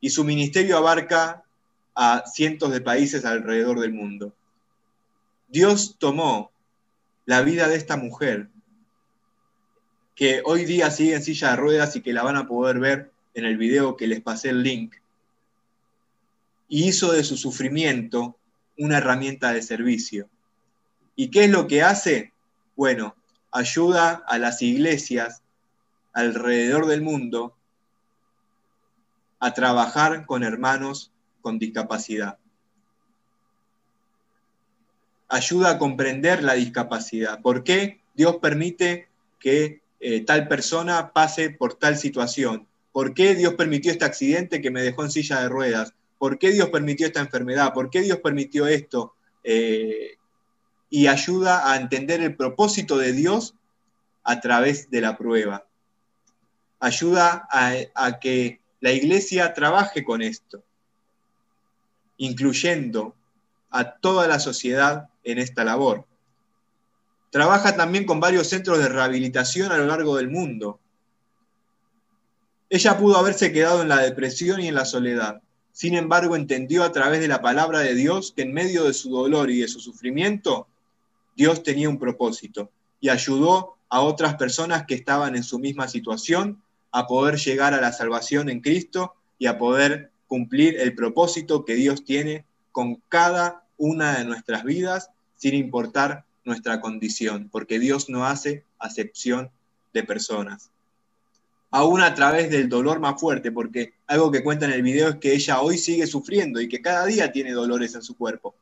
Y 0.00 0.10
su 0.10 0.24
ministerio 0.24 0.78
abarca 0.78 1.44
a 1.94 2.24
cientos 2.26 2.72
de 2.72 2.80
países 2.80 3.24
alrededor 3.24 3.78
del 3.78 3.92
mundo. 3.92 4.34
Dios 5.46 5.94
tomó 5.96 6.50
la 7.24 7.42
vida 7.42 7.68
de 7.68 7.76
esta 7.76 7.96
mujer, 7.96 8.48
que 10.14 10.42
hoy 10.44 10.64
día 10.64 10.90
sigue 10.90 11.14
en 11.14 11.22
silla 11.22 11.50
de 11.50 11.56
ruedas 11.56 11.96
y 11.96 12.00
que 12.00 12.12
la 12.12 12.22
van 12.22 12.36
a 12.36 12.46
poder 12.46 12.78
ver 12.78 13.10
en 13.34 13.44
el 13.44 13.56
video 13.56 13.96
que 13.96 14.06
les 14.06 14.20
pasé 14.20 14.50
el 14.50 14.62
link, 14.62 14.94
y 16.68 16.88
hizo 16.88 17.12
de 17.12 17.24
su 17.24 17.36
sufrimiento 17.36 18.36
una 18.78 18.98
herramienta 18.98 19.52
de 19.52 19.62
servicio. 19.62 20.28
¿Y 21.16 21.30
qué 21.30 21.44
es 21.44 21.50
lo 21.50 21.66
que 21.66 21.82
hace? 21.82 22.32
Bueno, 22.76 23.14
ayuda 23.52 24.24
a 24.26 24.38
las 24.38 24.62
iglesias 24.62 25.42
alrededor 26.12 26.86
del 26.86 27.02
mundo 27.02 27.54
a 29.38 29.52
trabajar 29.52 30.26
con 30.26 30.42
hermanos 30.42 31.12
con 31.42 31.58
discapacidad. 31.58 32.38
Ayuda 35.28 35.70
a 35.70 35.78
comprender 35.78 36.42
la 36.42 36.54
discapacidad. 36.54 37.40
¿Por 37.42 37.62
qué 37.62 38.00
Dios 38.14 38.36
permite 38.36 39.08
que 39.38 39.83
eh, 40.04 40.20
tal 40.24 40.48
persona 40.48 41.12
pase 41.12 41.50
por 41.50 41.74
tal 41.74 41.96
situación? 41.96 42.66
¿Por 42.92 43.14
qué 43.14 43.34
Dios 43.34 43.54
permitió 43.54 43.90
este 43.90 44.04
accidente 44.04 44.60
que 44.60 44.70
me 44.70 44.82
dejó 44.82 45.04
en 45.04 45.10
silla 45.10 45.40
de 45.40 45.48
ruedas? 45.48 45.94
¿Por 46.18 46.38
qué 46.38 46.52
Dios 46.52 46.68
permitió 46.68 47.06
esta 47.06 47.20
enfermedad? 47.20 47.72
¿Por 47.72 47.90
qué 47.90 48.02
Dios 48.02 48.18
permitió 48.18 48.66
esto? 48.66 49.14
Eh, 49.42 50.16
y 50.90 51.06
ayuda 51.06 51.70
a 51.70 51.76
entender 51.76 52.20
el 52.20 52.36
propósito 52.36 52.98
de 52.98 53.12
Dios 53.12 53.54
a 54.22 54.40
través 54.40 54.90
de 54.90 55.00
la 55.00 55.16
prueba. 55.16 55.66
Ayuda 56.78 57.48
a 57.50 58.20
que 58.20 58.60
la 58.80 58.92
iglesia 58.92 59.54
trabaje 59.54 60.04
con 60.04 60.22
esto 60.22 60.62
incluyendo 62.16 63.14
a 63.70 63.96
toda 63.96 64.28
la 64.28 64.38
sociedad 64.38 65.08
en 65.24 65.38
esta 65.38 65.64
labor. 65.64 66.06
Trabaja 67.34 67.74
también 67.74 68.06
con 68.06 68.20
varios 68.20 68.46
centros 68.46 68.78
de 68.78 68.88
rehabilitación 68.88 69.72
a 69.72 69.76
lo 69.76 69.86
largo 69.86 70.16
del 70.16 70.30
mundo. 70.30 70.78
Ella 72.70 72.96
pudo 72.96 73.16
haberse 73.16 73.50
quedado 73.50 73.82
en 73.82 73.88
la 73.88 73.98
depresión 73.98 74.60
y 74.60 74.68
en 74.68 74.76
la 74.76 74.84
soledad. 74.84 75.42
Sin 75.72 75.96
embargo, 75.96 76.36
entendió 76.36 76.84
a 76.84 76.92
través 76.92 77.18
de 77.18 77.26
la 77.26 77.42
palabra 77.42 77.80
de 77.80 77.96
Dios 77.96 78.32
que 78.36 78.42
en 78.42 78.52
medio 78.52 78.84
de 78.84 78.94
su 78.94 79.10
dolor 79.10 79.50
y 79.50 79.62
de 79.62 79.66
su 79.66 79.80
sufrimiento, 79.80 80.68
Dios 81.34 81.64
tenía 81.64 81.88
un 81.88 81.98
propósito 81.98 82.70
y 83.00 83.08
ayudó 83.08 83.74
a 83.88 84.02
otras 84.02 84.36
personas 84.36 84.86
que 84.86 84.94
estaban 84.94 85.34
en 85.34 85.42
su 85.42 85.58
misma 85.58 85.88
situación 85.88 86.62
a 86.92 87.08
poder 87.08 87.34
llegar 87.34 87.74
a 87.74 87.80
la 87.80 87.90
salvación 87.90 88.48
en 88.48 88.60
Cristo 88.60 89.16
y 89.40 89.46
a 89.46 89.58
poder 89.58 90.12
cumplir 90.28 90.78
el 90.78 90.94
propósito 90.94 91.64
que 91.64 91.74
Dios 91.74 92.04
tiene 92.04 92.44
con 92.70 93.02
cada 93.08 93.64
una 93.76 94.18
de 94.18 94.24
nuestras 94.24 94.62
vidas, 94.62 95.10
sin 95.34 95.54
importar 95.54 96.24
nuestra 96.44 96.80
condición, 96.80 97.48
porque 97.50 97.78
Dios 97.78 98.08
no 98.08 98.26
hace 98.26 98.64
acepción 98.78 99.50
de 99.92 100.04
personas. 100.04 100.70
Aún 101.70 102.00
a 102.02 102.14
través 102.14 102.50
del 102.50 102.68
dolor 102.68 103.00
más 103.00 103.20
fuerte, 103.20 103.50
porque 103.50 103.94
algo 104.06 104.30
que 104.30 104.44
cuenta 104.44 104.66
en 104.66 104.72
el 104.72 104.82
video 104.82 105.08
es 105.08 105.16
que 105.16 105.34
ella 105.34 105.60
hoy 105.60 105.78
sigue 105.78 106.06
sufriendo 106.06 106.60
y 106.60 106.68
que 106.68 106.82
cada 106.82 107.06
día 107.06 107.32
tiene 107.32 107.52
dolores 107.52 107.94
en 107.94 108.02
su 108.02 108.16
cuerpo. 108.16 108.54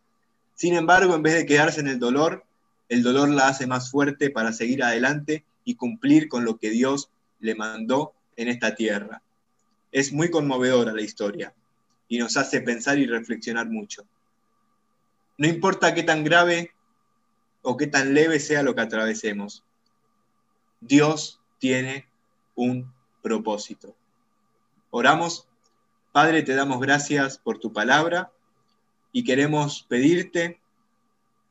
Sin 0.54 0.74
embargo, 0.74 1.14
en 1.14 1.22
vez 1.22 1.34
de 1.34 1.46
quedarse 1.46 1.80
en 1.80 1.88
el 1.88 1.98
dolor, 1.98 2.44
el 2.88 3.02
dolor 3.02 3.28
la 3.28 3.48
hace 3.48 3.66
más 3.66 3.90
fuerte 3.90 4.30
para 4.30 4.52
seguir 4.52 4.82
adelante 4.82 5.44
y 5.64 5.74
cumplir 5.74 6.28
con 6.28 6.44
lo 6.44 6.56
que 6.58 6.70
Dios 6.70 7.10
le 7.40 7.54
mandó 7.54 8.14
en 8.36 8.48
esta 8.48 8.74
tierra. 8.74 9.22
Es 9.90 10.12
muy 10.12 10.30
conmovedora 10.30 10.92
la 10.92 11.02
historia 11.02 11.52
y 12.08 12.18
nos 12.18 12.36
hace 12.36 12.60
pensar 12.60 12.98
y 12.98 13.06
reflexionar 13.06 13.68
mucho. 13.68 14.04
No 15.38 15.48
importa 15.48 15.94
qué 15.94 16.02
tan 16.02 16.24
grave 16.24 16.71
o 17.62 17.76
qué 17.76 17.86
tan 17.86 18.14
leve 18.14 18.40
sea 18.40 18.62
lo 18.62 18.74
que 18.74 18.80
atravesemos, 18.80 19.64
Dios 20.80 21.40
tiene 21.58 22.06
un 22.54 22.92
propósito. 23.22 23.94
Oramos, 24.90 25.48
Padre, 26.10 26.42
te 26.42 26.54
damos 26.54 26.80
gracias 26.80 27.38
por 27.38 27.58
tu 27.58 27.72
palabra 27.72 28.32
y 29.12 29.24
queremos 29.24 29.84
pedirte 29.88 30.60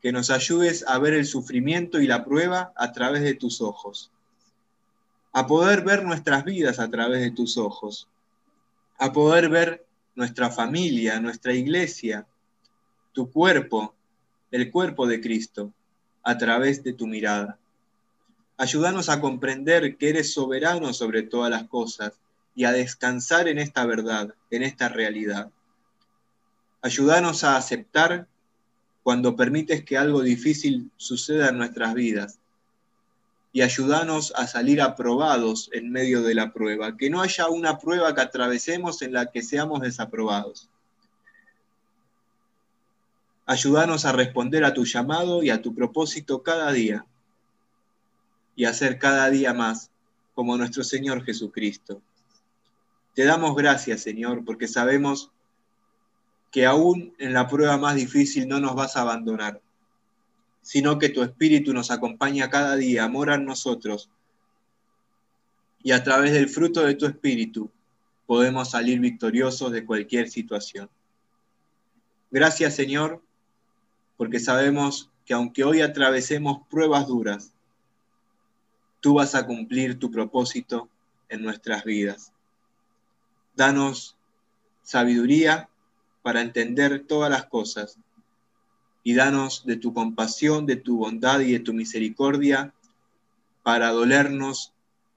que 0.01 0.11
nos 0.11 0.29
ayudes 0.29 0.85
a 0.87 0.97
ver 0.99 1.13
el 1.13 1.25
sufrimiento 1.25 2.01
y 2.01 2.07
la 2.07 2.25
prueba 2.25 2.73
a 2.75 2.91
través 2.91 3.21
de 3.21 3.35
tus 3.35 3.61
ojos, 3.61 4.11
a 5.31 5.47
poder 5.47 5.83
ver 5.83 6.03
nuestras 6.03 6.43
vidas 6.43 6.79
a 6.79 6.89
través 6.89 7.21
de 7.21 7.31
tus 7.31 7.57
ojos, 7.57 8.07
a 8.97 9.13
poder 9.13 9.49
ver 9.49 9.85
nuestra 10.15 10.49
familia, 10.49 11.19
nuestra 11.19 11.53
iglesia, 11.53 12.27
tu 13.13 13.31
cuerpo, 13.31 13.95
el 14.49 14.71
cuerpo 14.71 15.07
de 15.07 15.21
Cristo, 15.21 15.71
a 16.23 16.37
través 16.37 16.83
de 16.83 16.93
tu 16.93 17.07
mirada. 17.07 17.57
Ayúdanos 18.57 19.09
a 19.09 19.19
comprender 19.19 19.97
que 19.97 20.09
eres 20.09 20.33
soberano 20.33 20.93
sobre 20.93 21.23
todas 21.23 21.49
las 21.49 21.63
cosas 21.63 22.13
y 22.55 22.65
a 22.65 22.71
descansar 22.71 23.47
en 23.47 23.57
esta 23.57 23.85
verdad, 23.85 24.35
en 24.49 24.63
esta 24.63 24.89
realidad. 24.89 25.49
Ayúdanos 26.81 27.43
a 27.43 27.57
aceptar 27.57 28.27
cuando 29.03 29.35
permites 29.35 29.83
que 29.83 29.97
algo 29.97 30.21
difícil 30.21 30.91
suceda 30.97 31.49
en 31.49 31.57
nuestras 31.57 31.93
vidas 31.93 32.39
y 33.53 33.61
ayúdanos 33.61 34.33
a 34.35 34.47
salir 34.47 34.81
aprobados 34.81 35.69
en 35.73 35.91
medio 35.91 36.21
de 36.21 36.35
la 36.35 36.53
prueba, 36.53 36.95
que 36.95 37.09
no 37.09 37.21
haya 37.21 37.49
una 37.49 37.77
prueba 37.77 38.15
que 38.15 38.21
atravesemos 38.21 39.01
en 39.01 39.13
la 39.13 39.29
que 39.29 39.41
seamos 39.41 39.81
desaprobados. 39.81 40.69
Ayúdanos 43.51 44.05
a 44.05 44.13
responder 44.13 44.63
a 44.63 44.73
tu 44.73 44.85
llamado 44.85 45.43
y 45.43 45.49
a 45.49 45.61
tu 45.61 45.75
propósito 45.75 46.41
cada 46.41 46.71
día 46.71 47.05
y 48.55 48.63
a 48.63 48.73
ser 48.73 48.97
cada 48.97 49.29
día 49.29 49.53
más 49.53 49.91
como 50.33 50.55
nuestro 50.55 50.85
Señor 50.85 51.25
Jesucristo. 51.25 52.01
Te 53.13 53.25
damos 53.25 53.53
gracias, 53.57 53.99
Señor, 53.99 54.45
porque 54.45 54.69
sabemos 54.69 55.31
que 56.49 56.65
aún 56.65 57.13
en 57.19 57.33
la 57.33 57.49
prueba 57.49 57.77
más 57.77 57.95
difícil 57.95 58.47
no 58.47 58.61
nos 58.61 58.73
vas 58.73 58.95
a 58.95 59.01
abandonar, 59.01 59.59
sino 60.61 60.97
que 60.97 61.09
tu 61.09 61.21
Espíritu 61.21 61.73
nos 61.73 61.91
acompaña 61.91 62.49
cada 62.49 62.77
día, 62.77 63.09
mora 63.09 63.35
en 63.35 63.43
nosotros, 63.43 64.09
y 65.83 65.91
a 65.91 66.01
través 66.01 66.31
del 66.31 66.47
fruto 66.47 66.85
de 66.85 66.95
tu 66.95 67.05
Espíritu 67.05 67.69
podemos 68.25 68.71
salir 68.71 69.01
victoriosos 69.01 69.73
de 69.73 69.85
cualquier 69.85 70.29
situación. 70.29 70.89
Gracias, 72.31 72.75
Señor, 72.75 73.21
porque 74.21 74.39
sabemos 74.39 75.09
que 75.25 75.33
aunque 75.33 75.63
hoy 75.63 75.81
atravesemos 75.81 76.59
pruebas 76.69 77.07
duras, 77.07 77.53
tú 78.99 79.15
vas 79.15 79.33
a 79.33 79.47
cumplir 79.47 79.97
tu 79.97 80.11
propósito 80.11 80.89
en 81.27 81.41
nuestras 81.41 81.83
vidas. 81.83 82.31
Danos 83.55 84.15
sabiduría 84.83 85.69
para 86.21 86.41
entender 86.41 87.03
todas 87.07 87.31
las 87.31 87.47
cosas 87.47 87.97
y 89.03 89.15
danos 89.15 89.65
de 89.65 89.77
tu 89.77 89.91
compasión, 89.91 90.67
de 90.67 90.75
tu 90.75 90.99
bondad 90.99 91.39
y 91.39 91.53
de 91.53 91.59
tu 91.59 91.73
misericordia 91.73 92.75
para 93.63 93.89
dolernos 93.89 94.71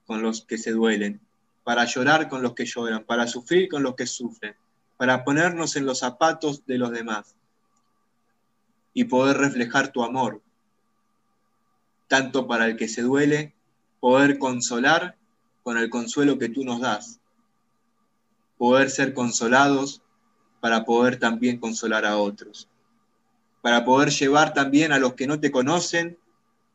con 0.07 0.23
los 0.23 0.41
que 0.41 0.57
se 0.57 0.71
duelen, 0.71 1.21
para 1.63 1.85
llorar 1.85 2.27
con 2.27 2.41
los 2.41 2.55
que 2.55 2.65
lloran, 2.65 3.03
para 3.03 3.27
sufrir 3.27 3.69
con 3.69 3.83
los 3.83 3.93
que 3.93 4.07
sufren, 4.07 4.55
para 4.97 5.23
ponernos 5.23 5.75
en 5.75 5.85
los 5.85 5.99
zapatos 5.99 6.65
de 6.65 6.79
los 6.79 6.89
demás 6.89 7.35
y 8.95 9.03
poder 9.03 9.37
reflejar 9.37 9.89
tu 9.89 10.03
amor, 10.03 10.41
tanto 12.07 12.47
para 12.47 12.65
el 12.65 12.77
que 12.77 12.87
se 12.87 13.03
duele, 13.03 13.53
poder 13.99 14.39
consolar 14.39 15.17
con 15.61 15.77
el 15.77 15.89
consuelo 15.89 16.39
que 16.39 16.49
tú 16.49 16.63
nos 16.63 16.79
das, 16.79 17.19
poder 18.57 18.89
ser 18.89 19.13
consolados 19.13 20.01
para 20.61 20.85
poder 20.85 21.19
también 21.19 21.59
consolar 21.59 22.05
a 22.05 22.17
otros. 22.17 22.69
Para 23.61 23.83
poder 23.83 24.09
llevar 24.11 24.53
también 24.53 24.93
a 24.93 24.99
los 24.99 25.13
que 25.15 25.27
no 25.27 25.39
te 25.39 25.51
conocen 25.51 26.17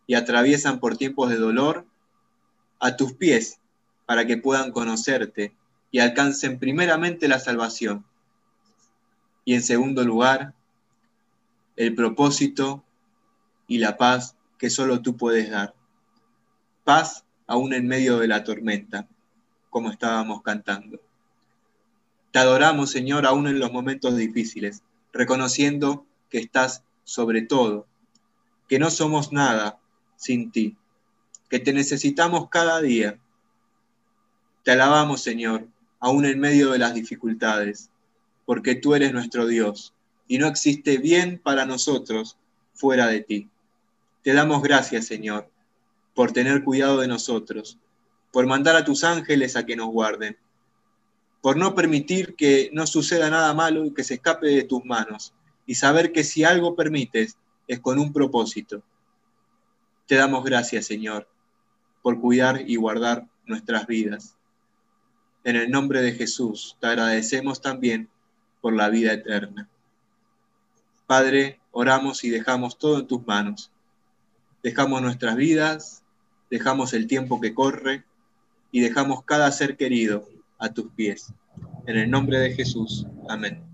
y 0.06 0.14
atraviesan 0.14 0.78
por 0.78 0.98
tiempos 0.98 1.30
de 1.30 1.36
dolor 1.36 1.86
a 2.80 2.96
tus 2.96 3.14
pies 3.14 3.60
para 4.04 4.26
que 4.26 4.36
puedan 4.36 4.72
conocerte 4.72 5.54
y 5.90 6.00
alcancen 6.00 6.58
primeramente 6.58 7.28
la 7.28 7.38
salvación. 7.38 8.04
Y 9.44 9.54
en 9.54 9.62
segundo 9.62 10.04
lugar, 10.04 10.52
el 11.80 11.94
propósito 11.94 12.84
y 13.66 13.78
la 13.78 13.96
paz 13.96 14.36
que 14.58 14.68
solo 14.68 15.00
tú 15.00 15.16
puedes 15.16 15.48
dar. 15.48 15.74
Paz 16.84 17.24
aún 17.46 17.72
en 17.72 17.88
medio 17.88 18.18
de 18.18 18.28
la 18.28 18.44
tormenta, 18.44 19.08
como 19.70 19.90
estábamos 19.90 20.42
cantando. 20.42 21.00
Te 22.32 22.38
adoramos, 22.38 22.90
Señor, 22.90 23.24
aún 23.24 23.46
en 23.46 23.58
los 23.58 23.72
momentos 23.72 24.14
difíciles, 24.14 24.82
reconociendo 25.10 26.04
que 26.28 26.36
estás 26.36 26.84
sobre 27.04 27.40
todo, 27.40 27.86
que 28.68 28.78
no 28.78 28.90
somos 28.90 29.32
nada 29.32 29.78
sin 30.16 30.50
ti, 30.50 30.76
que 31.48 31.60
te 31.60 31.72
necesitamos 31.72 32.50
cada 32.50 32.82
día. 32.82 33.18
Te 34.64 34.72
alabamos, 34.72 35.22
Señor, 35.22 35.66
aún 35.98 36.26
en 36.26 36.40
medio 36.40 36.72
de 36.72 36.78
las 36.78 36.92
dificultades, 36.92 37.88
porque 38.44 38.74
tú 38.74 38.94
eres 38.94 39.14
nuestro 39.14 39.46
Dios 39.46 39.94
y 40.30 40.38
no 40.38 40.46
existe 40.46 40.98
bien 40.98 41.40
para 41.42 41.66
nosotros 41.66 42.38
fuera 42.72 43.08
de 43.08 43.20
ti. 43.20 43.50
Te 44.22 44.32
damos 44.32 44.62
gracias, 44.62 45.06
Señor, 45.06 45.50
por 46.14 46.30
tener 46.30 46.62
cuidado 46.62 47.00
de 47.00 47.08
nosotros, 47.08 47.78
por 48.30 48.46
mandar 48.46 48.76
a 48.76 48.84
tus 48.84 49.02
ángeles 49.02 49.56
a 49.56 49.66
que 49.66 49.74
nos 49.74 49.88
guarden, 49.88 50.38
por 51.40 51.56
no 51.56 51.74
permitir 51.74 52.36
que 52.36 52.70
no 52.72 52.86
suceda 52.86 53.28
nada 53.28 53.52
malo 53.54 53.84
y 53.84 53.92
que 53.92 54.04
se 54.04 54.14
escape 54.14 54.46
de 54.46 54.62
tus 54.62 54.84
manos, 54.84 55.34
y 55.66 55.74
saber 55.74 56.12
que 56.12 56.22
si 56.22 56.44
algo 56.44 56.76
permites 56.76 57.36
es 57.66 57.80
con 57.80 57.98
un 57.98 58.12
propósito. 58.12 58.84
Te 60.06 60.14
damos 60.14 60.44
gracias, 60.44 60.86
Señor, 60.86 61.28
por 62.02 62.20
cuidar 62.20 62.62
y 62.70 62.76
guardar 62.76 63.26
nuestras 63.46 63.84
vidas. 63.88 64.36
En 65.42 65.56
el 65.56 65.72
nombre 65.72 66.02
de 66.02 66.12
Jesús, 66.12 66.76
te 66.80 66.86
agradecemos 66.86 67.60
también 67.60 68.08
por 68.60 68.76
la 68.76 68.90
vida 68.90 69.12
eterna. 69.12 69.68
Padre, 71.10 71.58
oramos 71.72 72.22
y 72.22 72.30
dejamos 72.30 72.78
todo 72.78 73.00
en 73.00 73.06
tus 73.08 73.26
manos. 73.26 73.72
Dejamos 74.62 75.02
nuestras 75.02 75.34
vidas, 75.34 76.04
dejamos 76.48 76.94
el 76.94 77.08
tiempo 77.08 77.40
que 77.40 77.52
corre 77.52 78.04
y 78.70 78.78
dejamos 78.78 79.24
cada 79.24 79.50
ser 79.50 79.76
querido 79.76 80.28
a 80.60 80.72
tus 80.72 80.86
pies. 80.92 81.32
En 81.88 81.96
el 81.96 82.08
nombre 82.08 82.38
de 82.38 82.54
Jesús. 82.54 83.08
Amén. 83.28 83.69